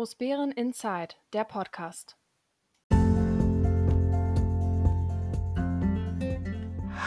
Großbären 0.00 0.50
Inside, 0.52 1.16
der 1.34 1.44
Podcast. 1.44 2.16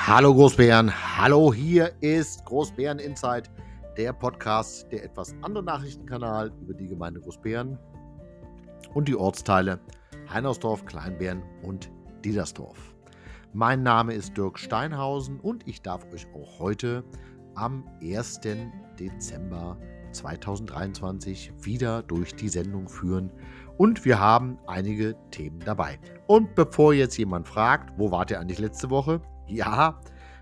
Hallo 0.06 0.36
Großbären, 0.36 0.94
hallo, 1.18 1.52
hier 1.52 1.92
ist 2.02 2.46
Großbären 2.46 3.00
Inside, 3.00 3.50
der 3.98 4.14
Podcast, 4.14 4.92
der 4.92 5.06
etwas 5.06 5.34
andere 5.42 5.64
Nachrichtenkanal 5.64 6.52
über 6.62 6.76
die 6.76 6.88
Gemeinde 6.88 7.20
Großbären 7.20 7.80
und 8.94 9.08
die 9.08 9.16
Ortsteile 9.16 9.80
Heinersdorf, 10.32 10.86
Kleinbären 10.86 11.42
und 11.64 11.90
Diedersdorf. 12.24 12.94
Mein 13.54 13.82
Name 13.82 14.14
ist 14.14 14.38
Dirk 14.38 14.60
Steinhausen 14.60 15.40
und 15.40 15.68
ich 15.68 15.82
darf 15.82 16.06
euch 16.14 16.28
auch 16.36 16.60
heute 16.60 17.04
am 17.56 17.90
1. 18.04 18.42
Dezember 19.00 19.80
2023 20.14 21.54
wieder 21.62 22.04
durch 22.04 22.36
die 22.36 22.50
Sendung 22.50 22.88
führen 22.88 23.32
und 23.78 24.06
wir 24.06 24.20
haben 24.20 24.58
einige 24.68 25.16
Themen 25.32 25.60
dabei. 25.60 26.00
Und 26.28 26.56
bevor 26.56 26.94
jetzt 26.94 27.18
jemand 27.18 27.48
fragt, 27.48 27.94
wo 27.98 28.12
wart 28.12 28.32
ihr 28.32 28.40
eigentlich 28.40 28.60
letzte 28.60 28.90
Woche? 28.90 29.22
Ja, 29.48 30.00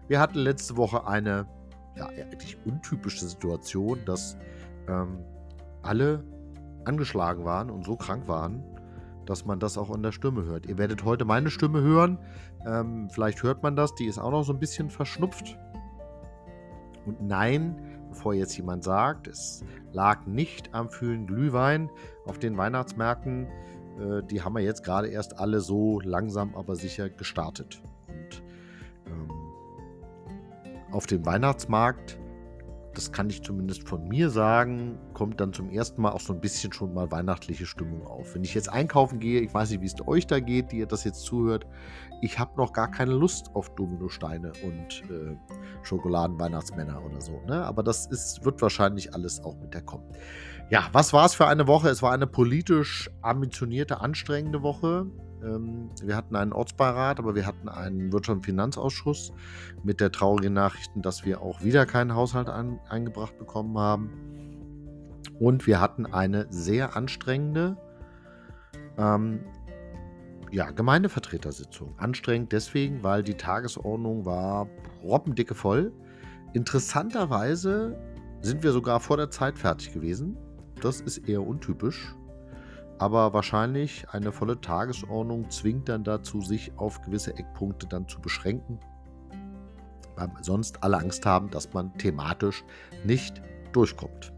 wir 0.07 0.19
hatten 0.19 0.37
letzte 0.39 0.77
Woche 0.77 1.07
eine 1.07 1.47
ja, 1.95 2.07
eigentlich 2.07 2.57
untypische 2.65 3.25
Situation, 3.25 3.99
dass 4.05 4.37
ähm, 4.87 5.19
alle 5.81 6.23
angeschlagen 6.85 7.45
waren 7.45 7.69
und 7.69 7.85
so 7.85 7.95
krank 7.95 8.27
waren, 8.27 8.63
dass 9.25 9.45
man 9.45 9.59
das 9.59 9.77
auch 9.77 9.89
an 9.89 10.03
der 10.03 10.11
Stimme 10.11 10.43
hört. 10.45 10.65
Ihr 10.65 10.77
werdet 10.77 11.05
heute 11.05 11.25
meine 11.25 11.49
Stimme 11.49 11.81
hören. 11.81 12.17
Ähm, 12.65 13.09
vielleicht 13.09 13.43
hört 13.43 13.63
man 13.63 13.75
das, 13.75 13.95
die 13.95 14.05
ist 14.05 14.17
auch 14.17 14.31
noch 14.31 14.43
so 14.43 14.53
ein 14.53 14.59
bisschen 14.59 14.89
verschnupft. 14.89 15.57
Und 17.05 17.21
nein, 17.21 17.75
bevor 18.11 18.33
jetzt 18.33 18.55
jemand 18.55 18.83
sagt, 18.83 19.27
es 19.27 19.63
lag 19.91 20.27
nicht 20.27 20.73
am 20.73 20.89
kühlen 20.89 21.25
Glühwein 21.25 21.89
auf 22.25 22.37
den 22.37 22.57
Weihnachtsmärkten. 22.57 23.47
Äh, 23.99 24.23
die 24.29 24.41
haben 24.41 24.53
wir 24.53 24.61
jetzt 24.61 24.83
gerade 24.83 25.07
erst 25.07 25.39
alle 25.39 25.59
so 25.61 25.99
langsam 26.01 26.55
aber 26.55 26.75
sicher 26.75 27.09
gestartet. 27.09 27.81
Und 28.07 28.43
ähm, 29.07 29.31
auf 30.91 31.07
dem 31.07 31.25
Weihnachtsmarkt, 31.25 32.19
das 32.93 33.11
kann 33.11 33.29
ich 33.29 33.41
zumindest 33.41 33.87
von 33.87 34.07
mir 34.07 34.29
sagen, 34.29 34.97
kommt 35.13 35.39
dann 35.39 35.53
zum 35.53 35.69
ersten 35.69 36.01
Mal 36.01 36.11
auch 36.11 36.19
so 36.19 36.33
ein 36.33 36.41
bisschen 36.41 36.73
schon 36.73 36.93
mal 36.93 37.11
weihnachtliche 37.11 37.65
Stimmung 37.65 38.05
auf. 38.05 38.35
Wenn 38.35 38.43
ich 38.43 38.53
jetzt 38.53 38.69
einkaufen 38.69 39.19
gehe, 39.19 39.41
ich 39.41 39.53
weiß 39.53 39.71
nicht, 39.71 39.81
wie 39.81 39.85
es 39.85 39.95
euch 40.07 40.27
da 40.27 40.39
geht, 40.39 40.71
die 40.71 40.79
ihr 40.79 40.87
das 40.87 41.03
jetzt 41.03 41.21
zuhört, 41.21 41.65
ich 42.21 42.37
habe 42.37 42.57
noch 42.57 42.73
gar 42.73 42.91
keine 42.91 43.13
Lust 43.13 43.55
auf 43.55 43.73
Dominosteine 43.75 44.51
und 44.63 45.03
äh, 45.09 45.35
Schokoladenweihnachtsmänner 45.83 47.03
oder 47.03 47.21
so. 47.21 47.41
Ne? 47.47 47.63
Aber 47.63 47.81
das 47.83 48.05
ist, 48.07 48.43
wird 48.43 48.61
wahrscheinlich 48.61 49.13
alles 49.13 49.43
auch 49.43 49.57
mit 49.57 49.73
der 49.73 49.81
kommen. 49.81 50.05
Ja, 50.69 50.89
was 50.91 51.13
war 51.13 51.25
es 51.25 51.33
für 51.33 51.47
eine 51.47 51.67
Woche? 51.67 51.89
Es 51.89 52.01
war 52.01 52.13
eine 52.13 52.27
politisch 52.27 53.09
ambitionierte, 53.21 54.01
anstrengende 54.01 54.61
Woche. 54.61 55.07
Ähm, 55.43 55.89
wir 56.03 56.15
hatten 56.15 56.35
einen 56.35 56.53
Ortsbeirat, 56.53 57.19
aber 57.19 57.35
wir 57.35 57.45
hatten 57.45 57.69
einen 57.69 58.11
Wirtschafts- 58.11 58.31
und 58.31 58.45
Finanzausschuss 58.45 59.33
mit 59.83 59.99
der 59.99 60.11
traurigen 60.11 60.53
Nachricht, 60.53 60.91
dass 60.95 61.25
wir 61.25 61.41
auch 61.41 61.61
wieder 61.63 61.85
keinen 61.85 62.15
Haushalt 62.15 62.49
ein, 62.49 62.79
eingebracht 62.89 63.37
bekommen 63.37 63.77
haben. 63.77 64.09
Und 65.39 65.65
wir 65.67 65.79
hatten 65.79 66.05
eine 66.05 66.47
sehr 66.49 66.95
anstrengende 66.95 67.77
ähm, 68.97 69.39
ja, 70.51 70.69
Gemeindevertretersitzung. 70.69 71.95
Anstrengend 71.97 72.51
deswegen, 72.51 73.03
weil 73.03 73.23
die 73.23 73.35
Tagesordnung 73.35 74.25
war 74.25 74.67
roppendicke 75.01 75.55
voll. 75.55 75.91
Interessanterweise 76.53 77.97
sind 78.41 78.63
wir 78.63 78.71
sogar 78.71 78.99
vor 78.99 79.17
der 79.17 79.29
Zeit 79.29 79.57
fertig 79.57 79.93
gewesen. 79.93 80.37
Das 80.81 80.99
ist 80.99 81.29
eher 81.29 81.45
untypisch. 81.45 82.15
Aber 83.01 83.33
wahrscheinlich 83.33 84.05
eine 84.11 84.31
volle 84.31 84.61
Tagesordnung 84.61 85.49
zwingt 85.49 85.89
dann 85.89 86.03
dazu, 86.03 86.39
sich 86.39 86.71
auf 86.77 87.01
gewisse 87.01 87.35
Eckpunkte 87.35 87.87
dann 87.87 88.07
zu 88.07 88.21
beschränken, 88.21 88.77
weil 90.15 90.29
sonst 90.43 90.83
alle 90.83 90.99
Angst 90.99 91.25
haben, 91.25 91.49
dass 91.49 91.73
man 91.73 91.91
thematisch 91.97 92.63
nicht 93.03 93.41
durchkommt. 93.73 94.31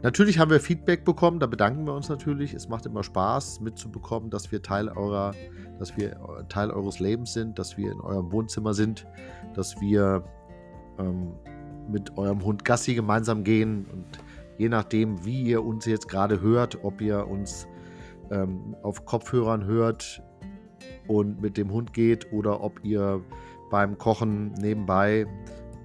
Natürlich 0.00 0.38
haben 0.38 0.50
wir 0.50 0.60
Feedback 0.60 1.04
bekommen, 1.04 1.40
da 1.40 1.46
bedanken 1.46 1.84
wir 1.84 1.92
uns 1.92 2.08
natürlich. 2.08 2.54
Es 2.54 2.70
macht 2.70 2.86
immer 2.86 3.02
Spaß 3.02 3.60
mitzubekommen, 3.60 4.30
dass 4.30 4.50
wir 4.50 4.62
Teil 4.62 4.88
eurer, 4.88 5.34
dass 5.78 5.94
wir 5.98 6.16
Teil 6.48 6.70
eures 6.70 7.00
Lebens 7.00 7.34
sind, 7.34 7.58
dass 7.58 7.76
wir 7.76 7.92
in 7.92 8.00
eurem 8.00 8.32
Wohnzimmer 8.32 8.72
sind, 8.72 9.06
dass 9.52 9.78
wir 9.78 10.24
ähm, 10.98 11.34
mit 11.86 12.16
eurem 12.16 12.42
Hund 12.42 12.64
Gassi 12.64 12.94
gemeinsam 12.94 13.44
gehen 13.44 13.84
und 13.92 14.06
je 14.56 14.70
nachdem, 14.70 15.22
wie 15.26 15.42
ihr 15.42 15.62
uns 15.62 15.84
jetzt 15.84 16.08
gerade 16.08 16.40
hört, 16.40 16.82
ob 16.82 17.02
ihr 17.02 17.28
uns 17.28 17.66
ähm, 18.30 18.76
auf 18.82 19.04
Kopfhörern 19.04 19.64
hört 19.64 20.22
und 21.08 21.40
mit 21.40 21.56
dem 21.56 21.70
Hund 21.72 21.92
geht 21.92 22.32
oder 22.32 22.62
ob 22.62 22.84
ihr 22.84 23.22
beim 23.70 23.98
Kochen 23.98 24.52
nebenbei 24.52 25.26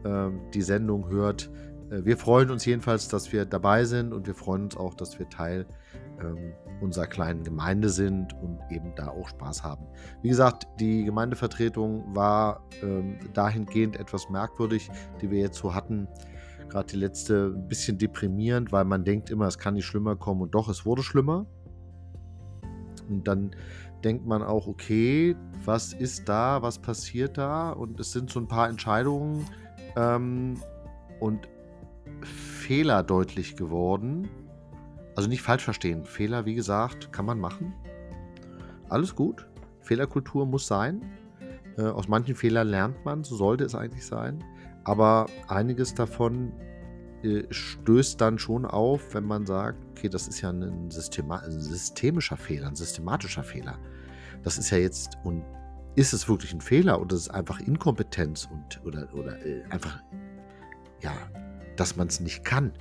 äh, 0.03 0.29
die 0.53 0.61
Sendung 0.61 1.09
hört. 1.09 1.49
Äh, 1.89 2.05
wir 2.05 2.17
freuen 2.17 2.51
uns 2.51 2.65
jedenfalls, 2.65 3.07
dass 3.07 3.31
wir 3.31 3.45
dabei 3.45 3.85
sind 3.85 4.13
und 4.13 4.27
wir 4.27 4.35
freuen 4.35 4.63
uns 4.63 4.77
auch, 4.77 4.93
dass 4.93 5.17
wir 5.19 5.29
Teil 5.29 5.65
ähm, 6.21 6.53
unserer 6.81 7.07
kleinen 7.07 7.43
Gemeinde 7.43 7.89
sind 7.89 8.33
und 8.41 8.59
eben 8.69 8.93
da 8.95 9.07
auch 9.07 9.27
Spaß 9.29 9.63
haben. 9.63 9.85
Wie 10.21 10.29
gesagt, 10.29 10.67
die 10.79 11.05
Gemeindevertretung 11.05 12.15
war 12.15 12.63
ähm, 12.83 13.17
dahingehend 13.33 13.99
etwas 13.99 14.29
merkwürdig, 14.29 14.89
die 15.21 15.31
wir 15.31 15.39
jetzt 15.39 15.57
so 15.57 15.73
hatten. 15.73 16.07
Gerade 16.69 16.87
die 16.87 16.97
letzte 16.97 17.53
ein 17.55 17.67
bisschen 17.67 17.97
deprimierend, 17.97 18.71
weil 18.71 18.85
man 18.85 19.03
denkt 19.03 19.29
immer, 19.29 19.47
es 19.47 19.57
kann 19.57 19.75
nicht 19.75 19.85
schlimmer 19.85 20.15
kommen 20.15 20.41
und 20.41 20.55
doch, 20.55 20.67
es 20.67 20.85
wurde 20.85 21.03
schlimmer. 21.03 21.45
Und 23.09 23.27
dann 23.27 23.51
denkt 24.03 24.25
man 24.25 24.43
auch, 24.43 24.67
okay, 24.67 25.35
was 25.63 25.93
ist 25.93 26.29
da, 26.29 26.61
was 26.61 26.79
passiert 26.79 27.37
da? 27.37 27.71
Und 27.71 27.99
es 27.99 28.11
sind 28.11 28.29
so 28.29 28.39
ein 28.39 28.47
paar 28.47 28.69
Entscheidungen 28.69 29.45
ähm, 29.95 30.59
und 31.19 31.47
Fehler 32.21 33.03
deutlich 33.03 33.55
geworden. 33.55 34.27
Also 35.15 35.29
nicht 35.29 35.41
falsch 35.41 35.63
verstehen. 35.63 36.05
Fehler, 36.05 36.45
wie 36.45 36.55
gesagt, 36.55 37.11
kann 37.11 37.25
man 37.25 37.39
machen. 37.39 37.73
Alles 38.89 39.15
gut. 39.15 39.47
Fehlerkultur 39.81 40.45
muss 40.45 40.67
sein. 40.67 41.01
Äh, 41.77 41.83
aus 41.83 42.07
manchen 42.07 42.35
Fehlern 42.35 42.67
lernt 42.67 43.03
man, 43.05 43.23
so 43.23 43.35
sollte 43.35 43.63
es 43.63 43.75
eigentlich 43.75 44.05
sein. 44.05 44.43
Aber 44.83 45.27
einiges 45.47 45.93
davon 45.93 46.51
stößt 47.49 48.19
dann 48.21 48.37
schon 48.37 48.65
auf, 48.65 49.13
wenn 49.13 49.23
man 49.23 49.45
sagt, 49.45 49.83
okay, 49.91 50.09
das 50.09 50.27
ist 50.27 50.41
ja 50.41 50.49
ein, 50.49 50.91
Systema 50.91 51.37
ein 51.39 51.59
systemischer 51.59 52.37
Fehler, 52.37 52.67
ein 52.67 52.75
systematischer 52.75 53.43
Fehler. 53.43 53.79
Das 54.43 54.57
ist 54.57 54.69
ja 54.69 54.77
jetzt, 54.77 55.17
und 55.23 55.43
ist 55.95 56.13
es 56.13 56.27
wirklich 56.27 56.53
ein 56.53 56.61
Fehler 56.61 57.01
oder 57.01 57.15
ist 57.15 57.23
es 57.23 57.29
einfach 57.29 57.59
Inkompetenz 57.59 58.47
und 58.51 58.85
oder, 58.85 59.07
oder 59.13 59.43
äh, 59.45 59.63
einfach, 59.69 60.03
ja, 61.01 61.13
dass 61.77 61.95
man 61.95 62.07
es 62.07 62.19
nicht 62.19 62.43
kann? 62.43 62.73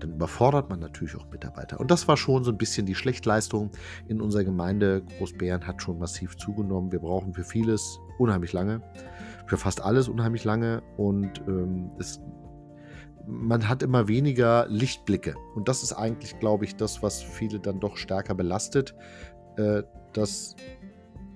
Dann 0.00 0.14
überfordert 0.14 0.70
man 0.70 0.80
natürlich 0.80 1.14
auch 1.16 1.26
Mitarbeiter. 1.30 1.78
Und 1.78 1.90
das 1.90 2.08
war 2.08 2.16
schon 2.16 2.42
so 2.42 2.50
ein 2.50 2.58
bisschen 2.58 2.86
die 2.86 2.94
Schlechtleistung 2.94 3.70
in 4.08 4.20
unserer 4.20 4.44
Gemeinde. 4.44 5.02
Großbären 5.18 5.66
hat 5.66 5.82
schon 5.82 5.98
massiv 5.98 6.36
zugenommen. 6.36 6.90
Wir 6.90 6.98
brauchen 6.98 7.32
für 7.32 7.44
vieles 7.44 7.98
unheimlich 8.18 8.52
lange, 8.52 8.82
für 9.46 9.56
fast 9.56 9.80
alles 9.82 10.08
unheimlich 10.08 10.44
lange. 10.44 10.82
Und 10.96 11.42
ähm, 11.46 11.90
es 11.98 12.20
man 13.26 13.68
hat 13.68 13.82
immer 13.82 14.08
weniger 14.08 14.66
Lichtblicke. 14.68 15.34
Und 15.54 15.68
das 15.68 15.82
ist 15.82 15.92
eigentlich, 15.92 16.38
glaube 16.38 16.64
ich, 16.64 16.76
das, 16.76 17.02
was 17.02 17.22
viele 17.22 17.60
dann 17.60 17.80
doch 17.80 17.96
stärker 17.96 18.34
belastet. 18.34 18.94
Äh, 19.56 19.82
dass 20.12 20.56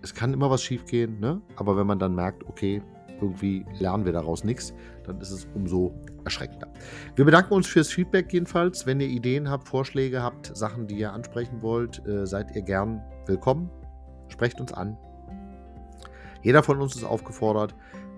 es 0.02 0.14
kann 0.14 0.32
immer 0.32 0.50
was 0.50 0.62
schiefgehen, 0.62 1.18
ne? 1.18 1.40
aber 1.56 1.76
wenn 1.76 1.86
man 1.86 1.98
dann 1.98 2.14
merkt, 2.14 2.44
okay, 2.48 2.82
irgendwie 3.20 3.66
lernen 3.80 4.04
wir 4.04 4.12
daraus 4.12 4.44
nichts, 4.44 4.72
dann 5.04 5.20
ist 5.20 5.32
es 5.32 5.48
umso 5.54 5.92
erschreckender. 6.24 6.68
Wir 7.16 7.24
bedanken 7.24 7.54
uns 7.54 7.66
fürs 7.66 7.88
Feedback 7.88 8.32
jedenfalls. 8.32 8.86
Wenn 8.86 9.00
ihr 9.00 9.08
Ideen 9.08 9.50
habt, 9.50 9.68
Vorschläge 9.68 10.22
habt, 10.22 10.56
Sachen, 10.56 10.86
die 10.86 10.98
ihr 10.98 11.12
ansprechen 11.12 11.62
wollt, 11.62 12.06
äh, 12.06 12.26
seid 12.26 12.54
ihr 12.54 12.62
gern 12.62 13.02
willkommen. 13.26 13.70
Sprecht 14.28 14.60
uns 14.60 14.72
an. 14.72 14.96
Jeder 16.42 16.62
von 16.62 16.80
uns 16.80 16.94
ist 16.94 17.04
aufgefordert. 17.04 17.74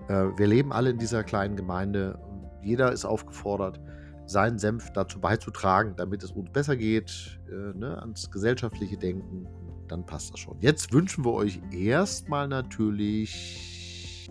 Äh, 0.07 0.27
wir 0.37 0.45
leben 0.45 0.71
alle 0.71 0.91
in 0.91 0.99
dieser 0.99 1.23
kleinen 1.23 1.55
Gemeinde 1.55 2.19
jeder 2.63 2.91
ist 2.91 3.05
aufgefordert, 3.05 3.79
seinen 4.25 4.59
Senf 4.59 4.91
dazu 4.91 5.19
beizutragen, 5.19 5.95
damit 5.95 6.23
es 6.23 6.31
uns 6.31 6.51
besser 6.51 6.75
geht, 6.75 7.39
äh, 7.49 7.77
ne, 7.77 7.97
ans 7.99 8.31
gesellschaftliche 8.31 8.97
Denken. 8.97 9.47
Dann 9.87 10.05
passt 10.05 10.31
das 10.33 10.39
schon. 10.39 10.57
Jetzt 10.61 10.93
wünschen 10.93 11.25
wir 11.25 11.33
euch 11.33 11.61
erstmal 11.71 12.47
natürlich 12.47 14.29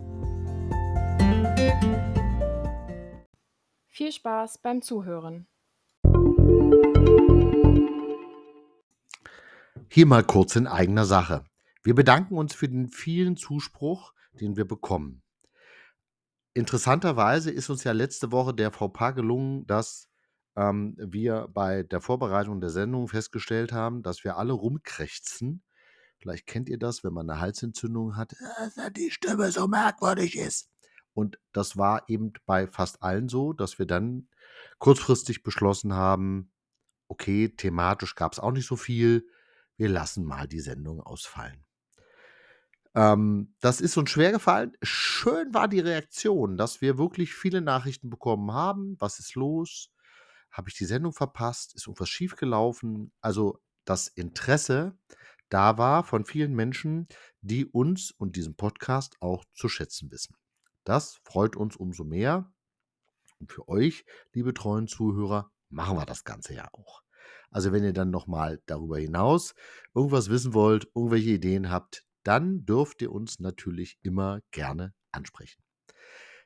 viel 3.87 4.11
Spaß 4.11 4.57
beim 4.57 4.81
Zuhören. 4.81 5.45
Hier 9.89 10.05
mal 10.05 10.23
kurz 10.23 10.55
in 10.55 10.67
eigener 10.67 11.05
Sache. 11.05 11.43
Wir 11.83 11.93
bedanken 11.93 12.37
uns 12.37 12.55
für 12.55 12.69
den 12.69 12.89
vielen 12.89 13.35
Zuspruch, 13.35 14.13
den 14.39 14.55
wir 14.55 14.65
bekommen. 14.65 15.21
Interessanterweise 16.53 17.51
ist 17.51 17.69
uns 17.69 17.83
ja 17.83 17.93
letzte 17.93 18.31
Woche 18.31 18.53
der 18.53 18.71
VPA 18.71 19.11
gelungen, 19.11 19.65
dass 19.67 20.09
ähm, 20.55 20.95
wir 20.97 21.47
bei 21.53 21.83
der 21.83 22.01
Vorbereitung 22.01 22.59
der 22.59 22.69
Sendung 22.69 23.07
festgestellt 23.07 23.71
haben, 23.71 24.03
dass 24.03 24.23
wir 24.23 24.37
alle 24.37 24.53
rumkrächzen. 24.53 25.63
Vielleicht 26.17 26.47
kennt 26.47 26.69
ihr 26.69 26.77
das, 26.77 27.03
wenn 27.03 27.13
man 27.13 27.29
eine 27.29 27.39
Halsentzündung 27.39 28.15
hat, 28.17 28.35
dass 28.59 28.75
die 28.93 29.11
Stimme 29.11 29.51
so 29.51 29.67
merkwürdig 29.67 30.37
ist. 30.37 30.69
Und 31.13 31.39
das 31.51 31.77
war 31.77 32.03
eben 32.07 32.33
bei 32.45 32.67
fast 32.67 33.01
allen 33.01 33.27
so, 33.27 33.53
dass 33.53 33.79
wir 33.79 33.85
dann 33.85 34.27
kurzfristig 34.77 35.43
beschlossen 35.43 35.93
haben, 35.93 36.51
okay, 37.07 37.49
thematisch 37.49 38.15
gab 38.15 38.33
es 38.33 38.39
auch 38.39 38.51
nicht 38.51 38.67
so 38.67 38.75
viel, 38.75 39.27
wir 39.77 39.89
lassen 39.89 40.23
mal 40.23 40.47
die 40.47 40.59
Sendung 40.59 41.01
ausfallen. 41.01 41.65
Ähm, 42.93 43.55
das 43.59 43.81
ist 43.81 43.97
uns 43.97 44.09
schwer 44.09 44.31
gefallen. 44.31 44.73
Schön 44.81 45.53
war 45.53 45.67
die 45.67 45.79
Reaktion, 45.79 46.57
dass 46.57 46.81
wir 46.81 46.97
wirklich 46.97 47.33
viele 47.33 47.61
Nachrichten 47.61 48.09
bekommen 48.09 48.51
haben. 48.51 48.95
Was 48.99 49.19
ist 49.19 49.35
los? 49.35 49.91
Habe 50.51 50.69
ich 50.69 50.75
die 50.75 50.85
Sendung 50.85 51.13
verpasst? 51.13 51.75
Ist 51.75 51.87
irgendwas 51.87 52.09
schiefgelaufen? 52.09 53.13
Also 53.21 53.59
das 53.85 54.07
Interesse 54.07 54.97
da 55.51 55.77
war 55.77 56.05
von 56.05 56.23
vielen 56.23 56.55
Menschen, 56.55 57.09
die 57.41 57.65
uns 57.65 58.11
und 58.11 58.37
diesen 58.37 58.55
Podcast 58.55 59.17
auch 59.19 59.43
zu 59.51 59.67
schätzen 59.67 60.09
wissen. 60.09 60.37
Das 60.85 61.19
freut 61.25 61.57
uns 61.57 61.75
umso 61.75 62.05
mehr. 62.05 62.53
Und 63.37 63.51
für 63.51 63.67
euch, 63.67 64.05
liebe 64.31 64.53
treuen 64.53 64.87
Zuhörer, 64.87 65.51
machen 65.67 65.97
wir 65.97 66.05
das 66.05 66.23
Ganze 66.23 66.53
ja 66.53 66.69
auch. 66.71 67.03
Also 67.49 67.73
wenn 67.73 67.83
ihr 67.83 67.91
dann 67.91 68.11
nochmal 68.11 68.61
darüber 68.65 68.97
hinaus 68.97 69.53
irgendwas 69.93 70.29
wissen 70.29 70.53
wollt, 70.53 70.89
irgendwelche 70.95 71.31
Ideen 71.31 71.69
habt, 71.69 72.05
dann 72.23 72.65
dürft 72.65 73.01
ihr 73.01 73.11
uns 73.11 73.39
natürlich 73.39 73.97
immer 74.01 74.41
gerne 74.51 74.93
ansprechen. 75.11 75.63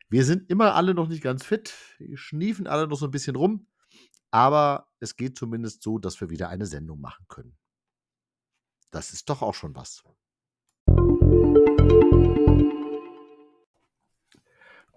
Wir 0.07 0.23
sind 0.23 0.49
immer 0.49 0.75
alle 0.75 0.93
noch 0.93 1.07
nicht 1.07 1.23
ganz 1.23 1.43
fit, 1.43 1.73
schniefen 2.13 2.67
alle 2.67 2.87
noch 2.87 2.97
so 2.97 3.05
ein 3.05 3.11
bisschen 3.11 3.35
rum, 3.35 3.67
aber 4.31 4.87
es 4.99 5.15
geht 5.15 5.37
zumindest 5.37 5.81
so, 5.81 5.97
dass 5.97 6.19
wir 6.21 6.29
wieder 6.29 6.49
eine 6.49 6.65
Sendung 6.65 7.01
machen 7.01 7.25
können. 7.27 7.57
Das 8.91 9.13
ist 9.13 9.29
doch 9.29 9.41
auch 9.41 9.55
schon 9.55 9.75
was. 9.75 10.03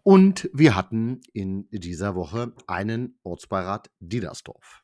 Und 0.03 0.49
wir 0.55 0.75
hatten 0.75 1.21
in 1.33 1.69
dieser 1.71 2.15
Woche 2.15 2.55
einen 2.67 3.19
Ortsbeirat 3.25 3.91
Diedersdorf. 3.99 4.83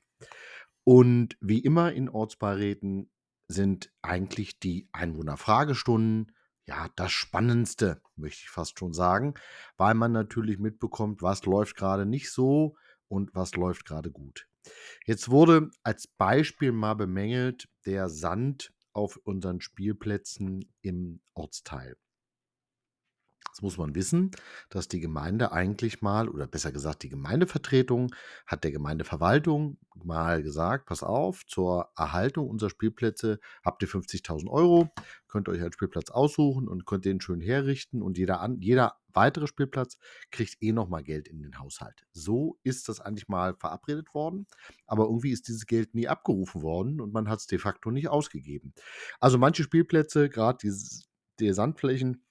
Und 0.84 1.38
wie 1.40 1.60
immer 1.60 1.92
in 1.92 2.08
Ortsbeiräten 2.10 3.10
sind 3.48 3.92
eigentlich 4.02 4.58
die 4.58 4.88
Einwohnerfragestunden 4.92 6.32
ja 6.66 6.88
das 6.96 7.12
Spannendste, 7.12 8.00
möchte 8.16 8.42
ich 8.44 8.50
fast 8.50 8.78
schon 8.78 8.92
sagen, 8.92 9.34
weil 9.76 9.94
man 9.94 10.12
natürlich 10.12 10.58
mitbekommt, 10.58 11.22
was 11.22 11.44
läuft 11.44 11.76
gerade 11.76 12.06
nicht 12.06 12.30
so 12.30 12.76
und 13.08 13.34
was 13.34 13.54
läuft 13.54 13.84
gerade 13.84 14.10
gut. 14.10 14.48
Jetzt 15.04 15.28
wurde 15.30 15.70
als 15.82 16.06
Beispiel 16.06 16.72
mal 16.72 16.94
bemängelt 16.94 17.68
der 17.84 18.08
Sand 18.08 18.72
auf 18.92 19.18
unseren 19.24 19.60
Spielplätzen 19.60 20.72
im 20.80 21.20
Ortsteil. 21.34 21.96
Das 23.54 23.62
muss 23.62 23.78
man 23.78 23.94
wissen, 23.94 24.32
dass 24.68 24.88
die 24.88 24.98
Gemeinde 24.98 25.52
eigentlich 25.52 26.02
mal, 26.02 26.28
oder 26.28 26.48
besser 26.48 26.72
gesagt, 26.72 27.04
die 27.04 27.08
Gemeindevertretung 27.08 28.12
hat 28.46 28.64
der 28.64 28.72
Gemeindeverwaltung 28.72 29.78
mal 29.94 30.42
gesagt, 30.42 30.86
pass 30.86 31.04
auf, 31.04 31.46
zur 31.46 31.88
Erhaltung 31.96 32.50
unserer 32.50 32.70
Spielplätze 32.70 33.38
habt 33.64 33.80
ihr 33.82 33.88
50.000 33.88 34.50
Euro, 34.50 34.90
könnt 35.28 35.48
euch 35.48 35.60
einen 35.60 35.72
Spielplatz 35.72 36.10
aussuchen 36.10 36.66
und 36.66 36.84
könnt 36.84 37.04
den 37.04 37.20
schön 37.20 37.40
herrichten 37.40 38.02
und 38.02 38.18
jeder, 38.18 38.40
an, 38.40 38.60
jeder 38.60 38.96
weitere 39.12 39.46
Spielplatz 39.46 39.98
kriegt 40.32 40.56
eh 40.60 40.72
nochmal 40.72 41.04
Geld 41.04 41.28
in 41.28 41.40
den 41.40 41.60
Haushalt. 41.60 42.04
So 42.10 42.58
ist 42.64 42.88
das 42.88 42.98
eigentlich 42.98 43.28
mal 43.28 43.54
verabredet 43.54 44.14
worden, 44.14 44.48
aber 44.88 45.04
irgendwie 45.04 45.30
ist 45.30 45.46
dieses 45.46 45.66
Geld 45.66 45.94
nie 45.94 46.08
abgerufen 46.08 46.62
worden 46.62 47.00
und 47.00 47.12
man 47.12 47.28
hat 47.28 47.38
es 47.38 47.46
de 47.46 47.60
facto 47.60 47.92
nicht 47.92 48.08
ausgegeben. 48.08 48.74
Also 49.20 49.38
manche 49.38 49.62
Spielplätze, 49.62 50.28
gerade 50.28 50.58
die, 50.60 50.74
die 51.38 51.52
Sandflächen, 51.52 52.24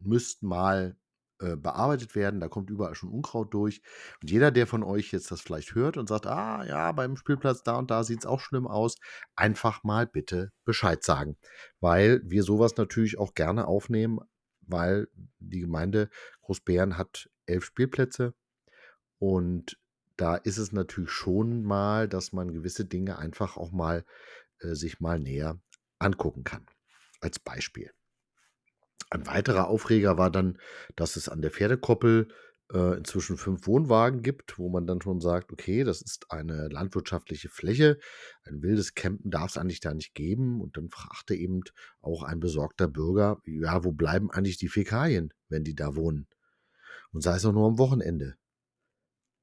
müssten 0.00 0.46
mal 0.46 0.96
äh, 1.40 1.56
bearbeitet 1.56 2.14
werden. 2.16 2.40
Da 2.40 2.48
kommt 2.48 2.68
überall 2.68 2.94
schon 2.94 3.10
Unkraut 3.10 3.54
durch. 3.54 3.80
Und 4.20 4.30
jeder, 4.30 4.50
der 4.50 4.66
von 4.66 4.82
euch 4.82 5.12
jetzt 5.12 5.30
das 5.30 5.40
vielleicht 5.40 5.74
hört 5.74 5.96
und 5.96 6.08
sagt, 6.08 6.26
ah 6.26 6.64
ja, 6.64 6.90
beim 6.92 7.16
Spielplatz 7.16 7.62
da 7.62 7.76
und 7.76 7.90
da 7.90 8.02
sieht 8.02 8.20
es 8.20 8.26
auch 8.26 8.40
schlimm 8.40 8.66
aus, 8.66 8.96
einfach 9.36 9.84
mal 9.84 10.06
bitte 10.06 10.50
Bescheid 10.64 11.04
sagen. 11.04 11.36
Weil 11.80 12.22
wir 12.24 12.42
sowas 12.42 12.76
natürlich 12.76 13.18
auch 13.18 13.34
gerne 13.34 13.68
aufnehmen, 13.68 14.18
weil 14.62 15.08
die 15.38 15.60
Gemeinde 15.60 16.10
Großbären 16.42 16.98
hat 16.98 17.30
elf 17.46 17.64
Spielplätze 17.64 18.34
und 19.18 19.78
da 20.16 20.34
ist 20.34 20.58
es 20.58 20.72
natürlich 20.72 21.12
schon 21.12 21.62
mal, 21.62 22.08
dass 22.08 22.32
man 22.32 22.52
gewisse 22.52 22.84
Dinge 22.84 23.18
einfach 23.18 23.56
auch 23.56 23.70
mal 23.70 24.04
äh, 24.58 24.74
sich 24.74 24.98
mal 24.98 25.20
näher 25.20 25.60
angucken 26.00 26.42
kann. 26.42 26.66
Als 27.20 27.38
Beispiel. 27.38 27.92
Ein 29.10 29.26
weiterer 29.26 29.68
Aufreger 29.68 30.18
war 30.18 30.30
dann, 30.30 30.58
dass 30.96 31.16
es 31.16 31.28
an 31.28 31.40
der 31.40 31.50
Pferdekoppel 31.50 32.28
äh, 32.72 32.98
inzwischen 32.98 33.38
fünf 33.38 33.66
Wohnwagen 33.66 34.22
gibt, 34.22 34.58
wo 34.58 34.68
man 34.68 34.86
dann 34.86 35.00
schon 35.00 35.20
sagt, 35.20 35.52
okay, 35.52 35.84
das 35.84 36.02
ist 36.02 36.30
eine 36.30 36.68
landwirtschaftliche 36.68 37.48
Fläche, 37.48 37.98
ein 38.44 38.62
wildes 38.62 38.94
Campen 38.94 39.30
darf 39.30 39.50
es 39.50 39.56
eigentlich 39.56 39.80
da 39.80 39.94
nicht 39.94 40.14
geben. 40.14 40.60
Und 40.60 40.76
dann 40.76 40.90
fragte 40.90 41.34
eben 41.34 41.62
auch 42.00 42.22
ein 42.22 42.40
besorgter 42.40 42.88
Bürger, 42.88 43.40
ja, 43.44 43.84
wo 43.84 43.92
bleiben 43.92 44.30
eigentlich 44.30 44.58
die 44.58 44.68
Fäkalien, 44.68 45.32
wenn 45.48 45.64
die 45.64 45.74
da 45.74 45.96
wohnen? 45.96 46.26
Und 47.12 47.22
sei 47.22 47.36
es 47.36 47.46
auch 47.46 47.52
nur 47.52 47.66
am 47.66 47.78
Wochenende. 47.78 48.36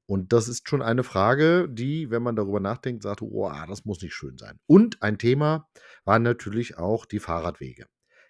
Und 0.08 0.32
das 0.32 0.46
ist 0.46 0.68
schon 0.68 0.82
eine 0.82 1.02
Frage, 1.02 1.68
die, 1.68 2.10
wenn 2.10 2.22
man 2.22 2.36
darüber 2.36 2.60
nachdenkt, 2.60 3.02
sagt, 3.02 3.22
oh, 3.22 3.50
das 3.66 3.84
muss 3.84 4.00
nicht 4.02 4.14
schön 4.14 4.38
sein. 4.38 4.60
Und 4.66 5.02
ein 5.02 5.18
Thema 5.18 5.68
waren 6.04 6.22
natürlich 6.22 6.78
auch 6.78 7.06
die 7.06 7.18
Fahrradwege. 7.18 7.86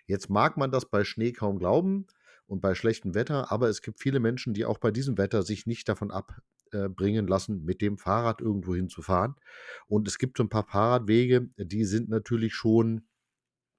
Jetzt 0.06 0.30
mag 0.30 0.56
man 0.56 0.70
das 0.70 0.86
bei 0.86 1.04
Schnee 1.04 1.32
kaum 1.32 1.58
glauben 1.58 2.06
und 2.46 2.60
bei 2.60 2.74
schlechtem 2.74 3.14
Wetter, 3.14 3.50
aber 3.50 3.68
es 3.68 3.82
gibt 3.82 4.00
viele 4.00 4.20
Menschen, 4.20 4.54
die 4.54 4.64
auch 4.64 4.78
bei 4.78 4.90
diesem 4.90 5.18
Wetter 5.18 5.42
sich 5.42 5.66
nicht 5.66 5.88
davon 5.88 6.10
abbringen 6.10 7.26
lassen, 7.26 7.64
mit 7.64 7.80
dem 7.80 7.98
Fahrrad 7.98 8.40
irgendwo 8.40 8.74
hinzufahren. 8.74 9.34
Und 9.88 10.06
es 10.08 10.18
gibt 10.18 10.38
so 10.38 10.44
ein 10.44 10.48
paar 10.48 10.64
Fahrradwege, 10.64 11.48
die 11.56 11.84
sind 11.84 12.08
natürlich 12.08 12.54
schon 12.54 13.06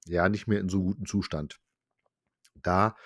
ja 0.06 0.28
nicht 0.28 0.46
mehr 0.46 0.60
in 0.60 0.68
so 0.68 0.82
gutem 0.82 1.06
Zustand. 1.06 1.60
Da 2.54 2.96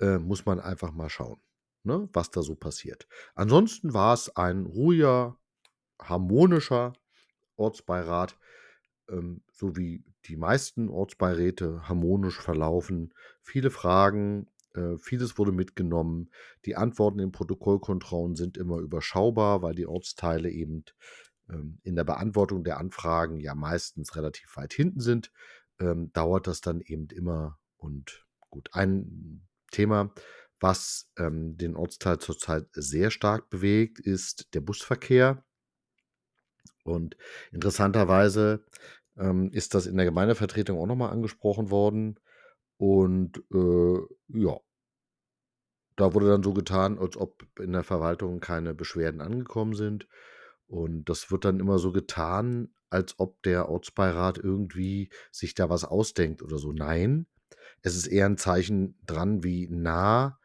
äh, 0.00 0.18
muss 0.18 0.46
man 0.46 0.60
einfach 0.60 0.92
mal 0.92 1.10
schauen, 1.10 1.40
ne, 1.82 2.08
was 2.12 2.30
da 2.30 2.42
so 2.42 2.54
passiert. 2.54 3.06
Ansonsten 3.34 3.92
war 3.94 4.14
es 4.14 4.34
ein 4.36 4.66
ruhiger, 4.66 5.38
harmonischer 6.00 6.94
Ortsbeirat, 7.56 8.38
ähm, 9.12 9.42
so 9.52 9.76
wie 9.76 10.02
die 10.26 10.36
meisten 10.36 10.88
Ortsbeiräte 10.88 11.88
harmonisch 11.88 12.40
verlaufen. 12.40 13.14
Viele 13.42 13.70
Fragen, 13.70 14.48
äh, 14.74 14.96
vieles 14.98 15.38
wurde 15.38 15.52
mitgenommen. 15.52 16.30
Die 16.64 16.76
Antworten 16.76 17.18
in 17.18 17.32
Protokollkontrollen 17.32 18.36
sind 18.36 18.56
immer 18.56 18.78
überschaubar, 18.78 19.62
weil 19.62 19.74
die 19.74 19.86
Ortsteile 19.86 20.50
eben 20.50 20.84
ähm, 21.48 21.78
in 21.82 21.96
der 21.96 22.04
Beantwortung 22.04 22.64
der 22.64 22.78
Anfragen 22.78 23.40
ja 23.40 23.54
meistens 23.54 24.16
relativ 24.16 24.56
weit 24.56 24.72
hinten 24.72 25.00
sind. 25.00 25.32
Ähm, 25.78 26.12
dauert 26.12 26.46
das 26.46 26.60
dann 26.60 26.80
eben 26.80 27.08
immer. 27.08 27.58
Und 27.76 28.24
gut, 28.50 28.70
ein 28.72 29.46
Thema, 29.70 30.12
was 30.60 31.10
ähm, 31.18 31.56
den 31.56 31.76
Ortsteil 31.76 32.18
zurzeit 32.18 32.68
sehr 32.72 33.10
stark 33.10 33.50
bewegt, 33.50 33.98
ist 33.98 34.54
der 34.54 34.60
Busverkehr. 34.60 35.44
Und 36.84 37.16
interessanterweise 37.52 38.64
ähm, 39.16 39.50
ist 39.52 39.74
das 39.74 39.86
in 39.86 39.96
der 39.96 40.06
Gemeindevertretung 40.06 40.78
auch 40.78 40.86
nochmal 40.86 41.10
angesprochen 41.10 41.70
worden. 41.70 42.18
Und 42.76 43.42
äh, 43.52 43.98
ja, 44.28 44.58
da 45.96 46.14
wurde 46.14 46.28
dann 46.28 46.42
so 46.42 46.52
getan, 46.52 46.98
als 46.98 47.16
ob 47.16 47.44
in 47.60 47.72
der 47.72 47.84
Verwaltung 47.84 48.40
keine 48.40 48.74
Beschwerden 48.74 49.20
angekommen 49.20 49.74
sind. 49.74 50.08
Und 50.66 51.08
das 51.08 51.30
wird 51.30 51.44
dann 51.44 51.60
immer 51.60 51.78
so 51.78 51.92
getan, 51.92 52.74
als 52.88 53.18
ob 53.18 53.42
der 53.42 53.68
Ortsbeirat 53.68 54.38
irgendwie 54.38 55.10
sich 55.30 55.54
da 55.54 55.68
was 55.68 55.84
ausdenkt 55.84 56.42
oder 56.42 56.58
so. 56.58 56.72
Nein, 56.72 57.26
es 57.82 57.96
ist 57.96 58.06
eher 58.06 58.26
ein 58.26 58.38
Zeichen 58.38 58.98
dran, 59.04 59.44
wie 59.44 59.68
nah 59.68 60.38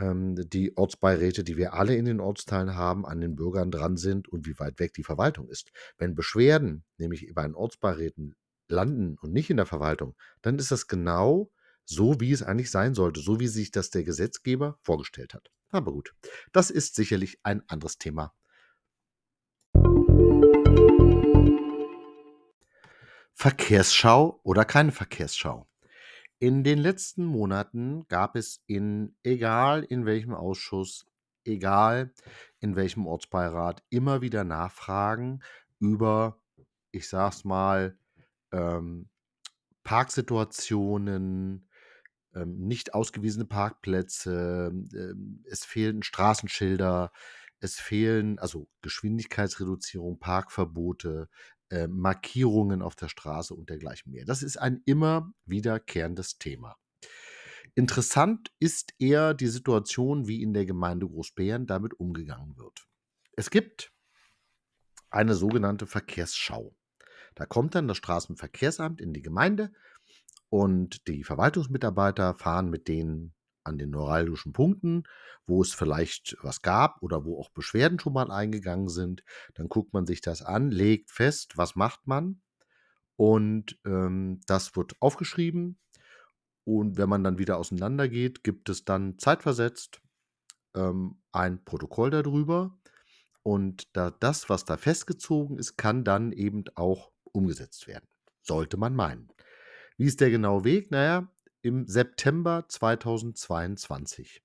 ähm, 0.00 0.34
die 0.48 0.76
Ortsbeiräte, 0.76 1.44
die 1.44 1.56
wir 1.56 1.74
alle 1.74 1.94
in 1.94 2.06
den 2.06 2.20
Ortsteilen 2.20 2.74
haben, 2.74 3.06
an 3.06 3.20
den 3.20 3.36
Bürgern 3.36 3.70
dran 3.70 3.96
sind 3.96 4.28
und 4.28 4.46
wie 4.46 4.58
weit 4.58 4.80
weg 4.80 4.94
die 4.94 5.04
Verwaltung 5.04 5.48
ist. 5.48 5.70
Wenn 5.98 6.14
Beschwerden 6.14 6.84
nämlich 6.96 7.30
bei 7.34 7.42
den 7.42 7.54
Ortsbeiräten 7.54 8.34
landen 8.68 9.16
und 9.20 9.32
nicht 9.32 9.50
in 9.50 9.58
der 9.58 9.66
Verwaltung, 9.66 10.16
dann 10.42 10.58
ist 10.58 10.70
das 10.70 10.86
genau 10.86 11.52
so, 11.84 12.20
wie 12.20 12.32
es 12.32 12.42
eigentlich 12.42 12.70
sein 12.70 12.94
sollte, 12.94 13.20
so 13.20 13.40
wie 13.40 13.48
sich 13.48 13.70
das 13.70 13.90
der 13.90 14.04
Gesetzgeber 14.04 14.78
vorgestellt 14.82 15.34
hat. 15.34 15.50
Aber 15.70 15.92
gut, 15.92 16.14
das 16.52 16.70
ist 16.70 16.94
sicherlich 16.94 17.38
ein 17.42 17.62
anderes 17.68 17.98
Thema. 17.98 18.32
Verkehrsschau 23.34 24.40
oder 24.42 24.64
keine 24.64 24.92
Verkehrsschau? 24.92 25.69
In 26.42 26.64
den 26.64 26.78
letzten 26.78 27.26
Monaten 27.26 28.08
gab 28.08 28.34
es 28.34 28.62
in 28.66 29.14
egal 29.22 29.84
in 29.84 30.06
welchem 30.06 30.32
Ausschuss 30.32 31.06
egal 31.44 32.14
in 32.60 32.76
welchem 32.76 33.06
Ortsbeirat, 33.06 33.82
immer 33.90 34.22
wieder 34.22 34.44
nachfragen 34.44 35.42
über, 35.80 36.40
ich 36.92 37.08
sag's 37.08 37.44
mal, 37.44 37.98
ähm, 38.52 39.10
Parksituationen, 39.84 41.68
ähm, 42.34 42.56
nicht 42.58 42.94
ausgewiesene 42.94 43.44
Parkplätze, 43.44 44.70
ähm, 44.72 45.44
es 45.44 45.66
fehlen 45.66 46.02
Straßenschilder, 46.02 47.12
es 47.58 47.78
fehlen 47.78 48.38
also 48.38 48.66
Geschwindigkeitsreduzierung, 48.80 50.18
Parkverbote, 50.18 51.28
äh, 51.70 51.86
Markierungen 51.86 52.82
auf 52.82 52.96
der 52.96 53.08
Straße 53.08 53.54
und 53.54 53.70
dergleichen 53.70 54.12
mehr. 54.12 54.24
Das 54.24 54.42
ist 54.42 54.56
ein 54.56 54.82
immer 54.84 55.32
wiederkehrendes 55.46 56.38
Thema. 56.38 56.76
Interessant 57.74 58.52
ist 58.58 58.94
eher 58.98 59.34
die 59.34 59.46
Situation, 59.46 60.26
wie 60.26 60.42
in 60.42 60.52
der 60.52 60.66
Gemeinde 60.66 61.06
Großbären 61.06 61.66
damit 61.66 61.94
umgegangen 61.98 62.56
wird. 62.56 62.86
Es 63.36 63.50
gibt 63.50 63.92
eine 65.10 65.34
sogenannte 65.34 65.86
Verkehrsschau. 65.86 66.76
Da 67.34 67.46
kommt 67.46 67.74
dann 67.74 67.88
das 67.88 67.96
Straßenverkehrsamt 67.96 69.00
in 69.00 69.12
die 69.12 69.22
Gemeinde 69.22 69.72
und 70.48 71.06
die 71.06 71.22
Verwaltungsmitarbeiter 71.22 72.34
fahren 72.34 72.70
mit 72.70 72.88
denen 72.88 73.34
an 73.70 73.78
den 73.78 73.90
neuralgischen 73.90 74.52
Punkten, 74.52 75.04
wo 75.46 75.62
es 75.62 75.72
vielleicht 75.72 76.36
was 76.42 76.60
gab 76.60 77.02
oder 77.02 77.24
wo 77.24 77.40
auch 77.40 77.50
Beschwerden 77.50 77.98
schon 77.98 78.12
mal 78.12 78.30
eingegangen 78.30 78.88
sind. 78.88 79.24
Dann 79.54 79.68
guckt 79.68 79.92
man 79.94 80.06
sich 80.06 80.20
das 80.20 80.42
an, 80.42 80.70
legt 80.70 81.10
fest, 81.10 81.56
was 81.56 81.76
macht 81.76 82.06
man. 82.06 82.42
Und 83.16 83.78
ähm, 83.84 84.40
das 84.46 84.76
wird 84.76 84.94
aufgeschrieben. 85.00 85.78
Und 86.64 86.98
wenn 86.98 87.08
man 87.08 87.24
dann 87.24 87.38
wieder 87.38 87.56
auseinandergeht, 87.56 88.44
gibt 88.44 88.68
es 88.68 88.84
dann 88.84 89.18
zeitversetzt 89.18 90.00
ähm, 90.74 91.20
ein 91.32 91.64
Protokoll 91.64 92.10
darüber. 92.10 92.78
Und 93.42 93.94
da 93.96 94.10
das, 94.10 94.48
was 94.48 94.64
da 94.64 94.76
festgezogen 94.76 95.58
ist, 95.58 95.76
kann 95.76 96.04
dann 96.04 96.32
eben 96.32 96.64
auch 96.74 97.12
umgesetzt 97.32 97.86
werden. 97.86 98.06
Sollte 98.42 98.76
man 98.76 98.94
meinen. 98.94 99.28
Wie 99.96 100.06
ist 100.06 100.20
der 100.20 100.30
genaue 100.30 100.64
Weg? 100.64 100.90
Naja, 100.90 101.30
im 101.62 101.86
September 101.86 102.64
2022, 102.68 104.42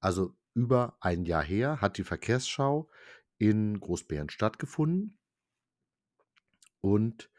also 0.00 0.36
über 0.54 0.96
ein 1.00 1.24
Jahr 1.24 1.42
her, 1.42 1.80
hat 1.80 1.98
die 1.98 2.04
Verkehrsschau 2.04 2.88
in 3.38 3.78
Großbären 3.78 4.30
stattgefunden. 4.30 5.18
Und 6.80 7.30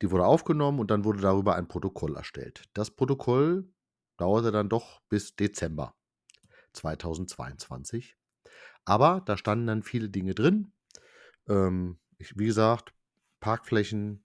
die 0.00 0.10
wurde 0.10 0.26
aufgenommen 0.26 0.80
und 0.80 0.90
dann 0.90 1.04
wurde 1.04 1.20
darüber 1.20 1.56
ein 1.56 1.68
Protokoll 1.68 2.16
erstellt. 2.16 2.64
Das 2.74 2.90
Protokoll 2.90 3.72
dauerte 4.16 4.52
dann 4.52 4.68
doch 4.68 5.00
bis 5.08 5.36
Dezember 5.36 5.94
2022. 6.72 8.16
Aber 8.84 9.22
da 9.24 9.36
standen 9.36 9.66
dann 9.66 9.82
viele 9.82 10.08
Dinge 10.08 10.34
drin. 10.34 10.72
Ähm, 11.48 12.00
ich, 12.18 12.36
wie 12.36 12.46
gesagt, 12.46 12.94
Parkflächen 13.40 14.24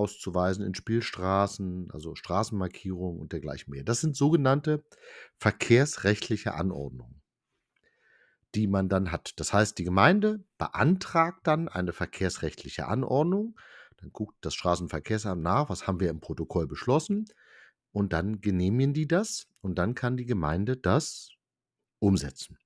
auszuweisen 0.00 0.64
in 0.64 0.74
Spielstraßen, 0.74 1.90
also 1.92 2.14
Straßenmarkierungen 2.14 3.20
und 3.20 3.32
dergleichen 3.32 3.70
mehr. 3.70 3.84
Das 3.84 4.00
sind 4.00 4.16
sogenannte 4.16 4.82
verkehrsrechtliche 5.36 6.54
Anordnungen, 6.54 7.20
die 8.54 8.66
man 8.66 8.88
dann 8.88 9.12
hat. 9.12 9.34
Das 9.36 9.52
heißt, 9.52 9.76
die 9.76 9.84
Gemeinde 9.84 10.42
beantragt 10.56 11.46
dann 11.46 11.68
eine 11.68 11.92
verkehrsrechtliche 11.92 12.88
Anordnung. 12.88 13.58
Dann 13.98 14.10
guckt 14.10 14.36
das 14.40 14.54
Straßenverkehrsamt 14.54 15.42
nach, 15.42 15.68
was 15.68 15.86
haben 15.86 16.00
wir 16.00 16.08
im 16.08 16.20
Protokoll 16.20 16.66
beschlossen. 16.66 17.26
Und 17.92 18.14
dann 18.14 18.40
genehmigen 18.40 18.94
die 18.94 19.06
das 19.06 19.48
und 19.60 19.76
dann 19.76 19.94
kann 19.94 20.16
die 20.16 20.26
Gemeinde 20.26 20.76
das 20.76 21.32
umsetzen. 21.98 22.56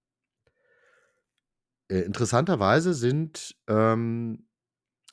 Äh, 1.88 2.00
interessanterweise 2.00 2.94
sind, 2.94 3.56
ähm, 3.66 4.46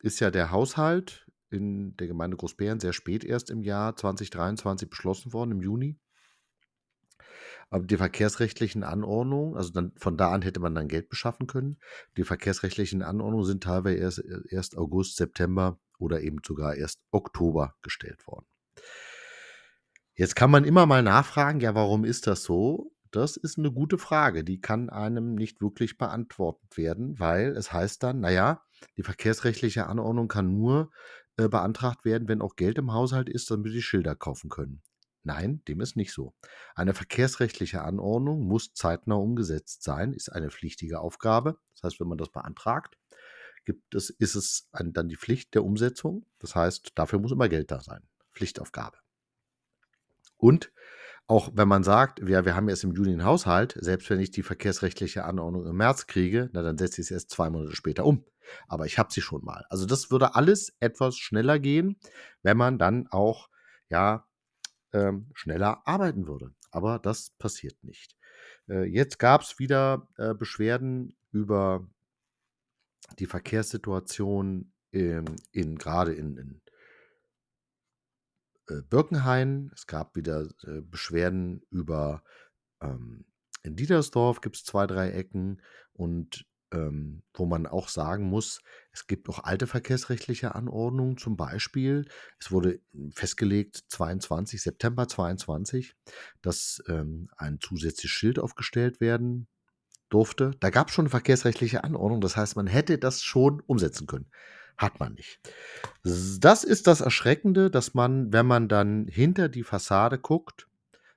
ist 0.01 0.19
ja 0.19 0.31
der 0.31 0.51
Haushalt 0.51 1.25
in 1.51 1.95
der 1.97 2.07
Gemeinde 2.07 2.37
Großbären 2.37 2.79
sehr 2.79 2.93
spät 2.93 3.23
erst 3.23 3.49
im 3.49 3.63
Jahr 3.63 3.95
2023 3.95 4.89
beschlossen 4.89 5.33
worden, 5.33 5.51
im 5.51 5.61
Juni. 5.61 5.99
Aber 7.69 7.85
die 7.85 7.97
verkehrsrechtlichen 7.97 8.83
Anordnungen, 8.83 9.55
also 9.55 9.71
dann 9.71 9.93
von 9.95 10.17
da 10.17 10.31
an 10.31 10.41
hätte 10.41 10.59
man 10.59 10.75
dann 10.75 10.89
Geld 10.89 11.07
beschaffen 11.07 11.47
können. 11.47 11.77
Die 12.17 12.25
verkehrsrechtlichen 12.25 13.01
Anordnungen 13.01 13.45
sind 13.45 13.63
teilweise 13.63 13.97
erst, 13.97 14.23
erst 14.49 14.77
August, 14.77 15.15
September 15.15 15.79
oder 15.97 16.21
eben 16.21 16.39
sogar 16.45 16.75
erst 16.75 16.99
Oktober 17.11 17.75
gestellt 17.81 18.27
worden. 18.27 18.45
Jetzt 20.15 20.35
kann 20.35 20.51
man 20.51 20.65
immer 20.65 20.85
mal 20.85 21.01
nachfragen, 21.01 21.61
ja, 21.61 21.73
warum 21.73 22.03
ist 22.03 22.27
das 22.27 22.43
so? 22.43 22.91
Das 23.11 23.37
ist 23.37 23.57
eine 23.57 23.71
gute 23.71 23.97
Frage, 23.97 24.43
die 24.43 24.59
kann 24.59 24.89
einem 24.89 25.35
nicht 25.35 25.61
wirklich 25.61 25.97
beantwortet 25.97 26.77
werden, 26.77 27.19
weil 27.19 27.55
es 27.57 27.71
heißt 27.71 28.03
dann, 28.03 28.19
naja, 28.19 28.63
die 28.97 29.03
verkehrsrechtliche 29.03 29.87
Anordnung 29.87 30.27
kann 30.27 30.53
nur 30.53 30.91
äh, 31.37 31.47
beantragt 31.47 32.05
werden, 32.05 32.27
wenn 32.27 32.41
auch 32.41 32.55
Geld 32.55 32.77
im 32.77 32.93
Haushalt 32.93 33.29
ist, 33.29 33.49
damit 33.51 33.71
sie 33.71 33.81
Schilder 33.81 34.15
kaufen 34.15 34.49
können. 34.49 34.81
Nein, 35.23 35.61
dem 35.67 35.81
ist 35.81 35.95
nicht 35.95 36.13
so. 36.13 36.33
Eine 36.73 36.93
verkehrsrechtliche 36.93 37.83
Anordnung 37.83 38.47
muss 38.47 38.73
zeitnah 38.73 39.15
umgesetzt 39.15 39.83
sein, 39.83 40.13
ist 40.13 40.29
eine 40.29 40.49
pflichtige 40.49 40.99
Aufgabe. 40.99 41.57
Das 41.73 41.83
heißt, 41.83 41.99
wenn 41.99 42.07
man 42.07 42.17
das 42.17 42.29
beantragt, 42.29 42.97
gibt 43.65 43.93
es, 43.93 44.09
ist 44.09 44.35
es 44.35 44.69
dann 44.71 45.09
die 45.09 45.17
Pflicht 45.17 45.53
der 45.53 45.63
Umsetzung. 45.63 46.25
Das 46.39 46.55
heißt, 46.55 46.93
dafür 46.95 47.19
muss 47.19 47.31
immer 47.31 47.49
Geld 47.49 47.69
da 47.69 47.81
sein. 47.81 48.01
Pflichtaufgabe. 48.33 48.97
Und 50.37 50.71
auch 51.31 51.49
wenn 51.53 51.69
man 51.69 51.81
sagt, 51.81 52.19
ja, 52.27 52.43
wir 52.43 52.57
haben 52.57 52.67
jetzt 52.67 52.83
im 52.83 52.91
Juni 52.91 53.11
einen 53.11 53.23
Haushalt, 53.23 53.77
selbst 53.79 54.09
wenn 54.09 54.19
ich 54.19 54.31
die 54.31 54.43
verkehrsrechtliche 54.43 55.23
Anordnung 55.23 55.65
im 55.65 55.77
März 55.77 56.05
kriege, 56.05 56.49
na, 56.51 56.61
dann 56.61 56.77
setze 56.77 56.99
ich 56.99 57.07
es 57.07 57.11
erst 57.11 57.29
zwei 57.29 57.49
Monate 57.49 57.73
später 57.73 58.03
um. 58.03 58.25
Aber 58.67 58.85
ich 58.85 58.99
habe 58.99 59.13
sie 59.13 59.21
schon 59.21 59.41
mal. 59.45 59.63
Also 59.69 59.85
das 59.85 60.11
würde 60.11 60.35
alles 60.35 60.75
etwas 60.81 61.15
schneller 61.15 61.57
gehen, 61.57 61.95
wenn 62.43 62.57
man 62.57 62.77
dann 62.77 63.07
auch 63.11 63.47
ja 63.87 64.27
ähm, 64.91 65.29
schneller 65.33 65.87
arbeiten 65.87 66.27
würde. 66.27 66.53
Aber 66.69 66.99
das 66.99 67.29
passiert 67.39 67.81
nicht. 67.81 68.17
Äh, 68.67 68.83
jetzt 68.89 69.17
gab 69.17 69.43
es 69.43 69.57
wieder 69.57 70.09
äh, 70.17 70.33
Beschwerden 70.33 71.15
über 71.31 71.87
die 73.19 73.25
Verkehrssituation 73.25 74.73
ähm, 74.91 75.23
in, 75.53 75.77
gerade 75.77 76.13
in, 76.13 76.35
in 76.35 76.61
äh, 78.69 78.81
Birkenhain. 78.89 79.71
Es 79.73 79.87
gab 79.87 80.15
wieder 80.15 80.47
äh, 80.63 80.81
Beschwerden 80.81 81.61
über 81.69 82.23
ähm, 82.81 83.25
in 83.63 83.75
Diedersdorf 83.75 84.41
gibt 84.41 84.55
es 84.55 84.63
zwei, 84.63 84.87
drei 84.87 85.11
Ecken 85.11 85.61
und 85.93 86.45
ähm, 86.73 87.21
wo 87.33 87.45
man 87.45 87.67
auch 87.67 87.89
sagen 87.89 88.25
muss, 88.25 88.61
es 88.93 89.05
gibt 89.05 89.27
auch 89.29 89.43
alte 89.43 89.67
verkehrsrechtliche 89.67 90.55
Anordnungen. 90.55 91.17
Zum 91.17 91.35
Beispiel, 91.35 92.05
es 92.39 92.51
wurde 92.51 92.79
festgelegt, 93.13 93.83
22, 93.89 94.61
September 94.61 95.07
22, 95.07 95.95
dass 96.41 96.81
ähm, 96.87 97.29
ein 97.37 97.59
zusätzliches 97.59 98.11
Schild 98.11 98.39
aufgestellt 98.39 99.01
werden 99.01 99.47
durfte. 100.09 100.51
Da 100.59 100.69
gab 100.69 100.87
es 100.87 100.93
schon 100.93 101.05
eine 101.05 101.09
verkehrsrechtliche 101.09 101.83
Anordnung. 101.83 102.21
Das 102.21 102.37
heißt, 102.37 102.55
man 102.55 102.67
hätte 102.67 102.97
das 102.97 103.21
schon 103.21 103.61
umsetzen 103.61 104.07
können. 104.07 104.31
Hat 104.81 104.99
man 104.99 105.13
nicht. 105.13 105.39
Das 106.03 106.63
ist 106.63 106.87
das 106.87 107.01
Erschreckende, 107.01 107.69
dass 107.69 107.93
man, 107.93 108.33
wenn 108.33 108.47
man 108.47 108.67
dann 108.67 109.05
hinter 109.07 109.47
die 109.47 109.63
Fassade 109.63 110.17
guckt, 110.17 110.67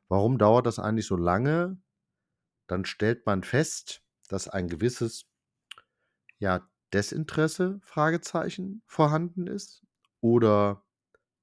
warum 0.09 0.37
dauert 0.37 0.67
das 0.67 0.79
eigentlich 0.79 1.07
so 1.07 1.17
lange? 1.17 1.79
Dann 2.67 2.85
stellt 2.85 3.25
man 3.25 3.43
fest, 3.43 4.03
dass 4.29 4.49
ein 4.49 4.69
gewisses 4.69 5.25
ja, 6.39 6.69
Desinteresse, 6.93 7.81
Fragezeichen, 7.83 8.83
vorhanden 8.85 9.47
ist 9.47 9.83
oder 10.21 10.85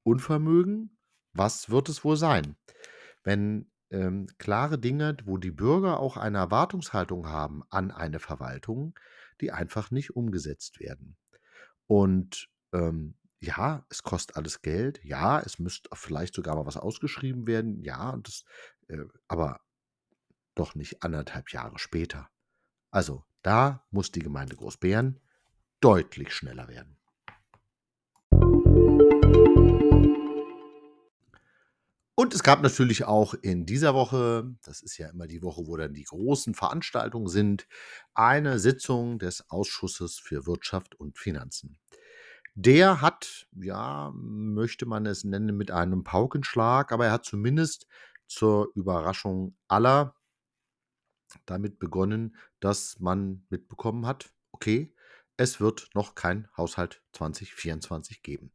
Unvermögen. 0.03 0.99
Was 1.33 1.71
wird 1.71 1.89
es 1.89 2.03
wohl 2.03 2.17
sein? 2.17 2.55
Wenn 3.23 3.71
ähm, 3.89 4.27
klare 4.37 4.77
Dinge, 4.77 5.17
wo 5.25 5.39
die 5.39 5.49
Bürger 5.49 5.99
auch 5.99 6.17
eine 6.17 6.37
Erwartungshaltung 6.37 7.27
haben 7.27 7.63
an 7.71 7.89
eine 7.89 8.19
Verwaltung, 8.19 8.93
die 9.41 9.51
einfach 9.51 9.89
nicht 9.89 10.15
umgesetzt 10.15 10.79
werden. 10.79 11.17
Und 11.91 12.47
ähm, 12.71 13.15
ja, 13.41 13.85
es 13.89 14.01
kostet 14.01 14.37
alles 14.37 14.61
Geld. 14.61 15.03
Ja, 15.03 15.41
es 15.41 15.59
müsste 15.59 15.89
vielleicht 15.93 16.33
sogar 16.33 16.55
mal 16.55 16.65
was 16.65 16.77
ausgeschrieben 16.77 17.47
werden. 17.47 17.83
Ja, 17.83 18.11
und 18.11 18.29
das, 18.29 18.45
äh, 18.87 19.03
aber 19.27 19.59
doch 20.55 20.73
nicht 20.73 21.03
anderthalb 21.03 21.51
Jahre 21.51 21.79
später. 21.79 22.29
Also 22.91 23.25
da 23.41 23.85
muss 23.91 24.09
die 24.09 24.21
Gemeinde 24.21 24.55
Großbären 24.55 25.19
deutlich 25.81 26.33
schneller 26.33 26.69
werden. 26.69 26.97
Und 32.15 32.33
es 32.35 32.43
gab 32.43 32.61
natürlich 32.61 33.05
auch 33.05 33.33
in 33.33 33.65
dieser 33.65 33.93
Woche, 33.93 34.53
das 34.63 34.81
ist 34.81 34.97
ja 34.97 35.09
immer 35.09 35.27
die 35.27 35.41
Woche, 35.41 35.65
wo 35.65 35.77
dann 35.77 35.93
die 35.93 36.03
großen 36.03 36.53
Veranstaltungen 36.53 37.27
sind, 37.27 37.67
eine 38.13 38.59
Sitzung 38.59 39.17
des 39.17 39.49
Ausschusses 39.49 40.19
für 40.19 40.45
Wirtschaft 40.45 40.95
und 40.95 41.17
Finanzen. 41.17 41.79
Der 42.53 43.01
hat, 43.01 43.47
ja, 43.53 44.11
möchte 44.13 44.85
man 44.85 45.05
es 45.05 45.23
nennen, 45.23 45.55
mit 45.55 45.71
einem 45.71 46.03
Paukenschlag, 46.03 46.91
aber 46.91 47.05
er 47.05 47.13
hat 47.13 47.25
zumindest 47.25 47.87
zur 48.27 48.71
Überraschung 48.75 49.55
aller 49.69 50.15
damit 51.45 51.79
begonnen, 51.79 52.35
dass 52.59 52.99
man 52.99 53.45
mitbekommen 53.49 54.05
hat, 54.05 54.33
okay, 54.51 54.93
es 55.41 55.59
wird 55.59 55.89
noch 55.95 56.13
kein 56.13 56.47
Haushalt 56.55 57.01
2024 57.13 58.21
geben. 58.21 58.51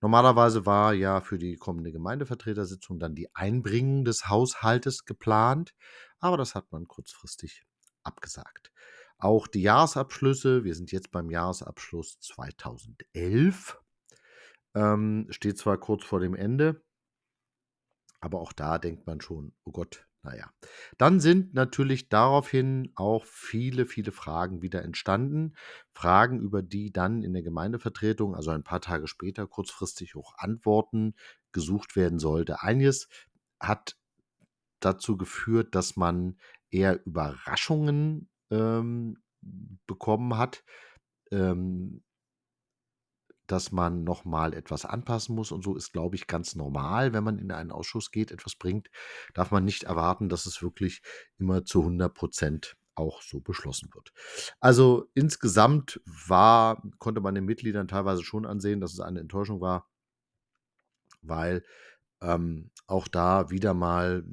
Normalerweise 0.00 0.64
war 0.64 0.94
ja 0.94 1.20
für 1.20 1.36
die 1.36 1.56
kommende 1.56 1.92
Gemeindevertretersitzung 1.92 2.98
dann 2.98 3.14
die 3.14 3.28
Einbringung 3.34 4.06
des 4.06 4.26
Haushaltes 4.30 5.04
geplant, 5.04 5.74
aber 6.18 6.38
das 6.38 6.54
hat 6.54 6.72
man 6.72 6.88
kurzfristig 6.88 7.66
abgesagt. 8.04 8.72
Auch 9.18 9.48
die 9.48 9.60
Jahresabschlüsse, 9.60 10.64
wir 10.64 10.74
sind 10.74 10.92
jetzt 10.92 11.10
beim 11.10 11.28
Jahresabschluss 11.28 12.18
2011, 12.20 13.78
ähm, 14.74 15.26
steht 15.28 15.58
zwar 15.58 15.76
kurz 15.76 16.04
vor 16.04 16.20
dem 16.20 16.34
Ende, 16.34 16.82
aber 18.20 18.40
auch 18.40 18.54
da 18.54 18.78
denkt 18.78 19.06
man 19.06 19.20
schon, 19.20 19.52
oh 19.64 19.72
Gott, 19.72 20.06
naja. 20.22 20.50
Dann 20.98 21.20
sind 21.20 21.54
natürlich 21.54 22.08
daraufhin 22.08 22.92
auch 22.94 23.24
viele, 23.24 23.86
viele 23.86 24.12
Fragen 24.12 24.60
wieder 24.62 24.82
entstanden. 24.82 25.54
Fragen, 25.94 26.40
über 26.40 26.62
die 26.62 26.92
dann 26.92 27.22
in 27.22 27.32
der 27.32 27.42
Gemeindevertretung, 27.42 28.34
also 28.34 28.50
ein 28.50 28.64
paar 28.64 28.80
Tage 28.80 29.06
später, 29.06 29.46
kurzfristig 29.46 30.16
auch 30.16 30.34
Antworten 30.36 31.14
gesucht 31.52 31.96
werden 31.96 32.18
sollte. 32.18 32.62
Eines 32.62 33.08
hat 33.58 33.96
dazu 34.80 35.16
geführt, 35.16 35.74
dass 35.74 35.96
man 35.96 36.38
eher 36.70 37.04
Überraschungen 37.06 38.28
ähm, 38.50 39.18
bekommen 39.86 40.36
hat. 40.36 40.64
Ähm, 41.30 42.02
dass 43.50 43.72
man 43.72 44.04
nochmal 44.04 44.54
etwas 44.54 44.84
anpassen 44.84 45.34
muss 45.34 45.50
und 45.50 45.64
so 45.64 45.74
ist, 45.74 45.92
glaube 45.92 46.14
ich, 46.14 46.28
ganz 46.28 46.54
normal. 46.54 47.12
Wenn 47.12 47.24
man 47.24 47.38
in 47.38 47.50
einen 47.50 47.72
Ausschuss 47.72 48.12
geht, 48.12 48.30
etwas 48.30 48.54
bringt, 48.54 48.90
darf 49.34 49.50
man 49.50 49.64
nicht 49.64 49.84
erwarten, 49.84 50.28
dass 50.28 50.46
es 50.46 50.62
wirklich 50.62 51.02
immer 51.38 51.64
zu 51.64 51.80
100 51.80 52.14
Prozent 52.14 52.76
auch 52.94 53.22
so 53.22 53.40
beschlossen 53.40 53.90
wird. 53.92 54.12
Also 54.60 55.10
insgesamt 55.14 56.00
war, 56.04 56.82
konnte 56.98 57.20
man 57.20 57.34
den 57.34 57.44
Mitgliedern 57.44 57.88
teilweise 57.88 58.22
schon 58.22 58.46
ansehen, 58.46 58.80
dass 58.80 58.92
es 58.92 59.00
eine 59.00 59.20
Enttäuschung 59.20 59.60
war, 59.60 59.90
weil 61.22 61.64
ähm, 62.20 62.70
auch 62.86 63.08
da 63.08 63.50
wieder 63.50 63.74
mal 63.74 64.24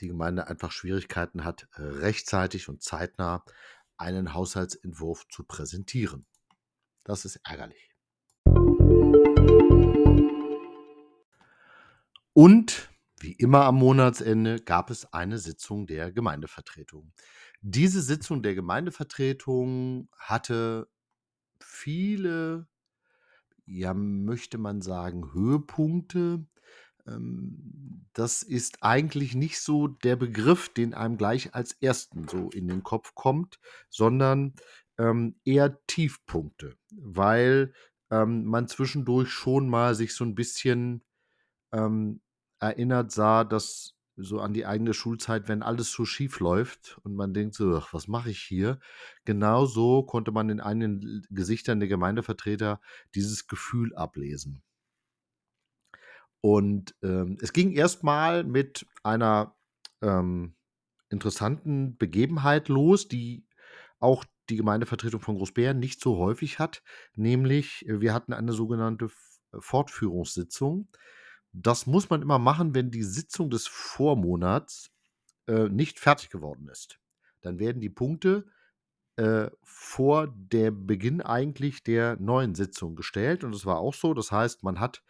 die 0.00 0.08
Gemeinde 0.08 0.48
einfach 0.48 0.70
Schwierigkeiten 0.72 1.44
hat, 1.44 1.68
rechtzeitig 1.76 2.68
und 2.68 2.82
zeitnah 2.82 3.44
einen 3.96 4.34
Haushaltsentwurf 4.34 5.26
zu 5.28 5.44
präsentieren. 5.44 6.26
Das 7.04 7.24
ist 7.24 7.40
ärgerlich. 7.44 7.93
Und 12.34 12.90
wie 13.20 13.32
immer 13.32 13.64
am 13.64 13.76
Monatsende 13.76 14.60
gab 14.60 14.90
es 14.90 15.12
eine 15.12 15.38
Sitzung 15.38 15.86
der 15.86 16.12
Gemeindevertretung. 16.12 17.12
Diese 17.62 18.02
Sitzung 18.02 18.42
der 18.42 18.56
Gemeindevertretung 18.56 20.08
hatte 20.18 20.88
viele, 21.60 22.66
ja, 23.66 23.94
möchte 23.94 24.58
man 24.58 24.82
sagen, 24.82 25.32
Höhepunkte. 25.32 26.44
Ähm, 27.06 28.06
das 28.12 28.42
ist 28.42 28.82
eigentlich 28.82 29.34
nicht 29.36 29.60
so 29.60 29.86
der 29.86 30.16
Begriff, 30.16 30.68
den 30.68 30.92
einem 30.92 31.16
gleich 31.16 31.54
als 31.54 31.72
ersten 31.80 32.26
so 32.26 32.50
in 32.50 32.66
den 32.66 32.82
Kopf 32.82 33.14
kommt, 33.14 33.60
sondern 33.88 34.54
ähm, 34.98 35.36
eher 35.44 35.80
Tiefpunkte, 35.86 36.76
weil 36.90 37.72
ähm, 38.10 38.44
man 38.44 38.66
zwischendurch 38.66 39.30
schon 39.30 39.68
mal 39.68 39.94
sich 39.94 40.14
so 40.14 40.24
ein 40.24 40.34
bisschen 40.34 41.04
erinnert 42.70 43.12
sah, 43.12 43.44
dass 43.44 43.94
so 44.16 44.40
an 44.40 44.52
die 44.54 44.66
eigene 44.66 44.94
Schulzeit, 44.94 45.48
wenn 45.48 45.62
alles 45.62 45.90
so 45.90 46.04
schief 46.04 46.38
läuft 46.38 46.98
und 47.02 47.14
man 47.14 47.34
denkt 47.34 47.54
so, 47.54 47.76
ach, 47.76 47.92
was 47.92 48.06
mache 48.06 48.30
ich 48.30 48.38
hier? 48.40 48.78
Genau 49.24 49.66
so 49.66 50.04
konnte 50.04 50.30
man 50.30 50.50
in 50.50 50.60
einigen 50.60 51.26
Gesichtern 51.30 51.80
der 51.80 51.88
Gemeindevertreter 51.88 52.80
dieses 53.14 53.48
Gefühl 53.48 53.94
ablesen. 53.94 54.62
Und 56.40 56.94
ähm, 57.02 57.38
es 57.40 57.52
ging 57.52 57.72
erstmal 57.72 58.44
mit 58.44 58.86
einer 59.02 59.56
ähm, 60.02 60.54
interessanten 61.08 61.96
Begebenheit 61.96 62.68
los, 62.68 63.08
die 63.08 63.46
auch 63.98 64.24
die 64.50 64.56
Gemeindevertretung 64.56 65.20
von 65.20 65.36
Großbären 65.36 65.78
nicht 65.78 66.00
so 66.00 66.18
häufig 66.18 66.58
hat, 66.58 66.82
nämlich 67.14 67.88
äh, 67.88 68.00
wir 68.00 68.12
hatten 68.12 68.32
eine 68.32 68.52
sogenannte 68.52 69.08
Fortführungssitzung. 69.58 70.88
Das 71.56 71.86
muss 71.86 72.10
man 72.10 72.20
immer 72.20 72.40
machen, 72.40 72.74
wenn 72.74 72.90
die 72.90 73.04
Sitzung 73.04 73.48
des 73.48 73.68
Vormonats 73.68 74.90
äh, 75.46 75.68
nicht 75.68 76.00
fertig 76.00 76.30
geworden 76.30 76.68
ist. 76.68 76.98
Dann 77.42 77.60
werden 77.60 77.80
die 77.80 77.90
Punkte 77.90 78.46
äh, 79.16 79.48
vor 79.62 80.34
dem 80.36 80.86
Beginn 80.86 81.20
eigentlich 81.22 81.84
der 81.84 82.16
neuen 82.16 82.56
Sitzung 82.56 82.96
gestellt. 82.96 83.44
Und 83.44 83.54
das 83.54 83.64
war 83.64 83.78
auch 83.78 83.94
so. 83.94 84.14
Das 84.14 84.32
heißt, 84.32 84.64
man 84.64 84.80
hat 84.80 85.04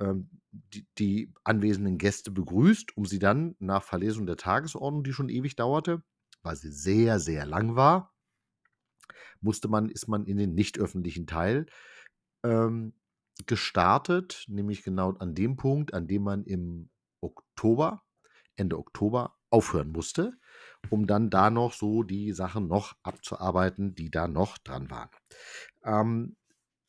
ähm, 0.00 0.30
die, 0.50 0.86
die, 0.96 1.34
anwesenden 1.44 1.98
Gäste 1.98 2.30
begrüßt, 2.30 2.96
um 2.96 3.04
sie 3.04 3.18
dann 3.18 3.54
nach 3.58 3.82
Verlesung 3.82 4.24
der 4.24 4.38
Tagesordnung, 4.38 5.04
die 5.04 5.12
schon 5.12 5.28
ewig 5.28 5.56
dauerte, 5.56 6.02
weil 6.42 6.56
sie 6.56 6.72
sehr, 6.72 7.20
sehr 7.20 7.44
lang 7.44 7.76
war, 7.76 8.14
musste 9.42 9.68
man, 9.68 9.90
ist 9.90 10.08
man 10.08 10.24
in 10.24 10.38
den 10.38 10.54
nicht 10.54 10.78
öffentlichen 10.78 11.26
Teil 11.26 11.66
ähm, 12.44 12.94
gestartet, 13.46 14.44
nämlich 14.48 14.82
genau 14.82 15.12
an 15.12 15.34
dem 15.34 15.56
Punkt, 15.56 15.94
an 15.94 16.06
dem 16.06 16.22
man 16.22 16.44
im 16.44 16.90
Oktober, 17.20 18.02
Ende 18.56 18.78
Oktober 18.78 19.36
aufhören 19.50 19.90
musste, 19.90 20.32
um 20.90 21.06
dann 21.06 21.30
da 21.30 21.50
noch 21.50 21.72
so 21.72 22.02
die 22.02 22.32
Sachen 22.32 22.68
noch 22.68 22.94
abzuarbeiten, 23.02 23.94
die 23.94 24.10
da 24.10 24.28
noch 24.28 24.58
dran 24.58 24.90
waren. 24.90 25.10
Ähm, 25.84 26.36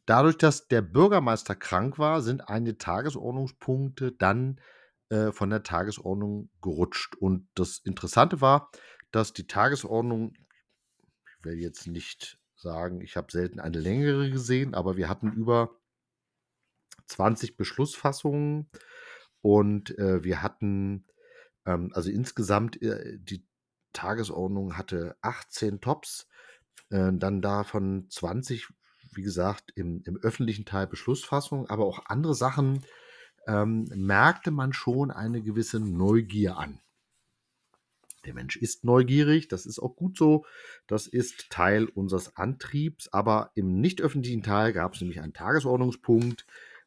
dadurch, 0.06 0.38
dass 0.38 0.68
der 0.68 0.82
Bürgermeister 0.82 1.56
krank 1.56 1.98
war, 2.00 2.22
sind 2.22 2.48
einige 2.48 2.78
Tagesordnungspunkte 2.78 4.12
dann 4.14 4.60
äh, 5.10 5.32
von 5.32 5.50
der 5.50 5.64
Tagesordnung 5.64 6.50
gerutscht. 6.62 7.16
Und 7.16 7.50
das 7.56 7.80
Interessante 7.80 8.42
war, 8.42 8.72
dass 9.12 9.34
die 9.34 9.48
Tagesordnung, 9.48 10.34
ich 10.36 11.46
will 11.46 11.60
jetzt 11.60 11.88
nicht 11.88 12.40
sagen, 12.56 13.02
ich 13.02 13.18
habe 13.18 13.32
selten 13.32 13.60
eine 13.60 13.80
längere 13.80 14.30
gesehen, 14.30 14.74
aber 14.76 14.96
wir 14.96 15.10
hatten 15.10 15.32
über 15.34 15.81
20 17.12 17.58
Beschlussfassungen. 17.58 18.70
Und 19.42 19.98
äh, 19.98 20.24
wir 20.24 20.42
hatten, 20.42 21.06
ähm, 21.66 21.92
also 21.94 22.10
insgesamt, 22.10 22.82
äh, 22.82 23.18
die 23.20 23.46
Tagesordnung 23.94 24.78
hatte 24.78 25.16
18 25.22 25.82
Tops, 25.82 26.28
äh, 26.90 27.12
dann 27.14 27.42
davon 27.42 28.08
20, 28.10 28.68
wie 29.14 29.24
gesagt, 29.24 29.72
im, 29.76 30.02
im 30.06 30.18
öffentlichen 30.18 30.66
Teil 30.66 30.88
Beschlussfassung, 30.88 31.70
aber 31.70 31.86
auch 31.86 32.06
andere 32.06 32.36
Sachen 32.36 32.84
ähm, 33.48 33.90
merkte 33.96 34.52
man 34.52 34.74
schon 34.74 35.12
eine 35.12 35.42
gewisse 35.42 35.80
Neugier 35.80 36.58
an. 36.58 36.80
Der 38.26 38.36
Mensch 38.36 38.56
ist 38.56 38.84
neugierig, 38.84 39.48
das 39.48 39.66
ist 39.66 39.80
auch 39.80 39.96
gut 39.96 40.16
so, 40.16 40.46
das 40.86 41.08
ist 41.08 41.50
Teil 41.50 41.86
unseres 41.86 42.36
Antriebs, 42.38 43.12
aber 43.12 43.52
im 43.56 43.82
nicht 43.82 44.00
öffentlichen 44.00 44.44
Teil 44.44 44.74
gab 44.74 44.94
es 44.94 45.02
nämlich 45.02 45.22
einen 45.22 45.34
Tagesordnungspunkt, 45.34 46.46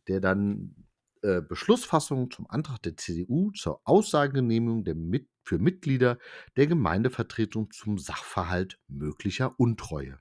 der 0.09 0.21
dann 0.21 0.75
äh, 1.23 1.41
Beschlussfassung 1.41 2.31
zum 2.31 2.49
Antrag 2.51 2.83
der 2.83 2.97
CDU 2.97 3.51
zur 3.53 3.81
Aussagegenehmigung 3.85 4.85
der 4.85 4.95
Mit 4.95 5.29
für 5.45 5.59
Mitglieder 5.59 6.19
der 6.57 6.67
Gemeindevertretung 6.67 7.71
zum 7.71 7.99
Sachverhalt 7.99 8.81
möglicher 8.89 9.59
Untreue. 9.59 10.19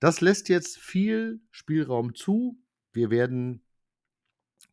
Das 0.00 0.20
lässt 0.20 0.48
jetzt 0.48 0.78
viel 0.78 1.40
Spielraum 1.50 2.14
zu. 2.14 2.58
Wir 2.92 3.10
werden, 3.10 3.64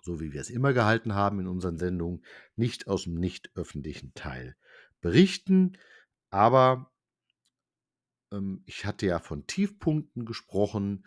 so 0.02 0.20
wie 0.20 0.34
wir 0.34 0.42
es 0.42 0.50
immer 0.50 0.74
gehalten 0.74 1.14
haben 1.14 1.40
in 1.40 1.48
unseren 1.48 1.78
Sendungen, 1.78 2.24
nicht 2.56 2.88
aus 2.88 3.04
dem 3.04 3.16
nicht 3.16 3.52
öffentlichen 3.56 4.14
Teil 4.14 4.56
berichten. 5.02 5.78
Aber 6.32 6.92
ähm, 8.32 8.64
ich 8.66 8.86
hatte 8.86 9.06
ja 9.06 9.20
von 9.20 9.48
Tiefpunkten 9.48 10.26
gesprochen. 10.26 11.06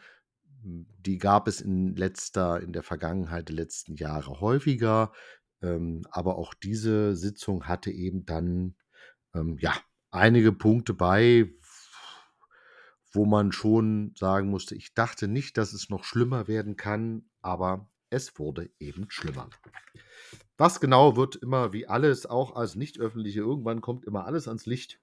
Die 0.65 1.19
gab 1.19 1.49
es 1.49 1.61
in 1.61 1.97
letzter, 1.97 2.61
in 2.61 2.73
der 2.73 2.83
Vergangenheit 2.83 3.49
der 3.49 3.57
letzten 3.57 3.97
Jahre 3.97 4.41
häufiger. 4.41 5.13
Ähm, 5.61 6.03
aber 6.11 6.37
auch 6.37 6.55
diese 6.55 7.17
Sitzung 7.17 7.67
hatte 7.67 7.91
eben 7.91 8.25
dann 8.27 8.77
ähm, 9.35 9.59
ja 9.61 9.75
einige 10.11 10.53
Punkte 10.53 10.95
bei, 10.95 11.53
wo 13.13 13.27
man 13.27 13.53
schon 13.53 14.15
sagen 14.17 14.49
musste, 14.49 14.75
ich 14.75 14.95
dachte 14.95 15.29
nicht, 15.29 15.59
dass 15.59 15.73
es 15.73 15.91
noch 15.91 16.05
schlimmer 16.05 16.49
werden 16.49 16.77
kann, 16.77 17.29
aber 17.41 17.91
es 18.11 18.39
wurde 18.39 18.71
eben 18.79 19.07
schlimmer. 19.11 19.49
Was 20.57 20.81
genau 20.81 21.17
wird 21.17 21.37
immer 21.37 21.73
wie 21.73 21.87
alles, 21.87 22.27
auch 22.27 22.55
als 22.55 22.75
nicht 22.75 23.01
öffentliche, 23.01 23.41
irgendwann 23.41 23.81
kommt 23.81 24.05
immer 24.05 24.27
alles 24.27 24.49
ans 24.49 24.67
Licht. 24.67 25.01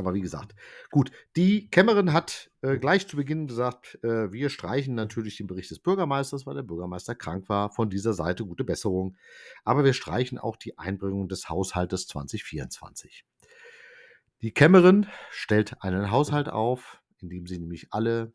Aber 0.00 0.14
wie 0.14 0.20
gesagt, 0.20 0.54
gut. 0.90 1.12
Die 1.36 1.70
Kämmerin 1.70 2.12
hat 2.12 2.50
äh, 2.62 2.78
gleich 2.78 3.06
zu 3.06 3.16
Beginn 3.16 3.46
gesagt, 3.46 4.02
äh, 4.02 4.32
wir 4.32 4.48
streichen 4.50 4.94
natürlich 4.94 5.36
den 5.36 5.46
Bericht 5.46 5.70
des 5.70 5.78
Bürgermeisters, 5.78 6.46
weil 6.46 6.56
der 6.56 6.62
Bürgermeister 6.62 7.14
krank 7.14 7.48
war. 7.48 7.70
Von 7.70 7.90
dieser 7.90 8.14
Seite 8.14 8.44
gute 8.44 8.64
Besserung. 8.64 9.16
Aber 9.64 9.84
wir 9.84 9.92
streichen 9.92 10.38
auch 10.38 10.56
die 10.56 10.78
Einbringung 10.78 11.28
des 11.28 11.48
Haushaltes 11.48 12.08
2024. 12.08 13.24
Die 14.42 14.52
Kämmerin 14.52 15.06
stellt 15.30 15.82
einen 15.82 16.10
Haushalt 16.10 16.48
auf, 16.48 17.02
in 17.20 17.28
dem 17.28 17.46
sie 17.46 17.58
nämlich 17.58 17.88
alle 17.92 18.32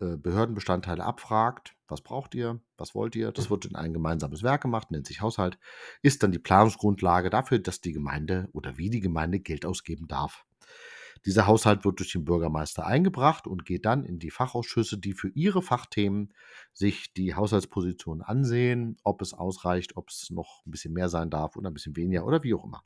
äh, 0.00 0.16
Behördenbestandteile 0.16 1.04
abfragt. 1.04 1.74
Was 1.88 2.00
braucht 2.00 2.34
ihr? 2.34 2.60
Was 2.76 2.94
wollt 2.94 3.14
ihr? 3.14 3.32
Das 3.32 3.50
wird 3.50 3.64
in 3.64 3.76
ein 3.76 3.92
gemeinsames 3.92 4.42
Werk 4.42 4.62
gemacht, 4.62 4.90
nennt 4.90 5.06
sich 5.06 5.20
Haushalt, 5.20 5.58
ist 6.02 6.22
dann 6.22 6.32
die 6.32 6.38
Planungsgrundlage 6.38 7.30
dafür, 7.30 7.60
dass 7.60 7.80
die 7.80 7.92
Gemeinde 7.92 8.48
oder 8.52 8.76
wie 8.78 8.90
die 8.90 9.00
Gemeinde 9.00 9.38
Geld 9.38 9.64
ausgeben 9.64 10.08
darf. 10.08 10.44
Dieser 11.26 11.48
Haushalt 11.48 11.84
wird 11.84 11.98
durch 11.98 12.12
den 12.12 12.24
Bürgermeister 12.24 12.86
eingebracht 12.86 13.48
und 13.48 13.64
geht 13.64 13.84
dann 13.84 14.04
in 14.04 14.20
die 14.20 14.30
Fachausschüsse, 14.30 14.96
die 14.96 15.12
für 15.12 15.28
ihre 15.28 15.60
Fachthemen 15.60 16.32
sich 16.72 17.12
die 17.14 17.34
Haushaltsposition 17.34 18.22
ansehen, 18.22 18.96
ob 19.02 19.20
es 19.22 19.34
ausreicht, 19.34 19.96
ob 19.96 20.08
es 20.08 20.30
noch 20.30 20.64
ein 20.64 20.70
bisschen 20.70 20.94
mehr 20.94 21.08
sein 21.08 21.28
darf 21.28 21.56
oder 21.56 21.68
ein 21.68 21.74
bisschen 21.74 21.96
weniger 21.96 22.24
oder 22.24 22.44
wie 22.44 22.54
auch 22.54 22.64
immer. 22.64 22.84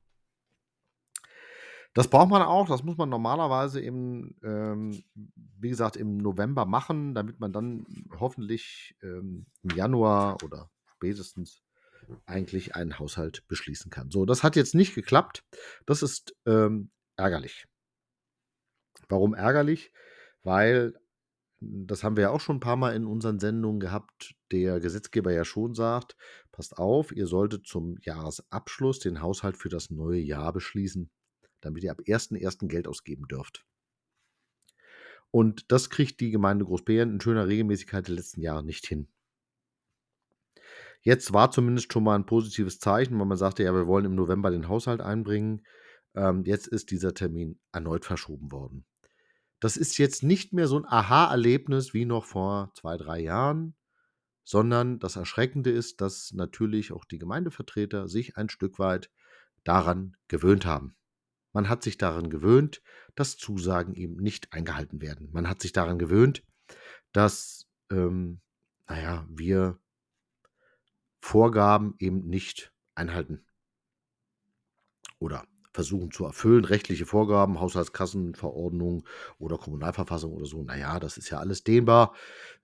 Das 1.93 2.09
braucht 2.09 2.31
man 2.31 2.41
auch, 2.41 2.67
das 2.67 2.83
muss 2.83 2.97
man 2.97 3.11
normalerweise 3.11 3.81
im, 3.81 4.37
ähm, 4.43 5.03
wie 5.59 5.69
gesagt, 5.69 5.97
im 5.97 6.17
November 6.17 6.65
machen, 6.65 7.15
damit 7.15 7.41
man 7.41 7.53
dann 7.53 7.85
hoffentlich 8.19 8.97
ähm, 9.03 9.47
im 9.63 9.77
Januar 9.77 10.43
oder 10.45 10.71
spätestens 10.87 11.63
eigentlich 12.25 12.75
einen 12.75 12.99
Haushalt 12.99 13.47
beschließen 13.49 13.91
kann. 13.91 14.11
So, 14.11 14.25
das 14.25 14.43
hat 14.43 14.57
jetzt 14.57 14.75
nicht 14.75 14.95
geklappt. 14.95 15.45
Das 15.85 16.03
ist 16.03 16.35
ähm, 16.47 16.91
ärgerlich. 17.17 17.67
Warum 19.11 19.35
ärgerlich? 19.35 19.93
Weil, 20.43 20.95
das 21.61 22.03
haben 22.03 22.17
wir 22.17 22.23
ja 22.23 22.31
auch 22.31 22.41
schon 22.41 22.57
ein 22.57 22.61
paar 22.61 22.77
Mal 22.77 22.95
in 22.95 23.07
unseren 23.07 23.39
Sendungen 23.39 23.81
gehabt, 23.81 24.35
der 24.51 24.81
Gesetzgeber 24.81 25.33
ja 25.33 25.45
schon 25.45 25.75
sagt, 25.75 26.17
passt 26.53 26.79
auf, 26.79 27.13
ihr 27.13 27.27
solltet 27.27 27.67
zum 27.67 27.97
Jahresabschluss 28.01 28.99
den 29.01 29.21
Haushalt 29.21 29.57
für 29.59 29.69
das 29.69 29.91
neue 29.91 30.21
Jahr 30.21 30.53
beschließen 30.53 31.11
damit 31.61 31.85
ihr 31.85 31.93
ab 31.93 32.01
1.1. 32.01 32.69
Geld 32.69 32.89
ausgeben 32.89 33.27
dürft. 33.29 33.65
Und 35.31 35.71
das 35.71 35.91
kriegt 35.91 36.21
die 36.21 36.31
Gemeinde 36.31 36.65
Großbären 36.65 37.11
in 37.11 37.21
schöner 37.21 37.47
Regelmäßigkeit 37.47 38.09
der 38.09 38.17
letzten 38.17 38.41
Jahre 38.41 38.65
nicht 38.65 38.87
hin. 38.87 39.09
Jetzt 41.03 41.33
war 41.33 41.51
zumindest 41.51 41.93
schon 41.93 42.05
mal 42.05 42.17
ein 42.17 42.27
positives 42.27 42.79
Zeichen, 42.79 43.19
weil 43.19 43.27
man 43.27 43.39
sagte, 43.39 43.63
ja, 43.63 43.73
wir 43.73 43.87
wollen 43.87 44.05
im 44.05 44.15
November 44.15 44.51
den 44.51 44.69
Haushalt 44.69 45.01
einbringen. 45.01 45.65
Ähm, 46.15 46.45
jetzt 46.45 46.67
ist 46.67 46.91
dieser 46.91 47.15
Termin 47.15 47.59
erneut 47.73 48.05
verschoben 48.05 48.51
worden. 48.51 48.85
Das 49.61 49.77
ist 49.77 49.99
jetzt 49.99 50.23
nicht 50.23 50.53
mehr 50.53 50.67
so 50.67 50.79
ein 50.79 50.87
Aha-Erlebnis 50.87 51.93
wie 51.93 52.07
noch 52.07 52.25
vor 52.25 52.73
zwei, 52.75 52.97
drei 52.97 53.21
Jahren, 53.21 53.75
sondern 54.43 54.99
das 54.99 55.17
Erschreckende 55.17 55.71
ist, 55.71 56.01
dass 56.01 56.33
natürlich 56.33 56.93
auch 56.93 57.05
die 57.05 57.19
Gemeindevertreter 57.19 58.09
sich 58.09 58.37
ein 58.37 58.49
Stück 58.49 58.79
weit 58.79 59.11
daran 59.63 60.17
gewöhnt 60.29 60.65
haben. 60.65 60.97
Man 61.53 61.69
hat 61.69 61.83
sich 61.83 61.99
daran 61.99 62.31
gewöhnt, 62.31 62.83
dass 63.15 63.37
Zusagen 63.37 63.95
eben 63.95 64.17
nicht 64.17 64.53
eingehalten 64.53 65.01
werden. 65.01 65.29
Man 65.33 65.49
hat 65.49 65.61
sich 65.61 65.73
daran 65.73 65.99
gewöhnt, 65.99 66.43
dass, 67.13 67.67
ähm, 67.91 68.41
naja, 68.89 69.27
wir 69.29 69.79
Vorgaben 71.21 71.95
eben 71.99 72.27
nicht 72.27 72.73
einhalten. 72.95 73.45
Oder 75.19 75.45
versuchen 75.73 76.11
zu 76.11 76.25
erfüllen, 76.25 76.65
rechtliche 76.65 77.07
Vorgaben, 77.07 77.61
Haushaltskassenverordnung 77.61 79.07
oder 79.39 79.57
Kommunalverfassung 79.57 80.33
oder 80.33 80.47
so. 80.47 80.63
Naja, 80.63 80.99
das 80.99 81.17
ist 81.17 81.31
ja 81.31 81.39
alles 81.39 81.63
dehnbar. 81.63 82.15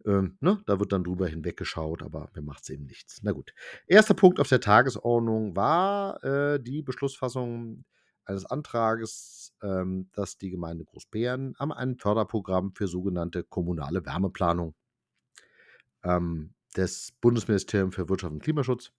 Ähm, 0.05 0.37
ne? 0.41 0.61
Da 0.67 0.81
wird 0.81 0.93
dann 0.93 1.05
drüber 1.05 1.29
hinweggeschaut, 1.29 2.03
aber 2.03 2.31
mir 2.35 2.43
macht 2.43 2.65
es 2.65 2.71
eben 2.71 2.87
nichts. 2.87 3.21
Na 3.23 3.33
gut. 3.33 3.55
Erster 3.87 4.15
Punkt 4.15 4.41
auf 4.41 4.49
der 4.49 4.61
Tagesordnung 4.61 5.55
war 5.55 6.23
äh, 6.25 6.61
die 6.61 6.83
Beschlussfassung 6.83 7.85
eines 8.25 8.45
Antrages, 8.45 9.55
ähm, 9.63 10.11
dass 10.13 10.37
die 10.37 10.51
Gemeinde 10.51 10.85
Großbären 10.85 11.55
am 11.59 11.71
ein 11.71 11.97
Förderprogramm 11.97 12.73
für 12.75 12.89
sogenannte 12.89 13.45
kommunale 13.45 14.05
Wärmeplanung 14.05 14.75
ähm, 16.03 16.55
des 16.77 17.13
Bundesministeriums 17.21 17.95
für 17.95 18.09
Wirtschaft 18.09 18.33
und 18.33 18.43
Klimaschutz 18.43 18.91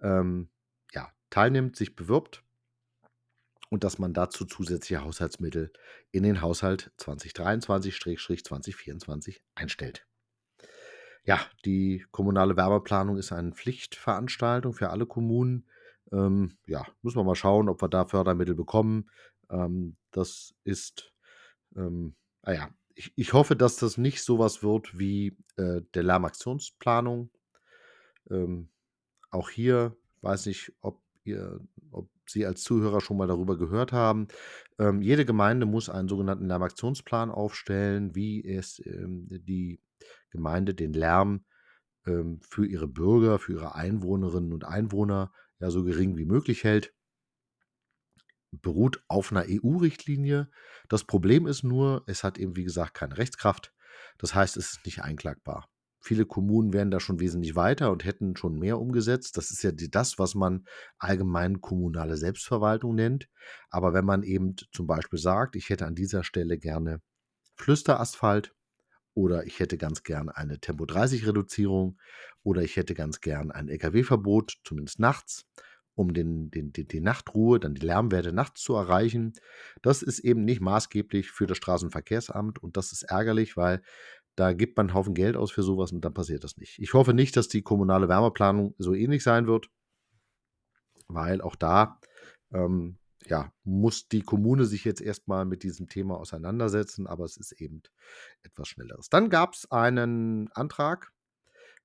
ähm, 0.00 0.48
ja, 0.92 1.10
teilnimmt, 1.30 1.76
sich 1.76 1.96
bewirbt 1.96 2.44
und 3.72 3.82
dass 3.84 3.98
man 3.98 4.12
dazu 4.12 4.44
zusätzliche 4.44 5.02
Haushaltsmittel 5.02 5.72
in 6.10 6.24
den 6.24 6.42
Haushalt 6.42 6.92
2023-2024 6.98 9.38
einstellt. 9.54 10.06
Ja, 11.24 11.40
die 11.64 12.04
kommunale 12.10 12.56
Wärmeplanung 12.56 13.16
ist 13.16 13.32
eine 13.32 13.52
Pflichtveranstaltung 13.52 14.74
für 14.74 14.90
alle 14.90 15.06
Kommunen 15.06 15.64
ähm, 16.12 16.58
ja, 16.66 16.86
müssen 17.00 17.16
wir 17.16 17.24
mal 17.24 17.34
schauen, 17.34 17.70
ob 17.70 17.80
wir 17.80 17.88
da 17.88 18.04
Fördermittel 18.04 18.54
bekommen. 18.54 19.08
Ähm, 19.48 19.96
das 20.10 20.54
ist, 20.64 21.14
ähm, 21.74 22.14
ah 22.42 22.68
ich, 22.94 23.14
ich 23.16 23.32
hoffe, 23.32 23.56
dass 23.56 23.76
das 23.76 23.96
nicht 23.96 24.22
sowas 24.22 24.62
wird 24.62 24.98
wie 24.98 25.34
äh, 25.56 25.80
der 25.94 26.02
Lärmaktionsplanung. 26.02 27.30
Ähm, 28.30 28.68
auch 29.30 29.48
hier 29.48 29.96
weiß 30.20 30.48
ich, 30.48 30.74
ob 30.82 31.00
ihr, 31.24 31.60
ob 31.90 32.08
Sie 32.26 32.46
als 32.46 32.62
Zuhörer 32.62 33.00
schon 33.00 33.16
mal 33.16 33.26
darüber 33.26 33.58
gehört 33.58 33.92
haben. 33.92 34.28
Ähm, 34.78 35.02
jede 35.02 35.24
Gemeinde 35.24 35.66
muss 35.66 35.88
einen 35.88 36.08
sogenannten 36.08 36.46
Lärmaktionsplan 36.46 37.30
aufstellen, 37.30 38.14
wie 38.14 38.44
es 38.44 38.80
ähm, 38.84 39.26
die 39.30 39.80
Gemeinde 40.30 40.74
den 40.74 40.92
Lärm 40.92 41.44
ähm, 42.06 42.40
für 42.42 42.66
ihre 42.66 42.88
Bürger, 42.88 43.38
für 43.38 43.52
ihre 43.52 43.74
Einwohnerinnen 43.74 44.52
und 44.52 44.64
Einwohner 44.64 45.32
ja 45.60 45.70
so 45.70 45.84
gering 45.84 46.16
wie 46.16 46.24
möglich 46.24 46.64
hält. 46.64 46.94
Beruht 48.50 49.02
auf 49.08 49.32
einer 49.32 49.46
EU-Richtlinie. 49.48 50.50
Das 50.88 51.04
Problem 51.04 51.46
ist 51.46 51.62
nur, 51.62 52.02
es 52.06 52.22
hat 52.22 52.38
eben, 52.38 52.56
wie 52.56 52.64
gesagt, 52.64 52.94
keine 52.94 53.16
Rechtskraft. 53.16 53.72
Das 54.18 54.34
heißt, 54.34 54.56
es 54.56 54.72
ist 54.72 54.84
nicht 54.84 55.02
einklagbar. 55.02 55.71
Viele 56.04 56.26
Kommunen 56.26 56.72
wären 56.72 56.90
da 56.90 56.98
schon 56.98 57.20
wesentlich 57.20 57.54
weiter 57.54 57.92
und 57.92 58.04
hätten 58.04 58.36
schon 58.36 58.58
mehr 58.58 58.80
umgesetzt. 58.80 59.36
Das 59.36 59.52
ist 59.52 59.62
ja 59.62 59.70
das, 59.72 60.18
was 60.18 60.34
man 60.34 60.64
allgemein 60.98 61.60
kommunale 61.60 62.16
Selbstverwaltung 62.16 62.96
nennt. 62.96 63.28
Aber 63.70 63.94
wenn 63.94 64.04
man 64.04 64.24
eben 64.24 64.56
zum 64.72 64.88
Beispiel 64.88 65.20
sagt, 65.20 65.54
ich 65.54 65.68
hätte 65.68 65.86
an 65.86 65.94
dieser 65.94 66.24
Stelle 66.24 66.58
gerne 66.58 67.00
Flüsterasphalt 67.54 68.52
oder 69.14 69.46
ich 69.46 69.60
hätte 69.60 69.78
ganz 69.78 70.02
gern 70.02 70.28
eine 70.28 70.58
Tempo 70.58 70.86
30 70.86 71.24
Reduzierung 71.24 72.00
oder 72.42 72.62
ich 72.62 72.76
hätte 72.76 72.94
ganz 72.94 73.20
gern 73.20 73.52
ein 73.52 73.68
Lkw-Verbot, 73.68 74.58
zumindest 74.64 74.98
nachts, 74.98 75.46
um 75.94 76.14
den, 76.14 76.50
den, 76.50 76.72
den, 76.72 76.88
die 76.88 77.00
Nachtruhe, 77.00 77.60
dann 77.60 77.74
die 77.74 77.86
Lärmwerte 77.86 78.32
nachts 78.32 78.62
zu 78.62 78.74
erreichen. 78.74 79.34
Das 79.82 80.02
ist 80.02 80.20
eben 80.20 80.44
nicht 80.44 80.60
maßgeblich 80.60 81.30
für 81.30 81.46
das 81.46 81.58
Straßenverkehrsamt 81.58 82.62
und 82.62 82.76
das 82.76 82.92
ist 82.92 83.02
ärgerlich, 83.02 83.56
weil 83.56 83.82
da 84.36 84.52
gibt 84.52 84.76
man 84.76 84.88
einen 84.88 84.94
Haufen 84.94 85.14
Geld 85.14 85.36
aus 85.36 85.50
für 85.50 85.62
sowas 85.62 85.92
und 85.92 86.04
dann 86.04 86.14
passiert 86.14 86.44
das 86.44 86.56
nicht. 86.56 86.78
Ich 86.78 86.94
hoffe 86.94 87.14
nicht, 87.14 87.36
dass 87.36 87.48
die 87.48 87.62
kommunale 87.62 88.08
Wärmeplanung 88.08 88.74
so 88.78 88.94
ähnlich 88.94 89.22
sein 89.22 89.46
wird, 89.46 89.68
weil 91.08 91.40
auch 91.40 91.56
da 91.56 92.00
ähm, 92.52 92.98
ja, 93.26 93.52
muss 93.64 94.08
die 94.08 94.22
Kommune 94.22 94.64
sich 94.64 94.84
jetzt 94.84 95.00
erstmal 95.00 95.44
mit 95.44 95.62
diesem 95.62 95.88
Thema 95.88 96.18
auseinandersetzen, 96.18 97.06
aber 97.06 97.24
es 97.24 97.36
ist 97.36 97.52
eben 97.52 97.82
etwas 98.42 98.68
Schnelleres. 98.68 99.08
Dann 99.08 99.30
gab 99.30 99.54
es 99.54 99.70
einen 99.70 100.50
Antrag 100.52 101.12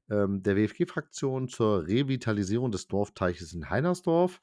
ähm, 0.10 0.42
der 0.42 0.56
WFG-Fraktion 0.56 1.48
zur 1.48 1.86
Revitalisierung 1.86 2.72
des 2.72 2.88
Dorfteiches 2.88 3.54
in 3.54 3.70
Heinersdorf. 3.70 4.40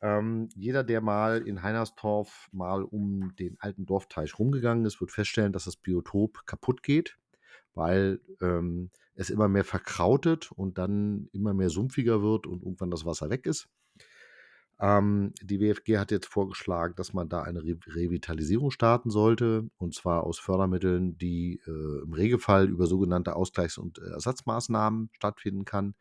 Ähm, 0.00 0.48
jeder, 0.54 0.84
der 0.84 1.00
mal 1.00 1.46
in 1.46 1.62
Heinersdorf 1.62 2.48
mal 2.52 2.84
um 2.84 3.34
den 3.36 3.56
alten 3.58 3.86
Dorfteich 3.86 4.38
rumgegangen 4.38 4.84
ist, 4.84 5.00
wird 5.00 5.12
feststellen, 5.12 5.52
dass 5.52 5.64
das 5.64 5.76
Biotop 5.76 6.46
kaputt 6.46 6.82
geht, 6.82 7.16
weil 7.76 8.20
ähm, 8.40 8.90
es 9.14 9.30
immer 9.30 9.48
mehr 9.48 9.64
verkrautet 9.64 10.50
und 10.52 10.78
dann 10.78 11.28
immer 11.32 11.54
mehr 11.54 11.70
sumpfiger 11.70 12.22
wird 12.22 12.46
und 12.46 12.62
irgendwann 12.62 12.90
das 12.90 13.04
Wasser 13.04 13.30
weg 13.30 13.46
ist. 13.46 13.68
Ähm, 14.78 15.32
die 15.40 15.60
WFG 15.60 15.98
hat 15.98 16.10
jetzt 16.10 16.26
vorgeschlagen, 16.26 16.94
dass 16.96 17.14
man 17.14 17.28
da 17.28 17.42
eine 17.42 17.62
Re 17.62 17.78
Revitalisierung 17.86 18.70
starten 18.70 19.10
sollte, 19.10 19.70
und 19.78 19.94
zwar 19.94 20.24
aus 20.24 20.38
Fördermitteln, 20.38 21.16
die 21.16 21.60
äh, 21.66 22.02
im 22.02 22.12
Regelfall 22.12 22.68
über 22.68 22.86
sogenannte 22.86 23.36
Ausgleichs- 23.36 23.78
und 23.78 23.98
äh, 23.98 24.10
Ersatzmaßnahmen 24.10 25.08
stattfinden 25.12 25.64
kann. 25.64 25.94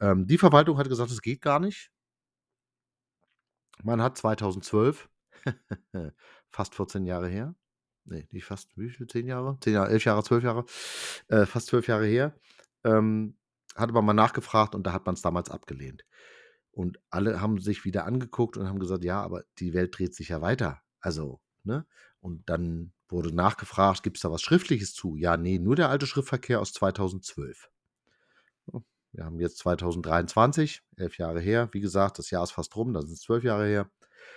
Ähm, 0.00 0.26
die 0.26 0.38
Verwaltung 0.38 0.78
hat 0.78 0.88
gesagt, 0.88 1.10
es 1.12 1.22
geht 1.22 1.40
gar 1.40 1.60
nicht. 1.60 1.90
Man 3.82 4.02
hat 4.02 4.18
2012, 4.18 5.08
fast 6.50 6.74
14 6.74 7.06
Jahre 7.06 7.28
her, 7.28 7.54
nee, 8.10 8.28
nicht 8.30 8.44
fast, 8.44 8.76
wie 8.76 8.90
viel, 8.90 9.06
10 9.06 9.26
Jahre? 9.26 9.58
10 9.60 9.72
Jahre, 9.74 9.90
11 9.90 10.04
Jahre, 10.04 10.22
12 10.22 10.44
Jahre, 10.44 10.64
äh, 11.28 11.46
fast 11.46 11.68
12 11.68 11.86
Jahre 11.88 12.06
her, 12.06 12.34
ähm, 12.84 13.36
hatte 13.74 13.92
man 13.92 14.04
mal 14.04 14.12
nachgefragt 14.12 14.74
und 14.74 14.86
da 14.86 14.92
hat 14.92 15.06
man 15.06 15.14
es 15.14 15.22
damals 15.22 15.50
abgelehnt. 15.50 16.04
Und 16.72 17.00
alle 17.10 17.40
haben 17.40 17.60
sich 17.60 17.84
wieder 17.84 18.04
angeguckt 18.04 18.56
und 18.56 18.68
haben 18.68 18.78
gesagt, 18.78 19.04
ja, 19.04 19.22
aber 19.22 19.44
die 19.58 19.74
Welt 19.74 19.98
dreht 19.98 20.14
sich 20.14 20.28
ja 20.28 20.40
weiter. 20.40 20.80
Also, 21.00 21.40
ne? 21.64 21.86
Und 22.20 22.48
dann 22.48 22.92
wurde 23.08 23.34
nachgefragt, 23.34 24.02
gibt 24.02 24.18
es 24.18 24.22
da 24.22 24.30
was 24.30 24.42
Schriftliches 24.42 24.92
zu? 24.92 25.16
Ja, 25.16 25.36
nee, 25.36 25.58
nur 25.58 25.74
der 25.74 25.88
alte 25.88 26.06
Schriftverkehr 26.06 26.60
aus 26.60 26.72
2012. 26.72 27.70
Wir 29.12 29.24
haben 29.24 29.40
jetzt 29.40 29.58
2023, 29.58 30.82
elf 30.96 31.18
Jahre 31.18 31.40
her. 31.40 31.68
Wie 31.72 31.80
gesagt, 31.80 32.18
das 32.18 32.30
Jahr 32.30 32.44
ist 32.44 32.52
fast 32.52 32.76
rum, 32.76 32.92
da 32.92 33.00
sind 33.00 33.12
es 33.12 33.20
zwölf 33.20 33.42
Jahre 33.42 33.66
her. 33.66 33.90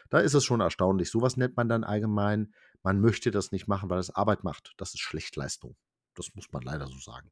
Da 0.09 0.19
ist 0.19 0.33
es 0.33 0.43
schon 0.43 0.61
erstaunlich. 0.61 1.11
Sowas 1.11 1.37
nennt 1.37 1.57
man 1.57 1.69
dann 1.69 1.83
allgemein, 1.83 2.53
man 2.83 2.99
möchte 2.99 3.31
das 3.31 3.51
nicht 3.51 3.67
machen, 3.67 3.89
weil 3.89 3.99
es 3.99 4.13
Arbeit 4.13 4.43
macht. 4.43 4.73
Das 4.77 4.93
ist 4.93 4.99
Schlechtleistung. 4.99 5.75
Das 6.15 6.35
muss 6.35 6.51
man 6.51 6.61
leider 6.61 6.87
so 6.87 6.99
sagen. 6.99 7.31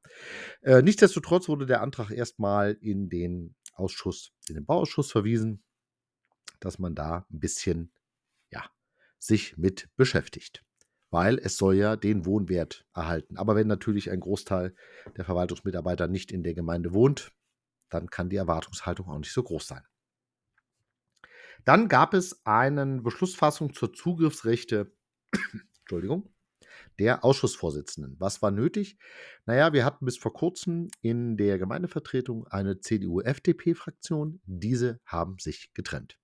Äh, 0.61 0.81
nichtsdestotrotz 0.81 1.47
wurde 1.47 1.65
der 1.65 1.81
Antrag 1.81 2.09
erstmal 2.09 2.73
in 2.81 3.09
den 3.09 3.55
Ausschuss, 3.73 4.33
in 4.47 4.55
den 4.55 4.65
Bauausschuss 4.65 5.11
verwiesen, 5.11 5.63
dass 6.59 6.79
man 6.79 6.95
da 6.95 7.27
ein 7.29 7.39
bisschen, 7.39 7.91
ja, 8.49 8.65
sich 9.19 9.57
mit 9.57 9.89
beschäftigt. 9.97 10.63
Weil 11.09 11.37
es 11.39 11.57
soll 11.57 11.75
ja 11.75 11.97
den 11.97 12.25
Wohnwert 12.25 12.87
erhalten. 12.93 13.37
Aber 13.37 13.55
wenn 13.55 13.67
natürlich 13.67 14.09
ein 14.09 14.21
Großteil 14.21 14.73
der 15.17 15.25
Verwaltungsmitarbeiter 15.25 16.07
nicht 16.07 16.31
in 16.31 16.41
der 16.41 16.53
Gemeinde 16.53 16.93
wohnt, 16.93 17.33
dann 17.89 18.09
kann 18.09 18.29
die 18.29 18.37
Erwartungshaltung 18.37 19.09
auch 19.09 19.19
nicht 19.19 19.33
so 19.33 19.43
groß 19.43 19.67
sein. 19.67 19.83
Dann 21.65 21.89
gab 21.89 22.13
es 22.13 22.45
eine 22.45 23.01
Beschlussfassung 23.01 23.73
zur 23.73 23.93
Zugriffsrechte, 23.93 24.91
Entschuldigung, 25.81 26.29
der 26.99 27.23
Ausschussvorsitzenden. 27.23 28.15
Was 28.19 28.41
war 28.41 28.51
nötig? 28.51 28.97
Naja, 29.45 29.73
wir 29.73 29.85
hatten 29.85 30.05
bis 30.05 30.17
vor 30.17 30.33
kurzem 30.33 30.89
in 31.01 31.37
der 31.37 31.57
Gemeindevertretung 31.57 32.47
eine 32.47 32.79
CDU-FDP-Fraktion. 32.79 34.41
Diese 34.45 34.99
haben 35.05 35.37
sich 35.39 35.73
getrennt. 35.73 36.17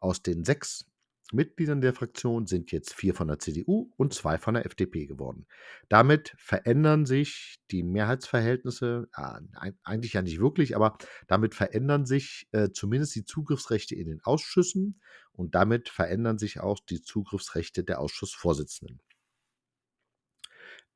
Aus 0.00 0.22
den 0.22 0.44
sechs 0.44 0.86
Mitgliedern 1.32 1.80
der 1.80 1.92
Fraktion 1.92 2.46
sind 2.46 2.72
jetzt 2.72 2.94
vier 2.94 3.14
von 3.14 3.28
der 3.28 3.38
CDU 3.38 3.92
und 3.96 4.14
zwei 4.14 4.38
von 4.38 4.54
der 4.54 4.64
FDP 4.64 5.06
geworden. 5.06 5.46
Damit 5.88 6.34
verändern 6.38 7.04
sich 7.04 7.58
die 7.70 7.82
Mehrheitsverhältnisse, 7.82 9.08
äh, 9.14 9.72
eigentlich 9.84 10.14
ja 10.14 10.22
nicht 10.22 10.40
wirklich, 10.40 10.74
aber 10.74 10.96
damit 11.26 11.54
verändern 11.54 12.06
sich 12.06 12.48
äh, 12.52 12.70
zumindest 12.70 13.14
die 13.14 13.24
Zugriffsrechte 13.24 13.94
in 13.94 14.08
den 14.08 14.20
Ausschüssen 14.22 15.00
und 15.38 15.54
damit 15.54 15.88
verändern 15.88 16.38
sich 16.38 16.58
auch 16.60 16.80
die 16.80 17.00
Zugriffsrechte 17.00 17.84
der 17.84 18.00
Ausschussvorsitzenden. 18.00 19.00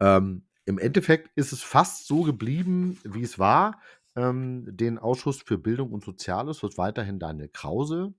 Ähm, 0.01 0.47
Im 0.65 0.79
Endeffekt 0.79 1.31
ist 1.37 1.53
es 1.53 1.63
fast 1.63 2.09
so 2.09 2.23
geblieben, 2.23 2.99
wie 3.05 3.23
es 3.23 3.39
war. 3.39 3.81
Ähm, 4.17 4.67
den 4.77 4.99
Ausschuss 4.99 5.43
für 5.43 5.59
Bildung 5.59 5.93
und 5.93 6.05
Soziales 6.05 6.63
wird 6.63 6.77
weiterhin 6.77 7.21
Daniel 7.21 7.49
Krause 7.49 8.15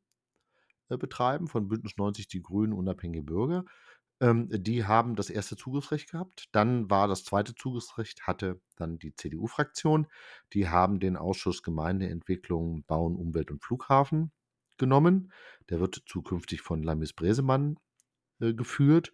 äh, 0.89 0.97
betreiben, 0.97 1.47
von 1.47 1.67
Bündnis 1.67 1.97
90 1.97 2.27
Die 2.29 2.41
Grünen, 2.41 2.71
Unabhängige 2.71 3.23
Bürger. 3.23 3.65
Ähm, 4.21 4.47
die 4.49 4.85
haben 4.85 5.17
das 5.17 5.29
erste 5.29 5.57
Zugriffsrecht 5.57 6.11
gehabt. 6.11 6.47
Dann 6.53 6.89
war 6.89 7.09
das 7.09 7.25
zweite 7.25 7.53
Zugriffsrecht, 7.53 8.27
hatte 8.27 8.61
dann 8.77 8.97
die 8.97 9.13
CDU-Fraktion. 9.13 10.07
Die 10.53 10.69
haben 10.69 11.01
den 11.01 11.17
Ausschuss 11.17 11.63
Gemeindeentwicklung, 11.63 12.85
Bauen, 12.85 13.17
Umwelt 13.17 13.51
und 13.51 13.61
Flughafen 13.61 14.31
genommen. 14.83 15.31
Der 15.69 15.79
wird 15.79 16.03
zukünftig 16.05 16.61
von 16.61 16.83
Lamis 16.83 17.13
Bresemann 17.13 17.77
äh, 18.39 18.53
geführt. 18.53 19.13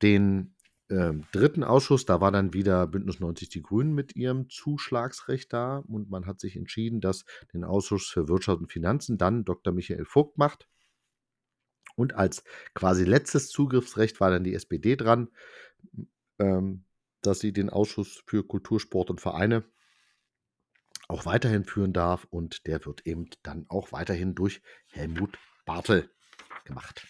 Den 0.00 0.54
äh, 0.88 1.12
dritten 1.32 1.64
Ausschuss, 1.64 2.06
da 2.06 2.20
war 2.20 2.32
dann 2.32 2.54
wieder 2.54 2.86
Bündnis 2.86 3.20
90 3.20 3.50
Die 3.50 3.62
Grünen 3.62 3.94
mit 3.94 4.16
ihrem 4.16 4.48
Zuschlagsrecht 4.48 5.52
da 5.52 5.78
und 5.86 6.10
man 6.10 6.26
hat 6.26 6.40
sich 6.40 6.56
entschieden, 6.56 7.00
dass 7.00 7.24
den 7.52 7.64
Ausschuss 7.64 8.08
für 8.08 8.28
Wirtschaft 8.28 8.60
und 8.60 8.72
Finanzen 8.72 9.18
dann 9.18 9.44
Dr. 9.44 9.72
Michael 9.72 10.06
Vogt 10.06 10.38
macht. 10.38 10.68
Und 11.94 12.14
als 12.14 12.42
quasi 12.74 13.04
letztes 13.04 13.50
Zugriffsrecht 13.50 14.18
war 14.20 14.30
dann 14.30 14.44
die 14.44 14.54
SPD 14.54 14.96
dran, 14.96 15.28
ähm, 16.38 16.86
dass 17.20 17.40
sie 17.40 17.52
den 17.52 17.68
Ausschuss 17.68 18.22
für 18.26 18.46
Kultur, 18.46 18.80
Sport 18.80 19.10
und 19.10 19.20
Vereine 19.20 19.64
auch 21.08 21.26
weiterhin 21.26 21.64
führen 21.64 21.92
darf. 21.92 22.26
Und 22.30 22.66
der 22.66 22.84
wird 22.86 23.06
eben 23.06 23.28
dann 23.42 23.66
auch 23.68 23.92
weiterhin 23.92 24.34
durch 24.34 24.62
Helmut 24.90 25.38
Bartel 25.64 26.10
gemacht. 26.64 27.06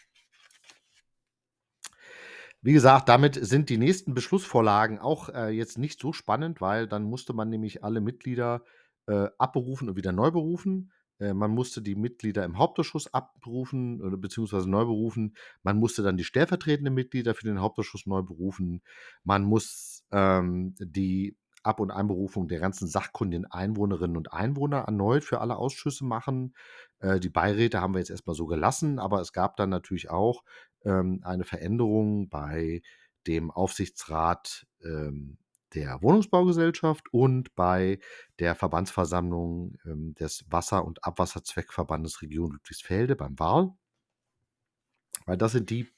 Wie 2.64 2.72
gesagt, 2.72 3.08
damit 3.08 3.34
sind 3.34 3.70
die 3.70 3.78
nächsten 3.78 4.14
Beschlussvorlagen 4.14 5.00
auch 5.00 5.28
äh, 5.30 5.48
jetzt 5.48 5.78
nicht 5.78 6.00
so 6.00 6.12
spannend, 6.12 6.60
weil 6.60 6.86
dann 6.86 7.02
musste 7.02 7.32
man 7.32 7.48
nämlich 7.48 7.82
alle 7.82 8.00
Mitglieder 8.00 8.64
äh, 9.08 9.26
abberufen 9.36 9.88
und 9.88 9.96
wieder 9.96 10.12
neu 10.12 10.30
berufen. 10.30 10.92
Äh, 11.18 11.34
man 11.34 11.50
musste 11.50 11.82
die 11.82 11.96
Mitglieder 11.96 12.44
im 12.44 12.58
Hauptausschuss 12.58 13.12
abberufen 13.12 14.00
oder 14.00 14.16
beziehungsweise 14.16 14.70
neu 14.70 14.84
berufen. 14.84 15.34
Man 15.64 15.78
musste 15.78 16.02
dann 16.02 16.16
die 16.16 16.22
stellvertretenden 16.22 16.94
Mitglieder 16.94 17.34
für 17.34 17.46
den 17.46 17.60
Hauptausschuss 17.60 18.06
neu 18.06 18.22
berufen. 18.22 18.82
Man 19.24 19.42
muss 19.42 20.04
ähm, 20.12 20.76
die 20.78 21.36
Ab- 21.62 21.80
und 21.80 21.90
Einberufung 21.90 22.48
der 22.48 22.60
ganzen 22.60 22.88
sachkundigen 22.88 23.46
Einwohnerinnen 23.46 24.16
und 24.16 24.32
Einwohner 24.32 24.80
erneut 24.80 25.24
für 25.24 25.40
alle 25.40 25.56
Ausschüsse 25.56 26.04
machen. 26.04 26.54
Äh, 26.98 27.20
die 27.20 27.30
Beiräte 27.30 27.80
haben 27.80 27.94
wir 27.94 27.98
jetzt 28.00 28.10
erstmal 28.10 28.36
so 28.36 28.46
gelassen, 28.46 28.98
aber 28.98 29.20
es 29.20 29.32
gab 29.32 29.56
dann 29.56 29.70
natürlich 29.70 30.10
auch 30.10 30.44
ähm, 30.84 31.20
eine 31.22 31.44
Veränderung 31.44 32.28
bei 32.28 32.82
dem 33.26 33.50
Aufsichtsrat 33.50 34.66
ähm, 34.82 35.38
der 35.74 36.02
Wohnungsbaugesellschaft 36.02 37.12
und 37.12 37.54
bei 37.54 37.98
der 38.38 38.54
Verbandsversammlung 38.54 39.78
ähm, 39.84 40.14
des 40.14 40.44
Wasser- 40.50 40.84
und 40.84 41.04
Abwasserzweckverbandes 41.04 42.22
Region 42.22 42.52
Ludwigsfelde 42.52 43.16
beim 43.16 43.38
Wahl. 43.38 43.70
Weil 45.24 45.36
das 45.36 45.52
sind 45.52 45.70
die 45.70 45.88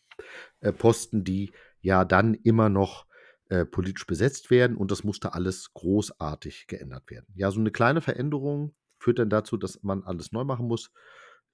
äh, 0.61 0.73
Posten, 0.73 1.25
die 1.25 1.53
ja 1.81 2.05
dann 2.05 2.35
immer 2.35 2.69
noch 2.69 3.07
äh, 3.55 3.65
politisch 3.65 4.07
besetzt 4.07 4.51
werden 4.51 4.77
und 4.77 4.91
das 4.91 5.05
musste 5.05 5.33
alles 5.33 5.73
großartig 5.75 6.67
geändert 6.67 7.09
werden. 7.09 7.27
Ja, 7.35 7.53
so 7.53 7.61
eine 7.61 7.71
kleine 7.71 8.01
Veränderung 8.01 8.75
führt 8.99 9.21
dann 9.21 9.31
dazu, 9.31 9.57
dass 9.57 9.83
man 9.83 10.03
alles 10.03 10.33
neu 10.33 10.43
machen 10.43 10.67
muss. 10.67 10.91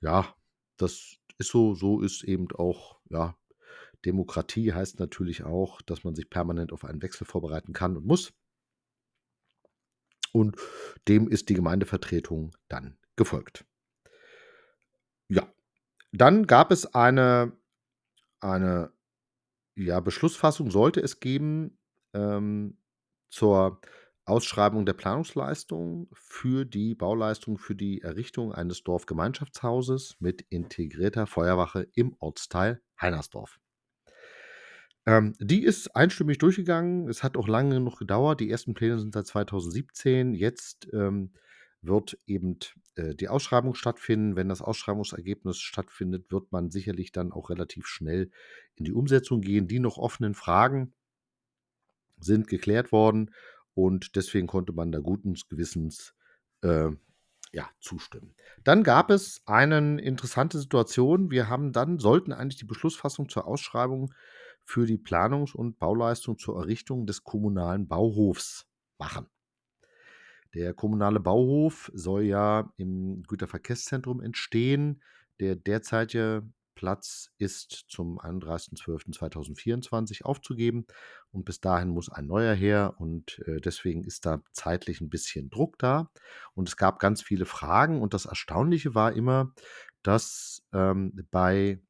Ja, 0.00 0.34
das 0.78 1.16
ist 1.36 1.50
so, 1.50 1.74
so 1.74 2.00
ist 2.00 2.24
eben 2.24 2.50
auch 2.52 3.00
ja, 3.10 3.36
Demokratie 4.06 4.72
heißt 4.72 4.98
natürlich 4.98 5.44
auch, 5.44 5.82
dass 5.82 6.04
man 6.04 6.14
sich 6.14 6.30
permanent 6.30 6.72
auf 6.72 6.84
einen 6.86 7.02
Wechsel 7.02 7.26
vorbereiten 7.26 7.74
kann 7.74 7.98
und 7.98 8.06
muss. 8.06 8.32
Und 10.32 10.56
dem 11.06 11.28
ist 11.28 11.50
die 11.50 11.54
Gemeindevertretung 11.54 12.56
dann 12.68 12.96
gefolgt. 13.16 13.66
Ja, 15.28 15.52
dann 16.12 16.46
gab 16.46 16.70
es 16.70 16.94
eine, 16.94 17.52
eine 18.40 18.90
ja, 19.74 20.00
Beschlussfassung, 20.00 20.70
sollte 20.70 21.00
es 21.00 21.20
geben, 21.20 21.78
ähm, 22.14 22.78
zur 23.30 23.80
Ausschreibung 24.24 24.86
der 24.86 24.92
Planungsleistung 24.92 26.08
für 26.12 26.64
die 26.64 26.94
Bauleistung 26.94 27.58
für 27.58 27.74
die 27.74 28.02
Errichtung 28.02 28.52
eines 28.52 28.82
Dorfgemeinschaftshauses 28.84 30.16
mit 30.20 30.42
integrierter 30.50 31.26
Feuerwache 31.26 31.88
im 31.94 32.14
Ortsteil 32.20 32.80
Heinersdorf. 33.00 33.58
Ähm, 35.06 35.34
die 35.40 35.64
ist 35.64 35.96
einstimmig 35.96 36.38
durchgegangen. 36.38 37.08
Es 37.08 37.22
hat 37.22 37.36
auch 37.36 37.48
lange 37.48 37.76
genug 37.76 37.98
gedauert. 37.98 38.40
Die 38.40 38.50
ersten 38.50 38.74
Pläne 38.74 38.98
sind 38.98 39.14
seit 39.14 39.26
2017. 39.26 40.34
Jetzt 40.34 40.88
ähm, 40.92 41.32
wird 41.82 42.18
eben 42.26 42.58
äh, 42.96 43.14
die 43.14 43.28
Ausschreibung 43.28 43.74
stattfinden. 43.74 44.36
Wenn 44.36 44.48
das 44.48 44.62
Ausschreibungsergebnis 44.62 45.58
stattfindet, 45.58 46.30
wird 46.30 46.52
man 46.52 46.70
sicherlich 46.70 47.12
dann 47.12 47.32
auch 47.32 47.50
relativ 47.50 47.86
schnell 47.86 48.30
in 48.76 48.84
die 48.84 48.92
Umsetzung 48.92 49.40
gehen. 49.40 49.66
Die 49.66 49.80
noch 49.80 49.96
offenen 49.96 50.34
Fragen 50.34 50.92
sind 52.20 52.48
geklärt 52.48 52.92
worden 52.92 53.30
und 53.74 54.16
deswegen 54.16 54.46
konnte 54.46 54.72
man 54.72 54.92
da 54.92 54.98
guten 55.00 55.34
Gewissens 55.48 56.14
äh, 56.62 56.90
ja, 57.52 57.68
zustimmen. 57.80 58.34
Dann 58.62 58.82
gab 58.82 59.10
es 59.10 59.42
eine 59.46 60.00
interessante 60.00 60.58
Situation. 60.58 61.30
Wir 61.30 61.48
haben 61.48 61.72
dann, 61.72 61.98
sollten 61.98 62.32
eigentlich 62.32 62.58
die 62.58 62.66
Beschlussfassung 62.66 63.28
zur 63.28 63.46
Ausschreibung 63.46 64.14
für 64.64 64.86
die 64.86 64.98
Planungs- 64.98 65.54
und 65.54 65.78
Bauleistung 65.78 66.38
zur 66.38 66.56
Errichtung 66.58 67.06
des 67.06 67.24
kommunalen 67.24 67.88
Bauhofs 67.88 68.66
machen. 68.98 69.26
Der 70.54 70.74
kommunale 70.74 71.20
Bauhof 71.20 71.90
soll 71.94 72.24
ja 72.24 72.72
im 72.76 73.22
Güterverkehrszentrum 73.24 74.20
entstehen. 74.20 75.02
Der 75.38 75.56
derzeitige 75.56 76.42
Platz 76.80 77.30
ist 77.36 77.84
zum 77.88 78.18
31.12.2024 78.18 80.22
aufzugeben. 80.22 80.86
Und 81.30 81.44
bis 81.44 81.60
dahin 81.60 81.90
muss 81.90 82.08
ein 82.08 82.26
neuer 82.26 82.54
her 82.54 82.94
und 82.96 83.38
äh, 83.40 83.60
deswegen 83.60 84.02
ist 84.02 84.24
da 84.24 84.42
zeitlich 84.52 85.02
ein 85.02 85.10
bisschen 85.10 85.50
Druck 85.50 85.78
da. 85.78 86.10
Und 86.54 86.68
es 86.68 86.78
gab 86.78 86.98
ganz 86.98 87.20
viele 87.20 87.44
Fragen 87.44 88.00
und 88.00 88.14
das 88.14 88.24
Erstaunliche 88.24 88.94
war 88.94 89.12
immer, 89.12 89.52
dass 90.02 90.62
ähm, 90.72 91.28
bei 91.30 91.82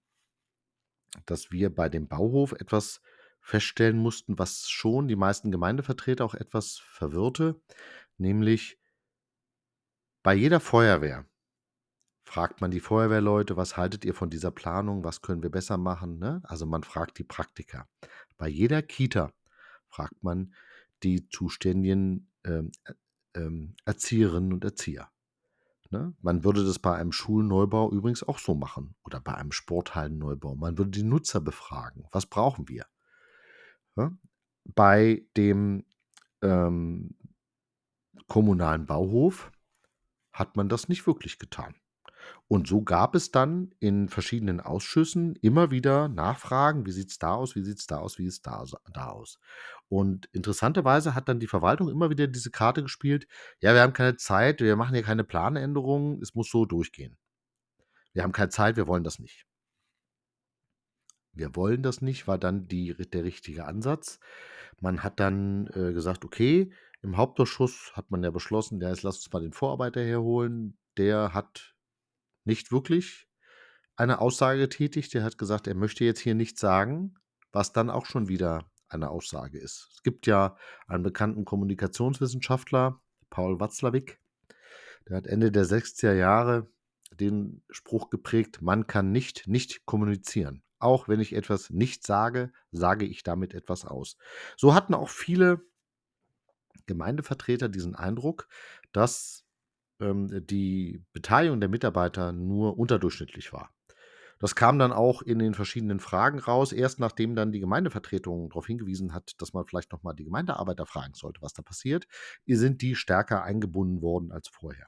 dass 1.25 1.53
wir 1.53 1.73
bei 1.73 1.89
dem 1.89 2.09
Bauhof 2.09 2.51
etwas 2.53 3.01
feststellen 3.41 3.99
mussten, 3.99 4.41
was 4.41 4.69
schon 4.69 5.07
die 5.07 5.15
meisten 5.15 5.53
Gemeindevertreter 5.53 6.25
auch 6.25 6.35
etwas 6.35 6.79
verwirrte, 6.79 7.61
nämlich 8.17 8.77
bei 10.25 10.35
jeder 10.35 10.59
Feuerwehr 10.59 11.30
fragt 12.31 12.61
man 12.61 12.71
die 12.71 12.79
Feuerwehrleute, 12.79 13.57
was 13.57 13.77
haltet 13.77 14.05
ihr 14.05 14.15
von 14.15 14.31
dieser 14.31 14.53
Planung, 14.53 15.03
was 15.03 15.21
können 15.21 15.43
wir 15.43 15.51
besser 15.51 15.77
machen? 15.79 16.21
Ne? 16.21 16.41
Also 16.45 16.65
man 16.65 16.85
fragt 16.85 17.19
die 17.19 17.25
Praktiker. 17.25 17.89
Bei 18.39 18.47
jeder 18.47 18.83
Kita 18.83 19.33
fragt 19.89 20.23
man 20.23 20.55
die 21.03 21.29
zuständigen 21.29 22.31
ähm, 22.45 22.71
äh, 22.85 22.93
ähm, 23.35 23.75
Erzieherinnen 23.85 24.53
und 24.53 24.63
Erzieher. 24.63 25.11
Ne? 25.91 26.15
Man 26.21 26.45
würde 26.45 26.65
das 26.65 26.79
bei 26.79 26.95
einem 26.95 27.11
Schulneubau 27.11 27.91
übrigens 27.91 28.23
auch 28.23 28.39
so 28.39 28.55
machen 28.55 28.95
oder 29.03 29.19
bei 29.19 29.35
einem 29.35 29.51
Sporthallenneubau. 29.51 30.55
Man 30.55 30.79
würde 30.79 30.93
die 30.93 31.03
Nutzer 31.03 31.41
befragen. 31.41 32.07
Was 32.13 32.27
brauchen 32.27 32.69
wir? 32.69 32.87
Ja? 33.97 34.13
Bei 34.63 35.27
dem 35.37 35.85
ähm, 36.43 37.17
kommunalen 38.29 38.87
Bauhof 38.87 39.51
hat 40.33 40.55
man 40.57 40.69
das 40.69 40.89
nicht 40.89 41.09
wirklich 41.09 41.41
getan. 41.41 41.75
Und 42.53 42.67
so 42.67 42.83
gab 42.83 43.15
es 43.15 43.31
dann 43.31 43.71
in 43.79 44.09
verschiedenen 44.09 44.59
Ausschüssen 44.59 45.37
immer 45.37 45.71
wieder 45.71 46.09
Nachfragen, 46.09 46.85
wie 46.85 46.91
sieht 46.91 47.11
es 47.11 47.19
da 47.21 47.35
aus, 47.35 47.55
wie 47.55 47.63
sieht 47.63 47.79
es 47.79 47.87
da 47.87 47.99
aus, 47.99 48.19
wie 48.19 48.25
sieht 48.25 48.33
es 48.33 48.43
da, 48.43 48.65
da 48.93 49.11
aus. 49.11 49.39
Und 49.89 50.29
interessanterweise 50.33 51.15
hat 51.15 51.29
dann 51.29 51.39
die 51.39 51.47
Verwaltung 51.47 51.89
immer 51.89 52.11
wieder 52.11 52.27
diese 52.27 52.51
Karte 52.51 52.83
gespielt, 52.83 53.29
ja, 53.61 53.73
wir 53.73 53.83
haben 53.83 53.93
keine 53.93 54.17
Zeit, 54.17 54.61
wir 54.61 54.75
machen 54.75 54.95
hier 54.95 55.05
keine 55.05 55.23
Planänderungen, 55.23 56.21
es 56.21 56.35
muss 56.35 56.51
so 56.51 56.65
durchgehen. 56.65 57.17
Wir 58.15 58.25
haben 58.25 58.33
keine 58.33 58.49
Zeit, 58.49 58.77
wir 58.77 58.89
wollen 58.89 59.05
das 59.05 59.21
nicht. 59.21 59.47
Wir 61.33 61.55
wollen 61.55 61.85
das 61.85 62.03
nicht, 62.03 62.27
war 62.27 62.37
dann 62.37 62.67
die, 62.67 62.97
der 62.97 63.23
richtige 63.23 63.65
Ansatz. 63.67 64.19
Man 64.81 65.05
hat 65.05 65.21
dann 65.21 65.69
äh, 65.69 65.93
gesagt, 65.93 66.25
okay, 66.25 66.73
im 67.01 67.17
Hauptausschuss 67.17 67.93
hat 67.95 68.11
man 68.11 68.25
ja 68.25 68.33
beschlossen, 68.33 68.81
ja, 68.81 68.89
jetzt 68.89 69.05
lass 69.05 69.19
uns 69.19 69.33
mal 69.33 69.41
den 69.41 69.53
Vorarbeiter 69.53 70.03
herholen. 70.03 70.77
Der 70.97 71.33
hat 71.33 71.77
nicht 72.45 72.73
wirklich 72.73 73.29
eine 73.97 74.21
Aussage 74.21 74.61
getätigt. 74.61 75.15
Der 75.15 75.23
hat 75.23 75.39
gesagt, 75.39 75.67
er 75.67 75.75
möchte 75.75 76.05
jetzt 76.05 76.21
hier 76.21 76.35
nichts 76.35 76.61
sagen, 76.61 77.15
was 77.53 77.73
dann 77.73 77.91
auch 77.91 78.07
schon 78.07 78.29
wieder 78.29 78.71
eine 78.89 79.11
Aussage 79.11 79.59
ist. 79.59 79.89
Es 79.95 80.03
gibt 80.03 80.27
ja 80.27 80.57
einen 80.87 81.03
bekannten 81.03 81.45
Kommunikationswissenschaftler, 81.45 83.01
Paul 83.29 83.61
Watzlawick, 83.61 84.21
der 85.09 85.17
hat 85.17 85.27
Ende 85.27 85.53
der 85.53 85.65
60er 85.65 86.13
Jahre 86.13 86.69
den 87.13 87.63
Spruch 87.71 88.11
geprägt, 88.11 88.63
man 88.63 88.87
kann 88.87 89.13
nicht 89.13 89.47
nicht 89.47 89.87
kommunizieren. 89.87 90.63
Auch 90.79 91.09
wenn 91.09 91.21
ich 91.21 91.35
etwas 91.35 91.71
nicht 91.71 92.07
sage, 92.07 92.53
sage 92.73 93.05
ich 93.05 93.23
damit 93.23 93.55
etwas 93.55 93.85
aus. 93.85 94.17
So 94.57 94.75
hatten 94.75 94.95
auch 94.95 95.11
viele 95.11 95.61
Gemeindevertreter 96.87 97.69
diesen 97.69 97.95
Eindruck, 97.95 98.49
dass 98.93 99.45
ähm, 100.01 100.47
die 100.47 101.05
Beteiligung 101.13 101.61
der 101.61 101.69
Mitarbeiter 101.69 102.33
nur 102.33 102.79
unterdurchschnittlich 102.79 103.53
war. 103.53 103.71
Das 104.41 104.55
kam 104.55 104.79
dann 104.79 104.91
auch 104.91 105.21
in 105.21 105.39
den 105.39 105.53
verschiedenen 105.53 106.01
Fragen 106.01 106.39
raus, 106.39 106.73
erst 106.73 106.99
nachdem 106.99 107.35
dann 107.35 107.53
die 107.53 107.61
Gemeindevertretung 107.61 108.49
darauf 108.49 108.67
hingewiesen 108.67 109.13
hat, 109.13 109.35
dass 109.39 109.53
man 109.53 109.67
vielleicht 109.67 109.93
nochmal 109.93 110.15
die 110.15 110.25
Gemeindearbeiter 110.25 110.87
fragen 110.87 111.13
sollte, 111.13 111.43
was 111.43 111.53
da 111.53 111.61
passiert, 111.61 112.07
sind 112.47 112.81
die 112.81 112.95
stärker 112.95 113.43
eingebunden 113.45 114.01
worden 114.01 114.33
als 114.33 114.49
vorher. 114.49 114.87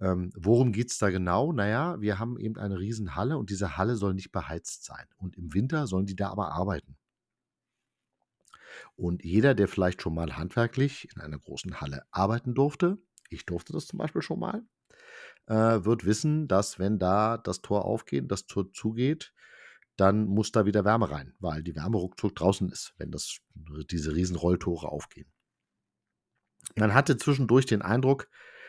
Ähm, 0.00 0.30
worum 0.36 0.72
geht 0.72 0.90
es 0.90 0.98
da 0.98 1.08
genau? 1.08 1.52
Naja, 1.52 2.00
wir 2.00 2.18
haben 2.18 2.38
eben 2.38 2.56
eine 2.58 2.78
Riesenhalle 2.78 3.38
und 3.38 3.48
diese 3.48 3.78
Halle 3.78 3.96
soll 3.96 4.12
nicht 4.12 4.32
beheizt 4.32 4.84
sein. 4.84 5.06
Und 5.16 5.36
im 5.36 5.54
Winter 5.54 5.86
sollen 5.86 6.06
die 6.06 6.14
da 6.14 6.28
aber 6.28 6.52
arbeiten. 6.52 6.96
Und 8.96 9.24
jeder, 9.24 9.54
der 9.54 9.66
vielleicht 9.66 10.02
schon 10.02 10.14
mal 10.14 10.36
handwerklich 10.36 11.08
in 11.14 11.22
einer 11.22 11.38
großen 11.38 11.80
Halle 11.80 12.04
arbeiten 12.10 12.54
durfte, 12.54 12.98
ich 13.28 13.46
durfte 13.46 13.72
das 13.72 13.86
zum 13.86 13.98
Beispiel 13.98 14.22
schon 14.22 14.40
mal, 14.40 14.62
äh, 15.46 15.84
wird 15.84 16.04
wissen, 16.04 16.48
dass 16.48 16.78
wenn 16.78 16.98
da 16.98 17.38
das 17.38 17.60
Tor 17.60 17.84
aufgeht, 17.84 18.30
das 18.30 18.46
Tor 18.46 18.72
zugeht, 18.72 19.32
dann 19.96 20.26
muss 20.26 20.52
da 20.52 20.64
wieder 20.64 20.84
Wärme 20.84 21.10
rein, 21.10 21.34
weil 21.40 21.62
die 21.62 21.74
Wärme 21.74 21.96
ruckzuck 21.98 22.36
draußen 22.36 22.70
ist, 22.70 22.94
wenn 22.98 23.10
das, 23.10 23.38
diese 23.90 24.14
riesen 24.14 24.36
Rolltore 24.36 24.88
aufgehen. 24.88 25.30
Man 26.76 26.94
hatte 26.94 27.16
zwischendurch 27.16 27.66
den 27.66 27.82
Eindruck, 27.82 28.28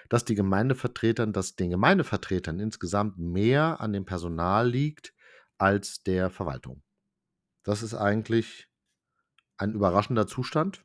dass 0.10 0.26
die 0.26 0.36
Gemeindevertretern, 0.36 1.34
dass 1.34 1.56
den 1.56 1.70
Gemeindevertretern 1.70 2.60
insgesamt 2.60 3.20
mehr 3.20 3.80
an 3.80 3.94
dem 3.94 4.06
Personal 4.06 4.68
liegt 4.68 5.14
als 5.60 6.02
der 6.02 6.32
Verwaltung. 6.32 6.82
Das 7.64 7.84
ist 7.84 7.94
eigentlich 7.94 8.68
ein 9.58 9.74
überraschender 9.74 10.26
Zustand. 10.26 10.84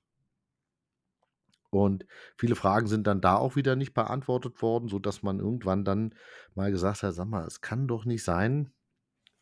Und 1.82 2.06
viele 2.36 2.54
Fragen 2.54 2.86
sind 2.86 3.06
dann 3.06 3.20
da 3.20 3.36
auch 3.36 3.56
wieder 3.56 3.76
nicht 3.76 3.94
beantwortet 3.94 4.60
worden, 4.62 4.88
sodass 4.88 5.22
man 5.22 5.40
irgendwann 5.40 5.84
dann 5.84 6.14
mal 6.54 6.70
gesagt 6.70 7.02
hat: 7.02 7.14
Sag 7.14 7.26
mal, 7.26 7.46
es 7.46 7.60
kann 7.60 7.88
doch 7.88 8.04
nicht 8.04 8.24
sein, 8.24 8.72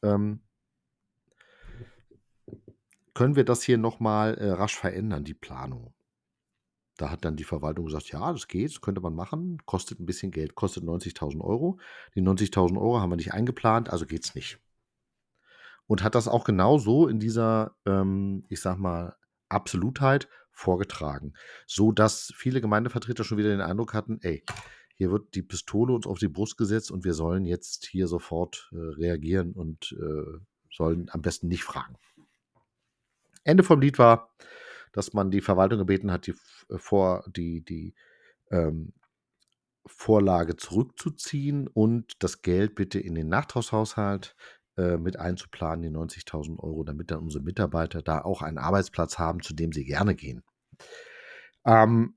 ähm 0.02 0.40
können 3.14 3.36
wir 3.36 3.44
das 3.44 3.62
hier 3.62 3.78
nochmal 3.78 4.34
äh, 4.38 4.50
rasch 4.50 4.76
verändern, 4.76 5.24
die 5.24 5.34
Planung? 5.34 5.94
Da 6.96 7.10
hat 7.10 7.24
dann 7.24 7.36
die 7.36 7.44
Verwaltung 7.44 7.86
gesagt: 7.86 8.10
Ja, 8.10 8.32
das 8.32 8.48
geht, 8.48 8.70
das 8.70 8.80
könnte 8.80 9.00
man 9.00 9.14
machen, 9.14 9.58
kostet 9.66 10.00
ein 10.00 10.06
bisschen 10.06 10.30
Geld, 10.30 10.54
kostet 10.54 10.84
90.000 10.84 11.40
Euro. 11.42 11.78
Die 12.14 12.22
90.000 12.22 12.78
Euro 12.78 13.00
haben 13.00 13.10
wir 13.10 13.16
nicht 13.16 13.32
eingeplant, 13.32 13.90
also 13.90 14.06
geht's 14.06 14.34
nicht. 14.34 14.58
Und 15.86 16.02
hat 16.02 16.14
das 16.14 16.28
auch 16.28 16.44
genau 16.44 16.78
so 16.78 17.08
in 17.08 17.18
dieser, 17.18 17.74
ähm, 17.86 18.44
ich 18.48 18.60
sag 18.60 18.78
mal, 18.78 19.16
Absolutheit 19.48 20.28
vorgetragen, 20.52 21.34
so 21.66 21.92
dass 21.92 22.32
viele 22.36 22.60
Gemeindevertreter 22.60 23.24
schon 23.24 23.38
wieder 23.38 23.50
den 23.50 23.60
Eindruck 23.60 23.94
hatten, 23.94 24.18
ey, 24.22 24.44
hier 24.94 25.10
wird 25.10 25.34
die 25.34 25.42
Pistole 25.42 25.92
uns 25.92 26.06
auf 26.06 26.18
die 26.18 26.28
Brust 26.28 26.56
gesetzt 26.56 26.90
und 26.90 27.04
wir 27.04 27.14
sollen 27.14 27.44
jetzt 27.44 27.86
hier 27.86 28.06
sofort 28.06 28.70
äh, 28.72 28.76
reagieren 28.76 29.52
und 29.52 29.96
äh, 29.98 30.38
sollen 30.70 31.08
am 31.10 31.22
besten 31.22 31.48
nicht 31.48 31.64
fragen. 31.64 31.96
Ende 33.44 33.64
vom 33.64 33.80
Lied 33.80 33.98
war, 33.98 34.30
dass 34.92 35.12
man 35.12 35.30
die 35.30 35.40
Verwaltung 35.40 35.78
gebeten 35.78 36.12
hat, 36.12 36.26
die, 36.26 36.34
äh, 36.68 36.78
vor, 36.78 37.24
die, 37.34 37.64
die 37.64 37.94
ähm, 38.50 38.92
Vorlage 39.86 40.56
zurückzuziehen 40.56 41.66
und 41.66 42.22
das 42.22 42.42
Geld 42.42 42.74
bitte 42.74 43.00
in 43.00 43.14
den 43.14 43.28
Nachtragshaushalt 43.28 44.36
äh, 44.76 44.96
mit 44.96 45.18
einzuplanen, 45.18 45.82
die 45.82 45.90
90.000 45.90 46.58
Euro, 46.58 46.84
damit 46.84 47.10
dann 47.10 47.20
unsere 47.20 47.44
Mitarbeiter 47.44 48.02
da 48.02 48.22
auch 48.22 48.42
einen 48.42 48.58
Arbeitsplatz 48.58 49.18
haben, 49.18 49.42
zu 49.42 49.54
dem 49.54 49.72
sie 49.72 49.84
gerne 49.84 50.14
gehen. 50.14 50.42
Ähm, 51.64 52.16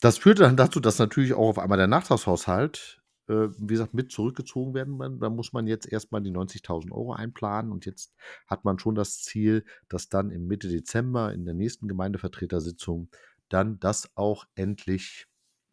das 0.00 0.18
führte 0.18 0.42
dann 0.42 0.56
dazu, 0.56 0.80
dass 0.80 0.98
natürlich 0.98 1.34
auch 1.34 1.50
auf 1.50 1.58
einmal 1.58 1.78
der 1.78 1.86
Nachtragshaushalt, 1.86 3.02
äh, 3.28 3.48
wie 3.56 3.74
gesagt, 3.74 3.94
mit 3.94 4.10
zurückgezogen 4.10 4.74
werden. 4.74 5.20
Da 5.20 5.30
muss 5.30 5.52
man 5.52 5.66
jetzt 5.66 5.86
erstmal 5.86 6.22
die 6.22 6.32
90.000 6.32 6.90
Euro 6.90 7.12
einplanen 7.12 7.70
und 7.70 7.86
jetzt 7.86 8.14
hat 8.46 8.64
man 8.64 8.78
schon 8.78 8.94
das 8.94 9.22
Ziel, 9.22 9.64
dass 9.88 10.08
dann 10.08 10.30
im 10.30 10.46
Mitte 10.46 10.68
Dezember 10.68 11.32
in 11.32 11.44
der 11.44 11.54
nächsten 11.54 11.86
Gemeindevertretersitzung 11.86 13.10
dann 13.48 13.78
das 13.78 14.10
auch 14.16 14.46
endlich 14.54 15.26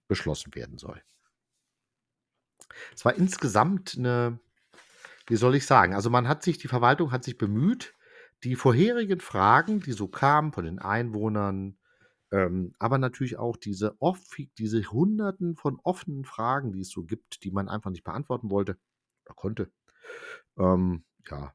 beschlossen 0.07 0.53
werden 0.53 0.77
soll. 0.77 1.01
Es 2.93 3.05
war 3.05 3.15
insgesamt 3.15 3.95
eine 3.97 4.39
wie 5.29 5.35
soll 5.35 5.55
ich 5.55 5.65
sagen? 5.65 5.93
Also 5.93 6.09
man 6.09 6.27
hat 6.27 6.43
sich, 6.43 6.57
die 6.57 6.67
Verwaltung 6.67 7.11
hat 7.11 7.23
sich 7.23 7.37
bemüht, 7.37 7.93
die 8.43 8.55
vorherigen 8.55 9.19
Fragen, 9.19 9.81
die 9.81 9.91
so 9.91 10.07
kamen 10.07 10.53
von 10.53 10.65
den 10.65 10.79
Einwohnern, 10.79 11.77
ähm, 12.31 12.73
aber 12.79 12.97
natürlich 12.97 13.37
auch 13.37 13.57
diese, 13.57 13.97
diese 14.57 14.83
Hunderten 14.91 15.55
von 15.55 15.79
offenen 15.83 16.25
Fragen, 16.25 16.71
die 16.71 16.81
es 16.81 16.89
so 16.89 17.03
gibt, 17.03 17.43
die 17.43 17.51
man 17.51 17.69
einfach 17.69 17.91
nicht 17.91 18.03
beantworten 18.03 18.49
wollte 18.49 18.77
oder 19.25 19.35
konnte, 19.35 19.71
ähm, 20.57 21.03
ja, 21.29 21.53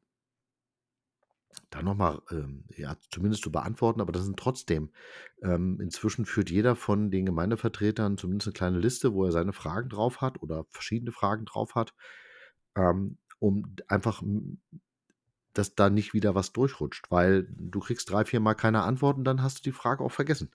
da 1.70 1.82
nochmal, 1.82 2.20
ähm, 2.30 2.64
ja, 2.76 2.96
zumindest 3.10 3.42
zu 3.42 3.50
beantworten, 3.52 4.00
aber 4.00 4.12
das 4.12 4.24
sind 4.24 4.38
trotzdem, 4.38 4.90
ähm, 5.42 5.80
inzwischen 5.80 6.26
führt 6.26 6.50
jeder 6.50 6.76
von 6.76 7.10
den 7.10 7.26
Gemeindevertretern 7.26 8.18
zumindest 8.18 8.48
eine 8.48 8.54
kleine 8.54 8.78
Liste, 8.78 9.12
wo 9.12 9.24
er 9.24 9.32
seine 9.32 9.52
Fragen 9.52 9.88
drauf 9.88 10.20
hat 10.20 10.42
oder 10.42 10.64
verschiedene 10.70 11.12
Fragen 11.12 11.44
drauf 11.44 11.74
hat. 11.74 11.94
Ähm, 12.76 13.18
um 13.44 13.76
einfach, 13.88 14.22
dass 15.52 15.74
da 15.74 15.90
nicht 15.90 16.14
wieder 16.14 16.34
was 16.34 16.52
durchrutscht, 16.52 17.10
weil 17.10 17.46
du 17.50 17.78
kriegst 17.80 18.10
drei, 18.10 18.24
vier 18.24 18.40
Mal 18.40 18.54
keine 18.54 18.82
Antworten, 18.82 19.22
dann 19.22 19.42
hast 19.42 19.58
du 19.58 19.62
die 19.64 19.76
Frage 19.76 20.02
auch 20.02 20.12
vergessen. 20.12 20.50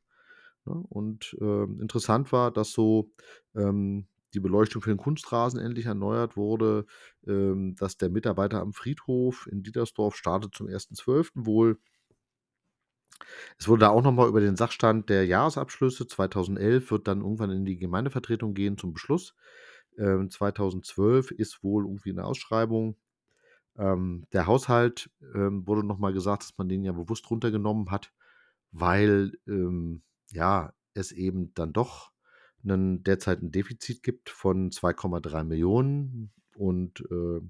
Ne? 0.65 0.73
Und 0.89 1.37
äh, 1.39 1.63
interessant 1.63 2.31
war, 2.31 2.49
dass 2.51 2.71
so 2.71 3.11
ähm, 3.55 4.07
die 4.33 4.39
Beleuchtung 4.39 4.81
für 4.81 4.89
den 4.89 4.97
Kunstrasen 4.97 5.59
endlich 5.59 5.85
erneuert 5.85 6.35
wurde, 6.35 6.87
ähm, 7.27 7.75
dass 7.75 7.97
der 7.97 8.09
Mitarbeiter 8.09 8.59
am 8.59 8.73
Friedhof 8.73 9.47
in 9.51 9.61
Dietersdorf 9.61 10.15
startet 10.15 10.55
zum 10.55 10.65
1.12. 10.65 11.45
wohl. 11.45 11.77
Es 13.59 13.67
wurde 13.67 13.81
da 13.81 13.89
auch 13.89 14.01
nochmal 14.01 14.29
über 14.29 14.41
den 14.41 14.55
Sachstand 14.55 15.09
der 15.09 15.27
Jahresabschlüsse 15.27 16.07
2011 16.07 16.89
wird 16.89 17.07
dann 17.07 17.21
irgendwann 17.21 17.51
in 17.51 17.65
die 17.65 17.77
Gemeindevertretung 17.77 18.55
gehen 18.55 18.79
zum 18.79 18.93
Beschluss. 18.93 19.35
2012 20.29 21.31
ähm, 21.31 21.37
ist 21.37 21.63
wohl 21.63 21.85
irgendwie 21.85 22.11
eine 22.11 22.25
Ausschreibung. 22.25 22.97
Ähm, 23.77 24.25
der 24.33 24.47
Haushalt 24.47 25.09
ähm, 25.35 25.67
wurde 25.67 25.85
nochmal 25.85 26.13
gesagt, 26.13 26.43
dass 26.43 26.57
man 26.57 26.69
den 26.69 26.83
ja 26.83 26.91
bewusst 26.91 27.29
runtergenommen 27.29 27.91
hat, 27.91 28.11
weil 28.71 29.33
ähm, 29.47 30.03
ja 30.31 30.73
es 30.93 31.11
eben 31.11 31.53
dann 31.53 31.73
doch 31.73 32.11
einen, 32.63 33.03
derzeit 33.03 33.41
ein 33.41 33.51
Defizit 33.51 34.03
gibt 34.03 34.29
von 34.29 34.69
2,3 34.71 35.43
Millionen 35.43 36.31
und 36.55 37.01
äh, 37.09 37.41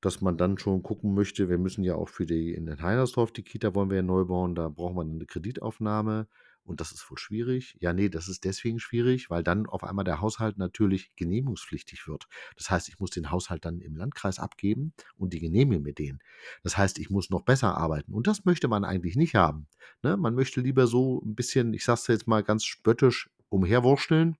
dass 0.00 0.20
man 0.20 0.36
dann 0.36 0.58
schon 0.58 0.82
gucken 0.82 1.14
möchte, 1.14 1.48
wir 1.48 1.58
müssen 1.58 1.84
ja 1.84 1.94
auch 1.94 2.08
für 2.08 2.26
die 2.26 2.52
in 2.54 2.66
den 2.66 2.82
Heinersdorf, 2.82 3.32
die 3.32 3.44
Kita 3.44 3.74
wollen 3.74 3.90
wir 3.90 3.98
ja 3.98 4.02
neu 4.02 4.24
bauen, 4.24 4.54
da 4.54 4.68
brauchen 4.68 4.96
wir 4.96 5.02
eine 5.02 5.26
Kreditaufnahme 5.26 6.26
Und 6.64 6.80
das 6.80 6.92
ist 6.92 7.08
wohl 7.10 7.18
schwierig. 7.18 7.76
Ja, 7.80 7.92
nee, 7.92 8.08
das 8.08 8.28
ist 8.28 8.44
deswegen 8.44 8.78
schwierig, 8.78 9.30
weil 9.30 9.42
dann 9.42 9.66
auf 9.66 9.82
einmal 9.82 10.04
der 10.04 10.20
Haushalt 10.20 10.58
natürlich 10.58 11.14
genehmigungspflichtig 11.16 12.06
wird. 12.06 12.28
Das 12.56 12.70
heißt, 12.70 12.88
ich 12.88 13.00
muss 13.00 13.10
den 13.10 13.30
Haushalt 13.30 13.64
dann 13.64 13.80
im 13.80 13.96
Landkreis 13.96 14.38
abgeben 14.38 14.92
und 15.16 15.32
die 15.32 15.40
genehmigen 15.40 15.82
mir 15.82 15.92
den. 15.92 16.20
Das 16.62 16.76
heißt, 16.76 16.98
ich 16.98 17.10
muss 17.10 17.30
noch 17.30 17.42
besser 17.42 17.76
arbeiten. 17.76 18.12
Und 18.12 18.26
das 18.26 18.44
möchte 18.44 18.68
man 18.68 18.84
eigentlich 18.84 19.16
nicht 19.16 19.34
haben. 19.34 19.66
Ne? 20.02 20.16
Man 20.16 20.34
möchte 20.34 20.60
lieber 20.60 20.86
so 20.86 21.20
ein 21.24 21.34
bisschen, 21.34 21.74
ich 21.74 21.84
sag's 21.84 22.06
jetzt 22.06 22.28
mal 22.28 22.42
ganz 22.42 22.64
spöttisch, 22.64 23.30
umherwurschteln 23.48 24.36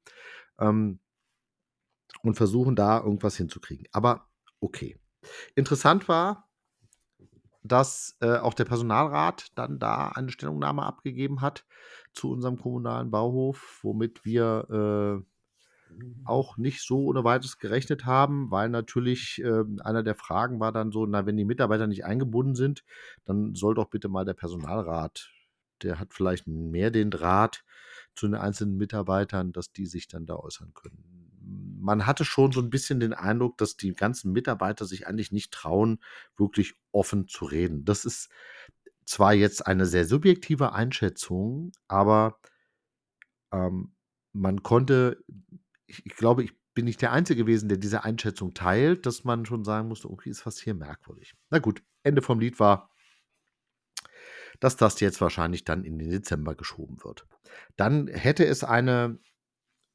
ähm, 0.58 1.00
und 2.22 2.36
versuchen, 2.36 2.76
da 2.76 2.98
irgendwas 2.98 3.36
hinzukriegen. 3.36 3.86
Aber 3.92 4.30
okay. 4.60 4.96
Interessant 5.54 6.08
war, 6.08 6.51
dass 7.62 8.16
äh, 8.20 8.36
auch 8.38 8.54
der 8.54 8.64
Personalrat 8.64 9.46
dann 9.54 9.78
da 9.78 10.08
eine 10.08 10.30
Stellungnahme 10.30 10.82
abgegeben 10.82 11.40
hat 11.40 11.64
zu 12.12 12.30
unserem 12.30 12.58
kommunalen 12.58 13.10
Bauhof, 13.10 13.80
womit 13.82 14.24
wir 14.24 15.22
äh, 15.22 15.32
auch 16.24 16.56
nicht 16.56 16.82
so 16.82 17.04
ohne 17.04 17.24
weiteres 17.24 17.58
gerechnet 17.58 18.06
haben, 18.06 18.50
weil 18.50 18.68
natürlich 18.68 19.42
äh, 19.44 19.64
einer 19.82 20.02
der 20.02 20.14
Fragen 20.14 20.60
war 20.60 20.72
dann 20.72 20.90
so, 20.90 21.06
na, 21.06 21.26
wenn 21.26 21.36
die 21.36 21.44
Mitarbeiter 21.44 21.86
nicht 21.86 22.04
eingebunden 22.04 22.54
sind, 22.54 22.84
dann 23.24 23.54
soll 23.54 23.74
doch 23.74 23.86
bitte 23.86 24.08
mal 24.08 24.24
der 24.24 24.34
Personalrat, 24.34 25.30
der 25.82 25.98
hat 25.98 26.14
vielleicht 26.14 26.46
mehr 26.46 26.90
den 26.90 27.10
Draht 27.10 27.64
zu 28.14 28.26
den 28.26 28.34
einzelnen 28.34 28.76
Mitarbeitern, 28.76 29.52
dass 29.52 29.72
die 29.72 29.86
sich 29.86 30.08
dann 30.08 30.26
da 30.26 30.36
äußern 30.36 30.72
können 30.74 31.11
man 31.82 32.06
hatte 32.06 32.24
schon 32.24 32.52
so 32.52 32.60
ein 32.60 32.70
bisschen 32.70 33.00
den 33.00 33.12
Eindruck, 33.12 33.58
dass 33.58 33.76
die 33.76 33.92
ganzen 33.92 34.32
Mitarbeiter 34.32 34.84
sich 34.86 35.06
eigentlich 35.06 35.32
nicht 35.32 35.52
trauen, 35.52 35.98
wirklich 36.36 36.74
offen 36.92 37.28
zu 37.28 37.44
reden. 37.44 37.84
Das 37.84 38.04
ist 38.04 38.30
zwar 39.04 39.34
jetzt 39.34 39.66
eine 39.66 39.86
sehr 39.86 40.04
subjektive 40.04 40.72
Einschätzung, 40.72 41.72
aber 41.88 42.38
ähm, 43.52 43.94
man 44.32 44.62
konnte, 44.62 45.22
ich, 45.86 46.06
ich 46.06 46.14
glaube, 46.14 46.44
ich 46.44 46.52
bin 46.72 46.84
nicht 46.84 47.02
der 47.02 47.12
Einzige 47.12 47.42
gewesen, 47.42 47.68
der 47.68 47.78
diese 47.78 48.04
Einschätzung 48.04 48.54
teilt, 48.54 49.04
dass 49.04 49.24
man 49.24 49.44
schon 49.44 49.64
sagen 49.64 49.88
musste, 49.88 50.08
okay, 50.08 50.30
ist 50.30 50.46
was 50.46 50.58
hier 50.58 50.74
merkwürdig. 50.74 51.34
Na 51.50 51.58
gut, 51.58 51.82
Ende 52.02 52.22
vom 52.22 52.38
Lied 52.40 52.60
war, 52.60 52.90
dass 54.60 54.76
das 54.76 55.00
jetzt 55.00 55.20
wahrscheinlich 55.20 55.64
dann 55.64 55.84
in 55.84 55.98
den 55.98 56.10
Dezember 56.10 56.54
geschoben 56.54 57.02
wird. 57.02 57.26
Dann 57.76 58.06
hätte 58.06 58.46
es 58.46 58.62
eine 58.62 59.18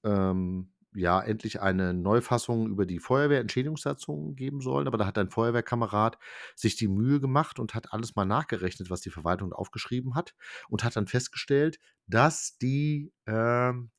ähm, 0.04 0.74
ja 1.02 1.22
endlich 1.22 1.62
eine 1.62 1.94
Neufassung 1.94 2.68
über 2.68 2.86
die 2.86 3.00
Feuerwehrentschädigungssatzung 3.00 4.36
geben 4.36 4.62
sollen, 4.62 4.88
aber 4.88 4.98
da 4.98 5.06
hat 5.06 5.18
ein 5.18 5.30
Feuerwehrkamerad 5.30 6.18
sich 6.56 6.76
die 6.76 6.88
Mühe 6.88 7.20
gemacht 7.20 7.60
und 7.60 7.76
hat 7.76 7.94
alles 7.94 8.16
mal 8.16 8.26
nachgerechnet, 8.26 8.90
was 8.90 9.02
die 9.02 9.10
Verwaltung 9.10 9.54
aufgeschrieben 9.54 10.16
hat 10.16 10.36
und 10.70 10.84
hat 10.84 10.96
dann 10.96 11.08
festgestellt, 11.08 11.80
dass 12.08 12.58
die, 12.58 13.14
ähm 13.26 13.92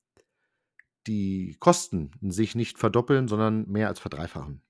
die 1.07 1.57
Kosten 1.59 2.11
sich 2.21 2.55
nicht 2.55 2.79
verdoppeln, 2.79 3.29
sondern 3.29 3.67
mehr 3.67 3.89
als 3.89 3.99
verdreifachen. 3.99 4.63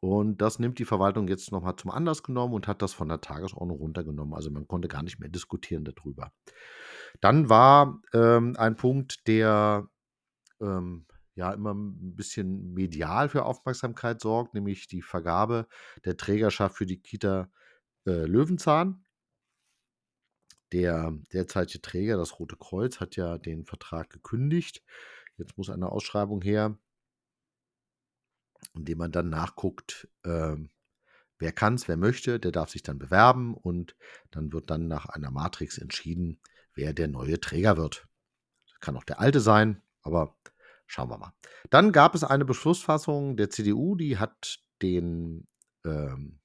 Und 0.00 0.40
das 0.40 0.60
nimmt 0.60 0.78
die 0.78 0.84
Verwaltung 0.84 1.26
jetzt 1.26 1.50
nochmal 1.50 1.74
zum 1.76 1.90
Anlass 1.90 2.22
genommen 2.22 2.54
und 2.54 2.68
hat 2.68 2.82
das 2.82 2.92
von 2.92 3.08
der 3.08 3.20
Tagesordnung 3.20 3.78
runtergenommen. 3.78 4.34
Also 4.34 4.50
man 4.50 4.68
konnte 4.68 4.86
gar 4.86 5.02
nicht 5.02 5.18
mehr 5.18 5.28
diskutieren 5.28 5.84
darüber. 5.84 6.32
Dann 7.20 7.48
war 7.48 8.00
ähm, 8.14 8.54
ein 8.56 8.76
Punkt, 8.76 9.26
der 9.26 9.88
ähm, 10.60 11.06
ja 11.34 11.52
immer 11.52 11.72
ein 11.72 12.16
bisschen 12.16 12.74
medial 12.74 13.28
für 13.28 13.44
Aufmerksamkeit 13.44 14.20
sorgt, 14.20 14.54
nämlich 14.54 14.88
die 14.88 15.02
Vergabe 15.02 15.68
der 16.04 16.16
Trägerschaft 16.16 16.76
für 16.76 16.86
die 16.86 17.00
Kita 17.00 17.50
äh, 18.06 18.26
Löwenzahn. 18.26 19.04
Der 20.72 21.16
derzeitige 21.32 21.80
Träger, 21.80 22.16
das 22.18 22.38
Rote 22.38 22.56
Kreuz, 22.56 23.00
hat 23.00 23.16
ja 23.16 23.38
den 23.38 23.64
Vertrag 23.64 24.10
gekündigt. 24.10 24.82
Jetzt 25.38 25.56
muss 25.56 25.70
eine 25.70 25.90
Ausschreibung 25.90 26.42
her, 26.42 26.76
indem 28.74 28.98
man 28.98 29.12
dann 29.12 29.30
nachguckt, 29.30 30.08
äh, 30.24 30.56
wer 31.38 31.52
kann 31.52 31.74
es, 31.74 31.88
wer 31.88 31.96
möchte, 31.96 32.40
der 32.40 32.52
darf 32.52 32.70
sich 32.70 32.82
dann 32.82 32.98
bewerben 32.98 33.54
und 33.54 33.96
dann 34.30 34.52
wird 34.52 34.70
dann 34.70 34.88
nach 34.88 35.06
einer 35.06 35.30
Matrix 35.30 35.78
entschieden, 35.78 36.40
wer 36.74 36.92
der 36.92 37.08
neue 37.08 37.40
Träger 37.40 37.76
wird. 37.76 38.08
Das 38.68 38.80
kann 38.80 38.96
auch 38.96 39.04
der 39.04 39.20
alte 39.20 39.40
sein, 39.40 39.80
aber 40.08 40.36
schauen 40.86 41.10
wir 41.10 41.18
mal. 41.18 41.32
Dann 41.70 41.92
gab 41.92 42.14
es 42.14 42.24
eine 42.24 42.44
Beschlussfassung 42.44 43.36
der 43.36 43.50
CDU, 43.50 43.94
die 43.94 44.18
hat 44.18 44.58
den 44.82 45.46
ähm, 45.84 46.40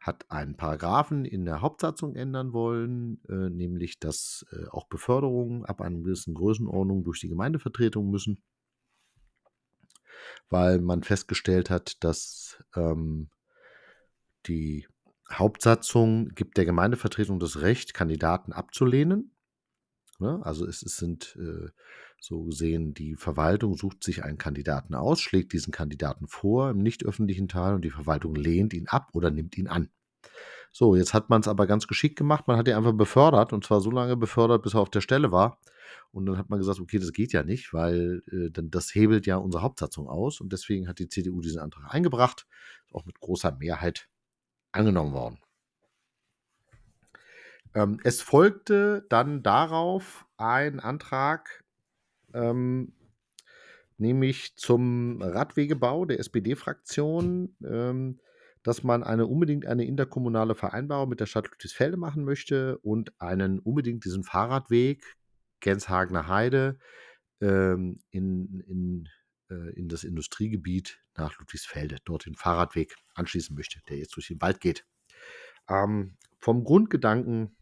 hat 0.00 0.30
einen 0.30 0.56
Paragraphen 0.56 1.26
in 1.26 1.44
der 1.44 1.60
Hauptsatzung 1.60 2.14
ändern 2.14 2.54
wollen, 2.54 3.22
äh, 3.28 3.50
nämlich 3.50 3.98
dass 4.00 4.46
äh, 4.50 4.66
auch 4.70 4.88
Beförderungen 4.88 5.66
ab 5.66 5.82
einer 5.82 5.98
gewissen 5.98 6.34
Größenordnung 6.34 7.04
durch 7.04 7.20
die 7.20 7.28
Gemeindevertretung 7.28 8.08
müssen, 8.10 8.42
weil 10.48 10.80
man 10.80 11.02
festgestellt 11.02 11.68
hat, 11.68 12.02
dass 12.02 12.64
ähm, 12.74 13.28
die 14.46 14.88
Hauptsatzung 15.30 16.30
gibt 16.30 16.56
der 16.56 16.64
Gemeindevertretung 16.64 17.38
das 17.38 17.60
Recht, 17.60 17.92
Kandidaten 17.92 18.52
abzulehnen. 18.52 19.34
Ne? 20.18 20.40
Also 20.42 20.66
es, 20.66 20.82
es 20.82 20.96
sind 20.96 21.36
äh, 21.38 21.68
so 22.20 22.42
gesehen, 22.44 22.94
die 22.94 23.16
Verwaltung 23.16 23.76
sucht 23.76 24.04
sich 24.04 24.22
einen 24.22 24.38
Kandidaten 24.38 24.94
aus, 24.94 25.20
schlägt 25.20 25.52
diesen 25.52 25.72
Kandidaten 25.72 26.28
vor 26.28 26.70
im 26.70 26.78
nicht 26.78 27.04
öffentlichen 27.04 27.48
Teil 27.48 27.74
und 27.74 27.82
die 27.82 27.90
Verwaltung 27.90 28.34
lehnt 28.34 28.74
ihn 28.74 28.86
ab 28.88 29.08
oder 29.14 29.30
nimmt 29.30 29.56
ihn 29.56 29.66
an. 29.66 29.90
So, 30.70 30.94
jetzt 30.94 31.14
hat 31.14 31.30
man 31.30 31.40
es 31.40 31.48
aber 31.48 31.66
ganz 31.66 31.86
geschickt 31.86 32.16
gemacht. 32.16 32.46
Man 32.46 32.56
hat 32.56 32.68
ihn 32.68 32.74
einfach 32.74 32.92
befördert 32.92 33.52
und 33.52 33.64
zwar 33.64 33.80
so 33.80 33.90
lange 33.90 34.16
befördert, 34.16 34.62
bis 34.62 34.74
er 34.74 34.80
auf 34.80 34.90
der 34.90 35.00
Stelle 35.00 35.32
war. 35.32 35.58
Und 36.12 36.26
dann 36.26 36.38
hat 36.38 36.50
man 36.50 36.58
gesagt, 36.58 36.78
okay, 36.78 36.98
das 36.98 37.12
geht 37.12 37.32
ja 37.32 37.42
nicht, 37.42 37.72
weil 37.72 38.22
äh, 38.30 38.50
das 38.52 38.94
hebelt 38.94 39.26
ja 39.26 39.36
unsere 39.36 39.62
Hauptsatzung 39.62 40.08
aus. 40.08 40.40
Und 40.40 40.52
deswegen 40.52 40.88
hat 40.88 40.98
die 40.98 41.08
CDU 41.08 41.40
diesen 41.40 41.60
Antrag 41.60 41.92
eingebracht, 41.92 42.46
auch 42.92 43.04
mit 43.04 43.18
großer 43.18 43.52
Mehrheit 43.52 44.08
angenommen 44.72 45.12
worden. 45.12 45.38
Ähm, 47.74 48.00
es 48.04 48.20
folgte 48.20 49.06
dann 49.08 49.42
darauf 49.42 50.26
ein 50.36 50.80
Antrag 50.80 51.59
ähm, 52.34 52.92
nämlich 53.98 54.56
zum 54.56 55.20
Radwegebau 55.22 56.04
der 56.04 56.18
SPD-Fraktion, 56.18 57.56
ähm, 57.64 58.20
dass 58.62 58.82
man 58.82 59.02
eine 59.02 59.26
unbedingt 59.26 59.66
eine 59.66 59.84
interkommunale 59.84 60.54
Vereinbarung 60.54 61.08
mit 61.08 61.20
der 61.20 61.26
Stadt 61.26 61.48
Ludwigsfelde 61.50 61.96
machen 61.96 62.24
möchte 62.24 62.78
und 62.78 63.18
einen 63.20 63.58
unbedingt 63.58 64.04
diesen 64.04 64.24
Fahrradweg 64.24 65.16
Genshagener 65.60 66.28
Heide 66.28 66.78
ähm, 67.40 68.00
in, 68.10 68.60
in, 68.60 69.08
äh, 69.50 69.72
in 69.74 69.88
das 69.88 70.04
Industriegebiet 70.04 71.00
nach 71.16 71.38
Ludwigsfelde, 71.38 71.98
dort 72.04 72.26
den 72.26 72.34
Fahrradweg 72.34 72.94
anschließen 73.14 73.54
möchte, 73.54 73.80
der 73.88 73.98
jetzt 73.98 74.16
durch 74.16 74.28
den 74.28 74.40
Wald 74.40 74.60
geht. 74.60 74.86
Ähm, 75.68 76.16
vom 76.38 76.64
Grundgedanken 76.64 77.56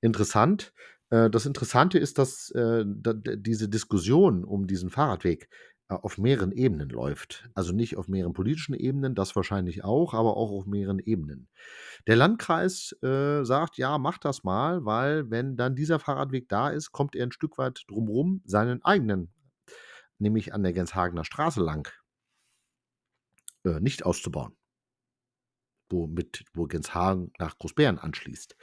interessant. 0.00 0.72
Äh, 1.10 1.30
das 1.30 1.46
Interessante 1.46 1.98
ist, 1.98 2.18
dass 2.18 2.50
äh, 2.52 2.84
diese 2.86 3.68
Diskussion 3.68 4.44
um 4.44 4.66
diesen 4.66 4.90
Fahrradweg 4.90 5.48
äh, 5.88 5.94
auf 5.94 6.18
mehreren 6.18 6.52
Ebenen 6.52 6.88
läuft. 6.88 7.48
Also 7.54 7.72
nicht 7.72 7.96
auf 7.96 8.08
mehreren 8.08 8.32
politischen 8.32 8.74
Ebenen, 8.74 9.14
das 9.14 9.36
wahrscheinlich 9.36 9.84
auch, 9.84 10.14
aber 10.14 10.36
auch 10.36 10.50
auf 10.52 10.66
mehreren 10.66 11.00
Ebenen. 11.00 11.48
Der 12.06 12.16
Landkreis 12.16 12.96
äh, 13.02 13.44
sagt, 13.44 13.76
ja, 13.76 13.98
mach 13.98 14.18
das 14.18 14.44
mal, 14.44 14.84
weil 14.84 15.30
wenn 15.30 15.56
dann 15.56 15.74
dieser 15.76 15.98
Fahrradweg 15.98 16.48
da 16.48 16.70
ist, 16.70 16.92
kommt 16.92 17.14
er 17.14 17.26
ein 17.26 17.32
Stück 17.32 17.58
weit 17.58 17.84
drumherum, 17.88 18.42
seinen 18.44 18.82
eigenen, 18.84 19.32
nämlich 20.18 20.54
an 20.54 20.62
der 20.62 20.72
Genshagener 20.72 21.24
Straße 21.24 21.60
lang, 21.62 21.88
äh, 23.64 23.80
nicht 23.80 24.04
auszubauen 24.06 24.59
wo, 25.90 26.06
mit, 26.06 26.44
wo 26.54 26.66
Genshagen 26.66 27.32
nach 27.38 27.58
Großbären 27.58 27.98
anschließt. 27.98 28.56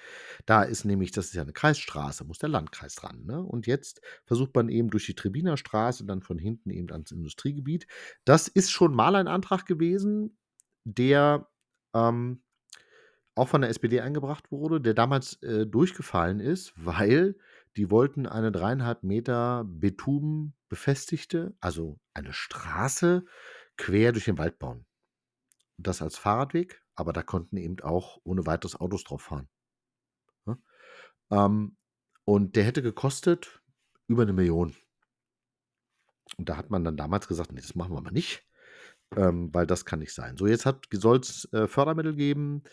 Da 0.46 0.64
ist 0.64 0.86
nämlich, 0.86 1.12
das 1.12 1.28
ist 1.28 1.34
ja 1.36 1.44
eine 1.44 1.54
Kreisstraße, 1.54 2.24
muss 2.24 2.40
der 2.40 2.50
Landkreis 2.50 2.96
dran. 2.96 3.26
Ne? 3.26 3.42
Und 3.42 3.68
jetzt 3.68 4.02
versucht 4.26 4.56
man 4.56 4.70
eben 4.70 4.90
durch 4.90 5.06
die 5.06 5.16
Trebiner 5.16 5.58
Straße 5.58 6.06
dann 6.06 6.22
von 6.22 6.38
hinten 6.38 6.70
eben 6.70 6.92
ans 6.92 7.12
Industriegebiet. 7.12 7.88
Das 8.26 8.48
ist 8.48 8.72
schon 8.72 8.94
mal 8.94 9.16
ein 9.16 9.28
Antrag 9.28 9.66
gewesen, 9.66 10.38
der 10.84 11.48
ähm, 11.94 12.42
auch 13.36 13.48
von 13.48 13.62
der 13.62 13.70
SPD 13.70 14.02
eingebracht 14.02 14.52
wurde, 14.52 14.82
der 14.82 14.94
damals 14.94 15.42
äh, 15.44 15.66
durchgefallen 15.66 16.40
ist, 16.40 16.74
weil 16.76 17.36
die 17.76 17.92
wollten 17.92 18.26
eine 18.26 18.52
dreieinhalb 18.52 19.04
Meter 19.04 19.64
Betum 19.66 20.54
befestigte, 20.70 21.56
also 21.60 22.00
eine 22.14 22.34
Straße 22.34 23.24
quer 23.78 24.12
durch 24.12 24.26
den 24.26 24.40
Wald 24.40 24.58
bauen. 24.58 24.86
Das 25.78 26.02
als 26.02 26.18
Fahrradweg 26.18 26.84
aber 26.98 27.14
da 27.14 27.24
konnten 27.24 27.58
eben 27.58 27.80
auch 27.82 28.20
ohne 28.26 28.46
weiteres 28.46 28.76
Autos 28.76 29.06
drauf 29.06 29.22
fahren. 29.22 29.48
Ja? 30.46 30.58
Ähm, 31.32 31.78
und 32.26 32.58
der 32.58 32.66
hätte 32.66 32.82
gekostet 32.82 33.62
über 34.08 34.24
eine 34.24 34.34
Million. 34.34 34.76
Und 36.38 36.50
da 36.50 36.58
hat 36.58 36.70
man 36.70 36.84
dann 36.84 36.98
damals 36.98 37.28
gesagt, 37.30 37.54
nee, 37.54 37.62
das 37.62 37.76
machen 37.76 37.94
wir 37.94 38.02
mal 38.02 38.12
nicht, 38.12 38.46
ähm, 39.16 39.54
weil 39.54 39.66
das 39.68 39.86
kann 39.86 40.00
nicht 40.00 40.14
sein. 40.14 40.38
So, 40.38 40.48
jetzt 40.48 40.68
soll 40.92 41.20
es 41.20 41.48
äh, 41.54 41.68
Fördermittel 41.68 42.16
geben 42.16 42.64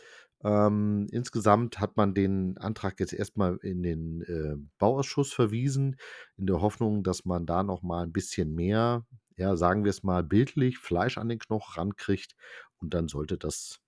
Ähm, 0.44 1.08
insgesamt 1.10 1.80
hat 1.80 1.96
man 1.96 2.14
den 2.14 2.58
Antrag 2.58 3.00
jetzt 3.00 3.14
erstmal 3.14 3.56
in 3.62 3.82
den 3.82 4.22
äh, 4.22 4.56
Bauausschuss 4.78 5.32
verwiesen, 5.32 5.96
in 6.36 6.46
der 6.46 6.60
Hoffnung, 6.60 7.02
dass 7.02 7.24
man 7.24 7.46
da 7.46 7.62
noch 7.62 7.82
mal 7.82 8.04
ein 8.04 8.12
bisschen 8.12 8.54
mehr, 8.54 9.06
ja, 9.36 9.56
sagen 9.56 9.84
wir 9.84 9.90
es 9.90 10.02
mal 10.02 10.22
bildlich, 10.24 10.78
Fleisch 10.78 11.18
an 11.18 11.28
den 11.30 11.38
Knochen 11.40 11.74
rankriegt 11.74 12.36
und 12.78 12.94
dann 12.94 13.08
sollte 13.08 13.38
das 13.38 13.80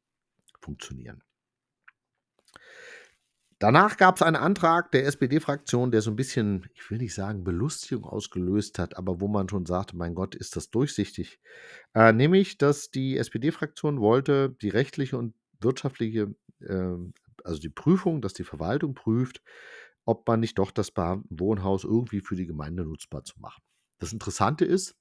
funktionieren. 0.66 1.22
Danach 3.58 3.96
gab 3.96 4.16
es 4.16 4.22
einen 4.22 4.36
Antrag 4.36 4.92
der 4.92 5.06
SPD-Fraktion, 5.06 5.90
der 5.90 6.02
so 6.02 6.10
ein 6.10 6.16
bisschen, 6.16 6.68
ich 6.74 6.90
will 6.90 6.98
nicht 6.98 7.14
sagen 7.14 7.42
Belustigung 7.42 8.04
ausgelöst 8.04 8.78
hat, 8.78 8.98
aber 8.98 9.20
wo 9.20 9.28
man 9.28 9.48
schon 9.48 9.64
sagte: 9.64 9.96
„Mein 9.96 10.14
Gott, 10.14 10.34
ist 10.34 10.56
das 10.56 10.70
durchsichtig.“ 10.70 11.40
Äh, 11.94 12.12
nämlich, 12.12 12.58
dass 12.58 12.90
die 12.90 13.16
SPD-Fraktion 13.18 14.00
wollte 14.00 14.56
die 14.62 14.68
rechtliche 14.70 15.16
und 15.18 15.34
wirtschaftliche, 15.60 16.34
ähm 16.68 17.14
also 17.44 17.60
die 17.60 17.68
Prüfung, 17.70 18.22
dass 18.22 18.34
die 18.34 18.44
Verwaltung 18.44 18.94
prüft, 18.94 19.40
ob 20.04 20.26
man 20.26 20.40
nicht 20.40 20.58
doch 20.58 20.72
das 20.72 20.90
Beamtenwohnhaus 20.90 21.84
irgendwie 21.84 22.20
für 22.20 22.34
die 22.36 22.46
Gemeinde 22.46 22.84
nutzbar 22.84 23.24
zu 23.24 23.38
machen. 23.40 23.62
Das 23.98 24.12
Interessante 24.12 24.64
ist, 24.64 24.96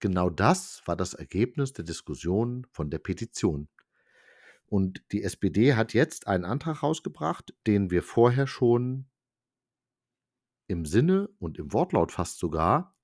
genau 0.00 0.30
das 0.30 0.82
war 0.86 0.96
das 0.96 1.14
Ergebnis 1.14 1.72
der 1.74 1.84
Diskussion 1.84 2.66
von 2.72 2.90
der 2.90 3.00
Petition. 3.00 3.68
Und 4.70 5.02
die 5.12 5.22
SPD 5.22 5.74
hat 5.74 5.92
jetzt 5.92 6.26
einen 6.28 6.46
Antrag 6.46 6.82
rausgebracht, 6.82 7.52
den 7.66 7.90
wir 7.90 8.02
vorher 8.02 8.46
schon 8.46 9.10
im 10.68 10.86
Sinne 10.86 11.28
und 11.38 11.58
im 11.58 11.72
Wortlaut 11.74 12.12
fast 12.12 12.38
sogar 12.38 12.96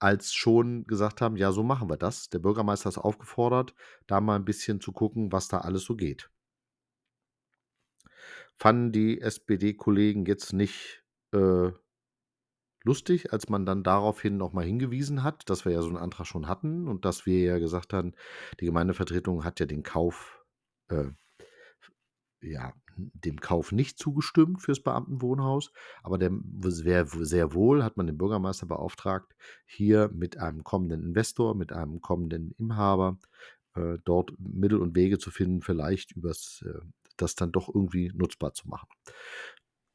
als 0.00 0.34
schon 0.34 0.84
gesagt 0.86 1.20
haben: 1.20 1.36
„Ja, 1.36 1.52
so 1.52 1.62
machen 1.62 1.88
wir 1.90 1.96
das.“ 1.98 2.28
Der 2.30 2.40
Bürgermeister 2.40 2.88
ist 2.90 2.98
aufgefordert, 2.98 3.74
da 4.08 4.20
mal 4.20 4.36
ein 4.36 4.44
bisschen 4.46 4.80
zu 4.80 4.92
gucken, 4.92 5.32
was 5.32 5.48
da 5.48 5.58
alles 5.60 5.84
so 5.84 5.96
geht. 5.96 6.30
Fanden 8.58 8.92
die 8.92 9.20
SPD-Kollegen 9.20 10.24
jetzt 10.26 10.52
nicht, 10.52 11.04
äh, 11.32 11.70
lustig, 12.84 13.32
als 13.34 13.48
man 13.50 13.66
dann 13.66 13.82
daraufhin 13.82 14.36
noch 14.38 14.52
mal 14.54 14.64
hingewiesen 14.64 15.22
hat, 15.22 15.48
dass 15.50 15.64
wir 15.66 15.72
ja 15.72 15.82
so 15.82 15.88
einen 15.88 15.96
Antrag 15.98 16.26
schon 16.26 16.48
hatten 16.48 16.88
und 16.88 17.04
dass 17.04 17.26
wir 17.26 17.40
ja 17.40 17.58
gesagt 17.58 17.92
haben, 17.92 18.14
die 18.60 18.64
Gemeindevertretung 18.66 19.44
hat 19.44 19.60
ja 19.60 19.66
den 19.66 19.82
Kauf 19.82 20.35
äh, 20.88 21.10
ja, 22.42 22.72
dem 22.96 23.40
Kauf 23.40 23.72
nicht 23.72 23.98
zugestimmt 23.98 24.62
fürs 24.62 24.82
Beamtenwohnhaus, 24.82 25.72
aber 26.02 26.18
der 26.18 26.30
sehr, 26.64 27.06
sehr 27.06 27.52
wohl 27.52 27.84
hat 27.84 27.96
man 27.96 28.06
den 28.06 28.18
Bürgermeister 28.18 28.66
beauftragt, 28.66 29.34
hier 29.66 30.10
mit 30.14 30.38
einem 30.38 30.64
kommenden 30.64 31.02
Investor, 31.02 31.54
mit 31.54 31.72
einem 31.72 32.00
kommenden 32.00 32.52
Inhaber 32.52 33.18
äh, 33.74 33.98
dort 34.04 34.32
Mittel 34.38 34.78
und 34.78 34.96
Wege 34.96 35.18
zu 35.18 35.30
finden, 35.30 35.62
vielleicht 35.62 36.12
übers, 36.12 36.64
äh, 36.66 36.80
das 37.16 37.34
dann 37.34 37.52
doch 37.52 37.68
irgendwie 37.68 38.10
nutzbar 38.14 38.54
zu 38.54 38.68
machen. 38.68 38.88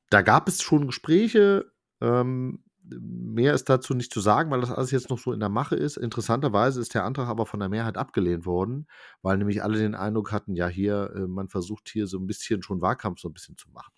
Da 0.10 0.22
gab 0.22 0.48
es 0.48 0.62
schon 0.62 0.88
Gespräche. 0.88 1.72
Ähm, 2.02 2.64
mehr 3.00 3.54
ist 3.54 3.70
dazu 3.70 3.94
nicht 3.94 4.14
zu 4.14 4.20
sagen, 4.20 4.52
weil 4.52 4.62
das 4.62 4.72
alles 4.72 4.92
jetzt 4.92 5.10
noch 5.10 5.20
so 5.20 5.34
in 5.34 5.40
der 5.40 5.50
Mache 5.50 5.76
ist. 5.76 5.98
Interessanterweise 5.98 6.82
ist 6.82 6.94
der 6.94 7.04
Antrag 7.04 7.28
aber 7.28 7.46
von 7.46 7.60
der 7.60 7.70
Mehrheit 7.70 7.98
abgelehnt 7.98 8.46
worden, 8.46 8.88
weil 9.22 9.38
nämlich 9.38 9.64
alle 9.64 9.78
den 9.78 9.96
Eindruck 9.96 10.32
hatten, 10.32 10.56
ja, 10.56 10.68
hier, 10.68 11.12
äh, 11.16 11.28
man 11.28 11.50
versucht 11.50 11.90
hier 11.90 12.08
so 12.08 12.18
ein 12.20 12.28
bisschen 12.28 12.62
schon 12.64 12.82
Wahlkampf 12.82 13.20
so 13.20 13.30
ein 13.30 13.34
bisschen 13.34 13.58
zu 13.58 13.70
machen. 13.70 13.94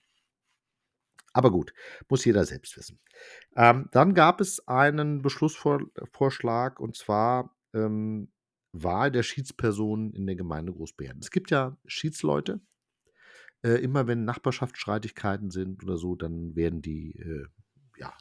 Aber 1.34 1.52
gut, 1.52 1.74
muss 2.10 2.26
jeder 2.26 2.46
selbst 2.46 2.78
wissen. 2.78 3.00
Ähm, 3.56 3.90
dann 3.92 4.14
gab 4.14 4.40
es 4.40 4.68
einen 4.68 5.24
Beschlussvorschlag 5.24 6.80
und 6.80 6.96
zwar 6.96 7.56
ähm, 7.74 8.32
Wahl 8.72 9.12
der 9.12 9.24
Schiedspersonen 9.24 10.14
in 10.14 10.28
der 10.28 10.36
Gemeinde 10.36 10.74
Großbären. 10.74 11.20
Es 11.20 11.32
gibt 11.32 11.50
ja 11.52 11.78
Schiedsleute. 11.86 12.62
Äh, 13.64 13.82
immer 13.82 14.08
wenn 14.08 14.26
Nachbarschaftsstreitigkeiten 14.26 15.50
sind 15.50 15.84
oder 15.84 15.98
so, 15.98 16.16
dann 16.16 16.56
werden 16.56 16.82
die 16.82 17.18
äh, 17.18 17.46
ja, 17.98 18.14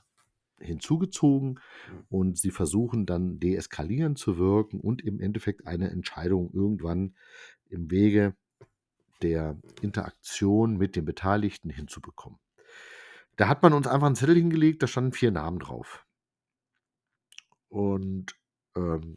hinzugezogen 0.63 1.61
und 2.09 2.39
sie 2.39 2.51
versuchen 2.51 3.07
dann 3.07 3.39
deeskalierend 3.39 4.19
zu 4.19 4.39
wirken 4.39 4.81
und 4.81 5.03
im 5.03 5.21
Endeffekt 5.21 5.67
eine 5.67 5.91
Entscheidung 5.91 6.51
irgendwann 6.53 7.15
im 7.69 7.91
Wege 7.91 8.35
der 9.23 9.59
Interaktion 9.81 10.77
mit 10.77 10.97
den 10.97 11.05
Beteiligten 11.05 11.71
hinzubekommen. 11.71 12.39
Da 13.37 13.49
hat 13.49 13.63
man 13.63 13.73
uns 13.73 13.87
einfach 13.87 14.07
einen 14.07 14.17
Zettel 14.17 14.37
hingelegt, 14.37 14.83
da 14.83 14.87
standen 14.87 15.13
vier 15.13 15.31
Namen 15.31 15.59
drauf. 15.59 16.07
Und 17.69 18.37
ähm, 18.77 19.17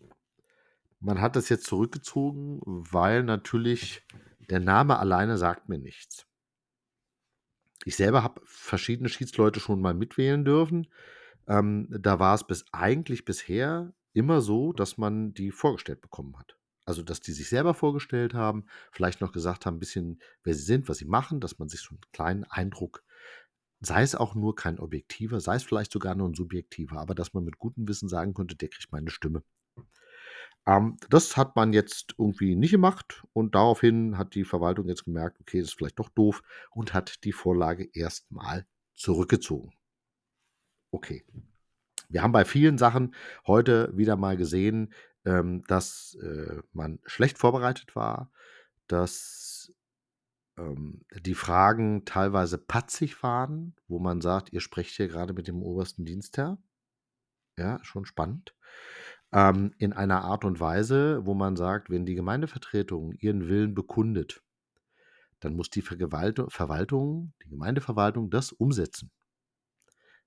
man 1.00 1.20
hat 1.20 1.36
das 1.36 1.50
jetzt 1.50 1.66
zurückgezogen, 1.66 2.62
weil 2.66 3.24
natürlich 3.24 4.04
der 4.50 4.60
Name 4.60 4.98
alleine 4.98 5.38
sagt 5.38 5.68
mir 5.70 5.78
nichts. 5.78 6.26
Ich 7.84 7.96
selber 7.96 8.24
habe 8.24 8.42
verschiedene 8.46 9.10
Schiedsleute 9.10 9.60
schon 9.60 9.82
mal 9.82 9.94
mitwählen 9.94 10.44
dürfen. 10.46 10.88
Ähm, 11.48 11.88
da 11.90 12.20
war 12.20 12.36
es 12.36 12.46
bis 12.46 12.66
eigentlich 12.72 13.26
bisher 13.26 13.94
immer 14.14 14.42
so, 14.42 14.74
dass 14.74 14.98
man 14.98 15.34
die 15.34 15.52
vorgestellt 15.52 16.02
bekommen 16.02 16.38
hat. 16.38 16.58
Also, 16.86 17.02
dass 17.02 17.20
die 17.20 17.32
sich 17.32 17.50
selber 17.50 17.74
vorgestellt 17.74 18.34
haben, 18.34 18.66
vielleicht 18.92 19.20
noch 19.20 19.32
gesagt 19.32 19.66
haben, 19.66 19.78
ein 19.78 19.80
bisschen, 19.80 20.22
wer 20.44 20.54
sie 20.54 20.64
sind, 20.64 20.88
was 20.88 20.98
sie 20.98 21.06
machen, 21.06 21.40
dass 21.40 21.58
man 21.58 21.68
sich 21.68 21.82
so 21.82 21.92
einen 21.92 22.02
kleinen 22.12 22.44
Eindruck 22.46 23.04
sei 23.86 24.02
es 24.02 24.16
auch 24.16 24.36
nur 24.36 24.56
kein 24.56 24.80
objektiver, 24.80 25.40
sei 25.40 25.56
es 25.56 25.64
vielleicht 25.64 25.92
sogar 25.92 26.16
nur 26.16 26.30
ein 26.30 26.34
subjektiver, 26.34 27.00
aber 27.00 27.16
dass 27.16 27.34
man 27.34 27.44
mit 27.44 27.58
gutem 27.58 27.88
Wissen 27.88 28.10
sagen 28.10 28.34
könnte, 28.34 28.56
der 28.56 28.70
kriegt 28.70 28.92
meine 28.92 29.10
Stimme. 29.10 29.44
Ähm, 30.66 30.98
das 31.10 31.38
hat 31.38 31.56
man 31.56 31.74
jetzt 31.74 32.16
irgendwie 32.18 32.56
nicht 32.56 32.72
gemacht 32.72 33.24
und 33.34 33.56
daraufhin 33.56 34.18
hat 34.18 34.36
die 34.36 34.46
Verwaltung 34.46 34.88
jetzt 34.88 35.06
gemerkt, 35.06 35.40
okay, 35.40 35.60
das 35.60 35.70
ist 35.70 35.76
vielleicht 35.76 36.00
doch 36.00 36.10
doof 36.10 36.42
und 36.72 36.94
hat 36.94 37.24
die 37.24 37.34
Vorlage 37.34 37.88
erstmal 37.94 38.66
zurückgezogen. 38.96 39.72
Okay. 40.96 41.26
Wir 42.08 42.24
haben 42.24 42.32
bei 42.32 42.46
vielen 42.46 42.78
Sachen 42.78 43.14
heute 43.46 43.92
wieder 43.98 44.16
mal 44.16 44.38
gesehen, 44.38 44.94
ähm, 45.26 45.62
dass 45.68 46.18
äh, 46.22 46.62
man 46.72 47.00
schlecht 47.06 47.38
vorbereitet 47.38 47.98
war, 47.98 48.32
dass 48.88 49.74
ähm, 50.58 51.02
die 51.20 51.34
Fragen 51.34 52.06
teilweise 52.06 52.58
patzig 52.58 53.22
waren, 53.24 53.76
wo 53.90 54.00
man 54.00 54.22
sagt, 54.22 54.54
ihr 54.54 54.62
sprecht 54.62 54.96
hier 54.96 55.10
gerade 55.10 55.34
mit 55.34 55.50
dem 55.50 55.62
obersten 55.62 56.06
Dienstherr. 56.06 56.58
Ja, 57.58 57.84
schon 57.84 58.06
spannend. 58.06 58.56
Ähm, 59.34 59.74
in 59.78 59.92
einer 59.92 60.24
Art 60.24 60.46
und 60.46 60.62
Weise, 60.62 61.26
wo 61.26 61.34
man 61.34 61.58
sagt, 61.58 61.90
wenn 61.90 62.06
die 62.06 62.16
Gemeindevertretung 62.16 63.12
ihren 63.12 63.50
Willen 63.50 63.76
bekundet, 63.76 64.42
dann 65.42 65.58
muss 65.58 65.70
die 65.70 65.82
Verwaltung, 65.82 67.34
die 67.44 67.50
Gemeindeverwaltung 67.50 68.30
das 68.30 68.54
umsetzen. 68.54 69.12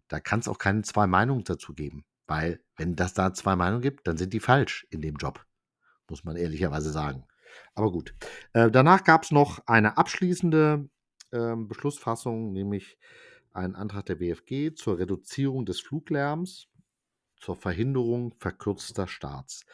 Da 0.08 0.20
kann 0.20 0.40
es 0.40 0.48
auch 0.48 0.58
keine 0.58 0.82
zwei 0.82 1.06
Meinungen 1.06 1.44
dazu 1.44 1.74
geben, 1.74 2.04
weil 2.26 2.60
wenn 2.76 2.96
das 2.96 3.14
da 3.14 3.32
zwei 3.34 3.56
Meinungen 3.56 3.82
gibt, 3.82 4.06
dann 4.06 4.16
sind 4.16 4.32
die 4.32 4.40
falsch 4.40 4.86
in 4.90 5.02
dem 5.02 5.16
Job, 5.16 5.44
muss 6.08 6.24
man 6.24 6.36
ehrlicherweise 6.36 6.90
sagen. 6.90 7.24
Aber 7.74 7.92
gut. 7.92 8.14
Äh, 8.52 8.70
danach 8.70 9.04
gab 9.04 9.24
es 9.24 9.30
noch 9.30 9.60
eine 9.66 9.96
abschließende 9.96 10.88
äh, 11.30 11.56
Beschlussfassung, 11.56 12.52
nämlich 12.52 12.98
einen 13.52 13.74
Antrag 13.74 14.06
der 14.06 14.20
WFG 14.20 14.74
zur 14.74 14.98
Reduzierung 14.98 15.66
des 15.66 15.80
Fluglärms, 15.80 16.68
zur 17.36 17.56
Verhinderung 17.56 18.34
verkürzter 18.38 19.06
Starts. 19.06 19.64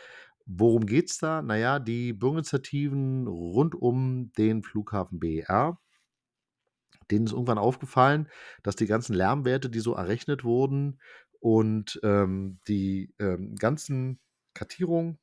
Worum 0.47 0.85
geht 0.87 1.11
es 1.11 1.19
da? 1.19 1.41
Naja, 1.41 1.79
die 1.79 2.13
Bürgerinitiativen 2.13 3.27
rund 3.27 3.75
um 3.75 4.31
den 4.33 4.63
Flughafen 4.63 5.19
BER 5.19 5.79
denen 7.11 7.27
ist 7.27 7.33
irgendwann 7.33 7.59
aufgefallen, 7.59 8.29
dass 8.63 8.77
die 8.77 8.87
ganzen 8.87 9.15
Lärmwerte, 9.15 9.71
die 9.71 9.81
so 9.81 9.95
errechnet 9.95 10.45
wurden 10.45 11.01
und 11.41 12.01
ähm, 12.03 12.59
die 12.69 13.15
ähm, 13.19 13.55
ganzen 13.57 14.21
Kartierungen 14.55 15.19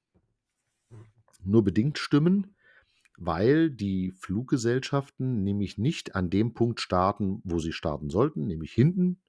nur 1.44 1.64
bedingt 1.64 1.98
stimmen, 1.98 2.56
weil 3.18 3.70
die 3.70 4.12
Fluggesellschaften 4.12 5.44
nämlich 5.44 5.78
nicht 5.78 6.16
an 6.16 6.30
dem 6.30 6.54
Punkt 6.54 6.80
starten, 6.80 7.42
wo 7.44 7.60
sie 7.60 7.72
starten 7.74 8.10
sollten, 8.10 8.48
nämlich 8.48 8.74
hinten 8.74 9.22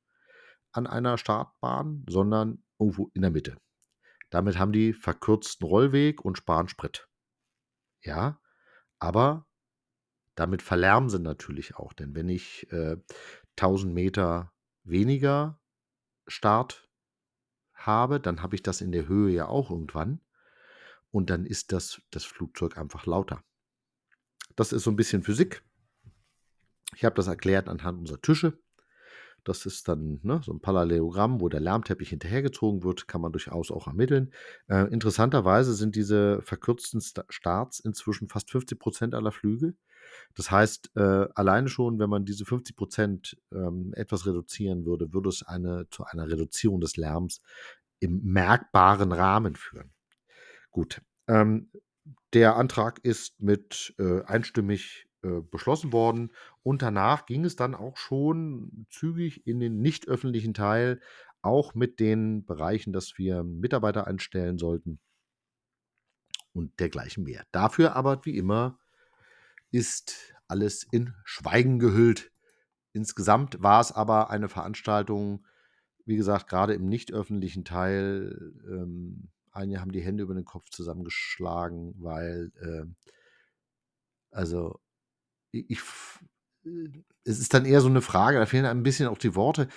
an 0.72 0.86
einer 0.86 1.18
Startbahn, 1.18 2.04
sondern 2.08 2.62
irgendwo 2.78 3.10
in 3.14 3.22
der 3.22 3.30
Mitte. 3.30 3.58
Damit 4.30 4.58
haben 4.58 4.72
die 4.72 4.94
verkürzten 4.94 5.66
Rollweg 5.66 6.24
und 6.24 6.38
sparen 6.38 6.68
Sprit. 6.68 7.06
Ja, 8.02 8.40
aber 8.98 9.46
damit 10.34 10.62
verlärmen 10.62 11.08
sie 11.08 11.18
natürlich 11.18 11.76
auch, 11.76 11.92
denn 11.92 12.14
wenn 12.14 12.28
ich 12.28 12.70
äh, 12.72 12.96
1000 13.56 13.92
Meter 13.92 14.52
weniger 14.84 15.60
Start 16.26 16.88
habe, 17.74 18.20
dann 18.20 18.42
habe 18.42 18.54
ich 18.54 18.62
das 18.62 18.80
in 18.80 18.92
der 18.92 19.08
Höhe 19.08 19.32
ja 19.32 19.46
auch 19.46 19.70
irgendwann 19.70 20.20
und 21.10 21.30
dann 21.30 21.44
ist 21.44 21.72
das, 21.72 22.00
das 22.10 22.24
Flugzeug 22.24 22.78
einfach 22.78 23.06
lauter. 23.06 23.42
Das 24.56 24.72
ist 24.72 24.84
so 24.84 24.90
ein 24.90 24.96
bisschen 24.96 25.22
Physik. 25.22 25.62
Ich 26.94 27.04
habe 27.04 27.14
das 27.14 27.26
erklärt 27.26 27.68
anhand 27.68 28.00
unserer 28.00 28.20
Tische. 28.20 28.58
Das 29.44 29.66
ist 29.66 29.88
dann 29.88 30.20
ne, 30.22 30.40
so 30.44 30.52
ein 30.52 30.60
Parallelogramm, 30.60 31.40
wo 31.40 31.48
der 31.48 31.60
Lärmteppich 31.60 32.10
hinterhergezogen 32.10 32.84
wird, 32.84 33.08
kann 33.08 33.20
man 33.20 33.32
durchaus 33.32 33.72
auch 33.72 33.88
ermitteln. 33.88 34.32
Äh, 34.68 34.92
interessanterweise 34.92 35.74
sind 35.74 35.96
diese 35.96 36.40
verkürzten 36.42 37.00
Starts 37.00 37.80
inzwischen 37.80 38.28
fast 38.28 38.50
50 38.50 38.78
Prozent 38.78 39.14
aller 39.14 39.32
Flüge. 39.32 39.74
Das 40.34 40.50
heißt, 40.50 40.92
äh, 40.96 41.26
alleine 41.34 41.68
schon, 41.68 41.98
wenn 41.98 42.10
man 42.10 42.24
diese 42.24 42.44
50 42.44 42.76
Prozent 42.76 43.36
ähm, 43.52 43.92
etwas 43.94 44.26
reduzieren 44.26 44.84
würde, 44.84 45.12
würde 45.12 45.28
es 45.28 45.42
eine, 45.42 45.88
zu 45.90 46.04
einer 46.04 46.28
Reduzierung 46.28 46.80
des 46.80 46.96
Lärms 46.96 47.40
im 48.00 48.20
merkbaren 48.22 49.12
Rahmen 49.12 49.56
führen. 49.56 49.92
Gut, 50.70 51.02
ähm, 51.28 51.70
der 52.32 52.56
Antrag 52.56 52.98
ist 53.04 53.40
mit 53.40 53.94
äh, 53.98 54.22
einstimmig 54.24 55.08
äh, 55.22 55.40
beschlossen 55.40 55.92
worden 55.92 56.32
und 56.62 56.82
danach 56.82 57.26
ging 57.26 57.44
es 57.44 57.56
dann 57.56 57.74
auch 57.74 57.96
schon 57.96 58.86
zügig 58.90 59.46
in 59.46 59.60
den 59.60 59.80
nicht 59.80 60.08
öffentlichen 60.08 60.54
Teil, 60.54 61.00
auch 61.42 61.74
mit 61.74 62.00
den 62.00 62.44
Bereichen, 62.44 62.92
dass 62.92 63.18
wir 63.18 63.42
Mitarbeiter 63.42 64.06
einstellen 64.06 64.58
sollten 64.58 65.00
und 66.52 66.78
dergleichen 66.80 67.24
mehr. 67.24 67.44
Dafür 67.52 67.94
aber, 67.96 68.24
wie 68.24 68.36
immer, 68.36 68.78
ist 69.72 70.34
alles 70.46 70.86
in 70.90 71.14
Schweigen 71.24 71.78
gehüllt. 71.78 72.30
Insgesamt 72.92 73.62
war 73.62 73.80
es 73.80 73.90
aber 73.90 74.30
eine 74.30 74.48
Veranstaltung, 74.48 75.46
wie 76.04 76.16
gesagt, 76.16 76.48
gerade 76.48 76.74
im 76.74 76.88
nicht 76.88 77.12
öffentlichen 77.12 77.64
Teil. 77.64 78.52
Ähm, 78.66 79.30
einige 79.50 79.80
haben 79.80 79.92
die 79.92 80.02
Hände 80.02 80.22
über 80.22 80.34
den 80.34 80.44
Kopf 80.44 80.68
zusammengeschlagen, 80.70 81.94
weil, 81.98 82.52
äh, 82.60 82.84
also, 84.30 84.78
ich, 85.52 85.80
äh, 86.64 86.88
es 87.24 87.38
ist 87.38 87.54
dann 87.54 87.64
eher 87.64 87.80
so 87.80 87.88
eine 87.88 88.02
Frage, 88.02 88.38
da 88.38 88.46
fehlen 88.46 88.66
ein 88.66 88.82
bisschen 88.82 89.08
auch 89.08 89.18
die 89.18 89.34
Worte. 89.34 89.68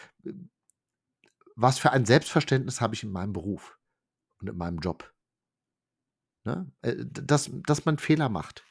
Was 1.56 1.80
für 1.80 1.92
ein 1.92 2.06
Selbstverständnis 2.06 2.82
habe 2.82 2.96
ich 2.96 3.04
in 3.04 3.12
meinem 3.12 3.32
Beruf 3.32 3.80
und 4.40 4.50
in 4.50 4.58
meinem 4.58 4.80
Job? 4.80 5.14
Ne? 6.44 6.70
Äh, 6.82 7.06
dass, 7.06 7.50
dass 7.66 7.86
man 7.86 7.98
Fehler 7.98 8.30
macht. 8.30 8.66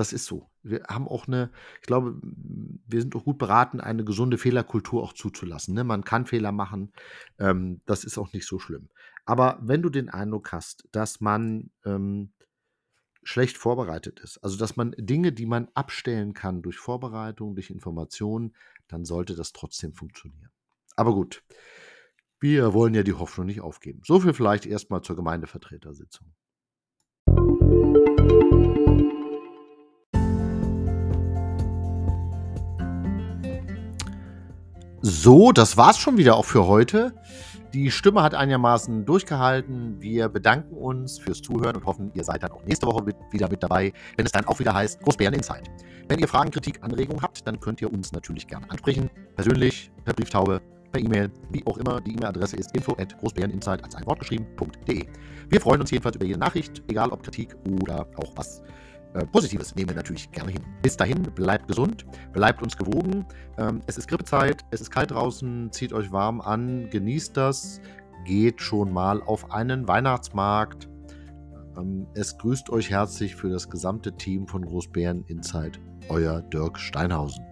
Das 0.00 0.14
ist 0.14 0.24
so. 0.24 0.48
Wir 0.62 0.84
haben 0.88 1.06
auch 1.06 1.28
eine, 1.28 1.50
ich 1.82 1.86
glaube, 1.86 2.18
wir 2.22 3.02
sind 3.02 3.14
auch 3.14 3.24
gut 3.24 3.36
beraten, 3.36 3.82
eine 3.82 4.02
gesunde 4.02 4.38
Fehlerkultur 4.38 5.02
auch 5.02 5.12
zuzulassen. 5.12 5.74
Ne? 5.74 5.84
Man 5.84 6.04
kann 6.04 6.24
Fehler 6.24 6.52
machen, 6.52 6.94
ähm, 7.38 7.82
das 7.84 8.04
ist 8.04 8.16
auch 8.16 8.32
nicht 8.32 8.46
so 8.46 8.58
schlimm. 8.58 8.88
Aber 9.26 9.58
wenn 9.60 9.82
du 9.82 9.90
den 9.90 10.08
Eindruck 10.08 10.52
hast, 10.52 10.88
dass 10.90 11.20
man 11.20 11.70
ähm, 11.84 12.32
schlecht 13.22 13.58
vorbereitet 13.58 14.20
ist, 14.20 14.38
also 14.38 14.56
dass 14.56 14.74
man 14.74 14.94
Dinge, 14.96 15.32
die 15.32 15.44
man 15.44 15.68
abstellen 15.74 16.32
kann 16.32 16.62
durch 16.62 16.78
Vorbereitung, 16.78 17.54
durch 17.54 17.68
Informationen, 17.68 18.56
dann 18.88 19.04
sollte 19.04 19.34
das 19.34 19.52
trotzdem 19.52 19.92
funktionieren. 19.92 20.50
Aber 20.96 21.12
gut, 21.12 21.42
wir 22.38 22.72
wollen 22.72 22.94
ja 22.94 23.02
die 23.02 23.12
Hoffnung 23.12 23.48
nicht 23.48 23.60
aufgeben. 23.60 24.00
So 24.06 24.18
viel 24.18 24.32
vielleicht 24.32 24.64
erstmal 24.64 25.02
zur 25.02 25.16
Gemeindevertretersitzung. 25.16 26.32
So, 35.02 35.50
das 35.50 35.78
war's 35.78 35.98
schon 35.98 36.18
wieder 36.18 36.36
auch 36.36 36.44
für 36.44 36.66
heute. 36.66 37.14
Die 37.72 37.90
Stimme 37.90 38.22
hat 38.22 38.34
einigermaßen 38.34 39.06
durchgehalten. 39.06 39.96
Wir 39.98 40.28
bedanken 40.28 40.74
uns 40.74 41.18
fürs 41.18 41.40
Zuhören 41.40 41.76
und 41.76 41.86
hoffen, 41.86 42.10
ihr 42.12 42.22
seid 42.22 42.42
dann 42.42 42.52
auch 42.52 42.62
nächste 42.64 42.86
Woche 42.86 43.02
mit, 43.04 43.16
wieder 43.30 43.48
mit 43.48 43.62
dabei, 43.62 43.94
wenn 44.18 44.26
es 44.26 44.32
dann 44.32 44.44
auch 44.44 44.58
wieder 44.58 44.74
heißt 44.74 45.00
Großbären 45.00 45.32
Insight. 45.32 45.70
Wenn 46.06 46.18
ihr 46.18 46.28
Fragen, 46.28 46.50
Kritik, 46.50 46.82
Anregungen 46.82 47.22
habt, 47.22 47.46
dann 47.46 47.58
könnt 47.60 47.80
ihr 47.80 47.90
uns 47.90 48.12
natürlich 48.12 48.46
gerne 48.46 48.70
ansprechen. 48.70 49.08
Persönlich, 49.36 49.90
per 50.04 50.12
Brieftaube, 50.12 50.60
per 50.92 51.00
E-Mail, 51.00 51.30
wie 51.50 51.66
auch 51.66 51.78
immer. 51.78 52.02
Die 52.02 52.12
E-Mail-Adresse 52.12 52.56
ist 52.56 52.74
info 52.74 52.92
at 52.98 53.18
großbäreninsight 53.20 53.82
als 53.82 53.94
ein 53.94 54.04
Wort 54.04 54.20
geschrieben.de. 54.20 55.06
Wir 55.48 55.60
freuen 55.62 55.80
uns 55.80 55.90
jedenfalls 55.90 56.16
über 56.16 56.26
jede 56.26 56.38
Nachricht, 56.38 56.82
egal 56.88 57.08
ob 57.10 57.22
Kritik 57.22 57.56
oder 57.82 58.06
auch 58.16 58.36
was 58.36 58.62
äh, 59.14 59.26
Positives 59.26 59.74
nehmen 59.74 59.90
wir 59.90 59.96
natürlich 59.96 60.30
gerne 60.30 60.52
hin. 60.52 60.62
Bis 60.82 60.96
dahin, 60.96 61.22
bleibt 61.22 61.66
gesund, 61.66 62.06
bleibt 62.32 62.62
uns 62.62 62.76
gewogen. 62.76 63.26
Ähm, 63.58 63.80
es 63.86 63.98
ist 63.98 64.08
Grippezeit, 64.08 64.64
es 64.70 64.80
ist 64.80 64.90
kalt 64.90 65.10
draußen, 65.10 65.72
zieht 65.72 65.92
euch 65.92 66.12
warm 66.12 66.40
an, 66.40 66.88
genießt 66.90 67.36
das, 67.36 67.80
geht 68.24 68.60
schon 68.60 68.92
mal 68.92 69.22
auf 69.22 69.50
einen 69.52 69.88
Weihnachtsmarkt. 69.88 70.88
Ähm, 71.76 72.06
es 72.14 72.38
grüßt 72.38 72.70
euch 72.70 72.90
herzlich 72.90 73.34
für 73.34 73.48
das 73.48 73.68
gesamte 73.68 74.12
Team 74.12 74.46
von 74.46 74.64
Großbären 74.64 75.24
Insight, 75.26 75.80
euer 76.08 76.42
Dirk 76.42 76.78
Steinhausen. 76.78 77.49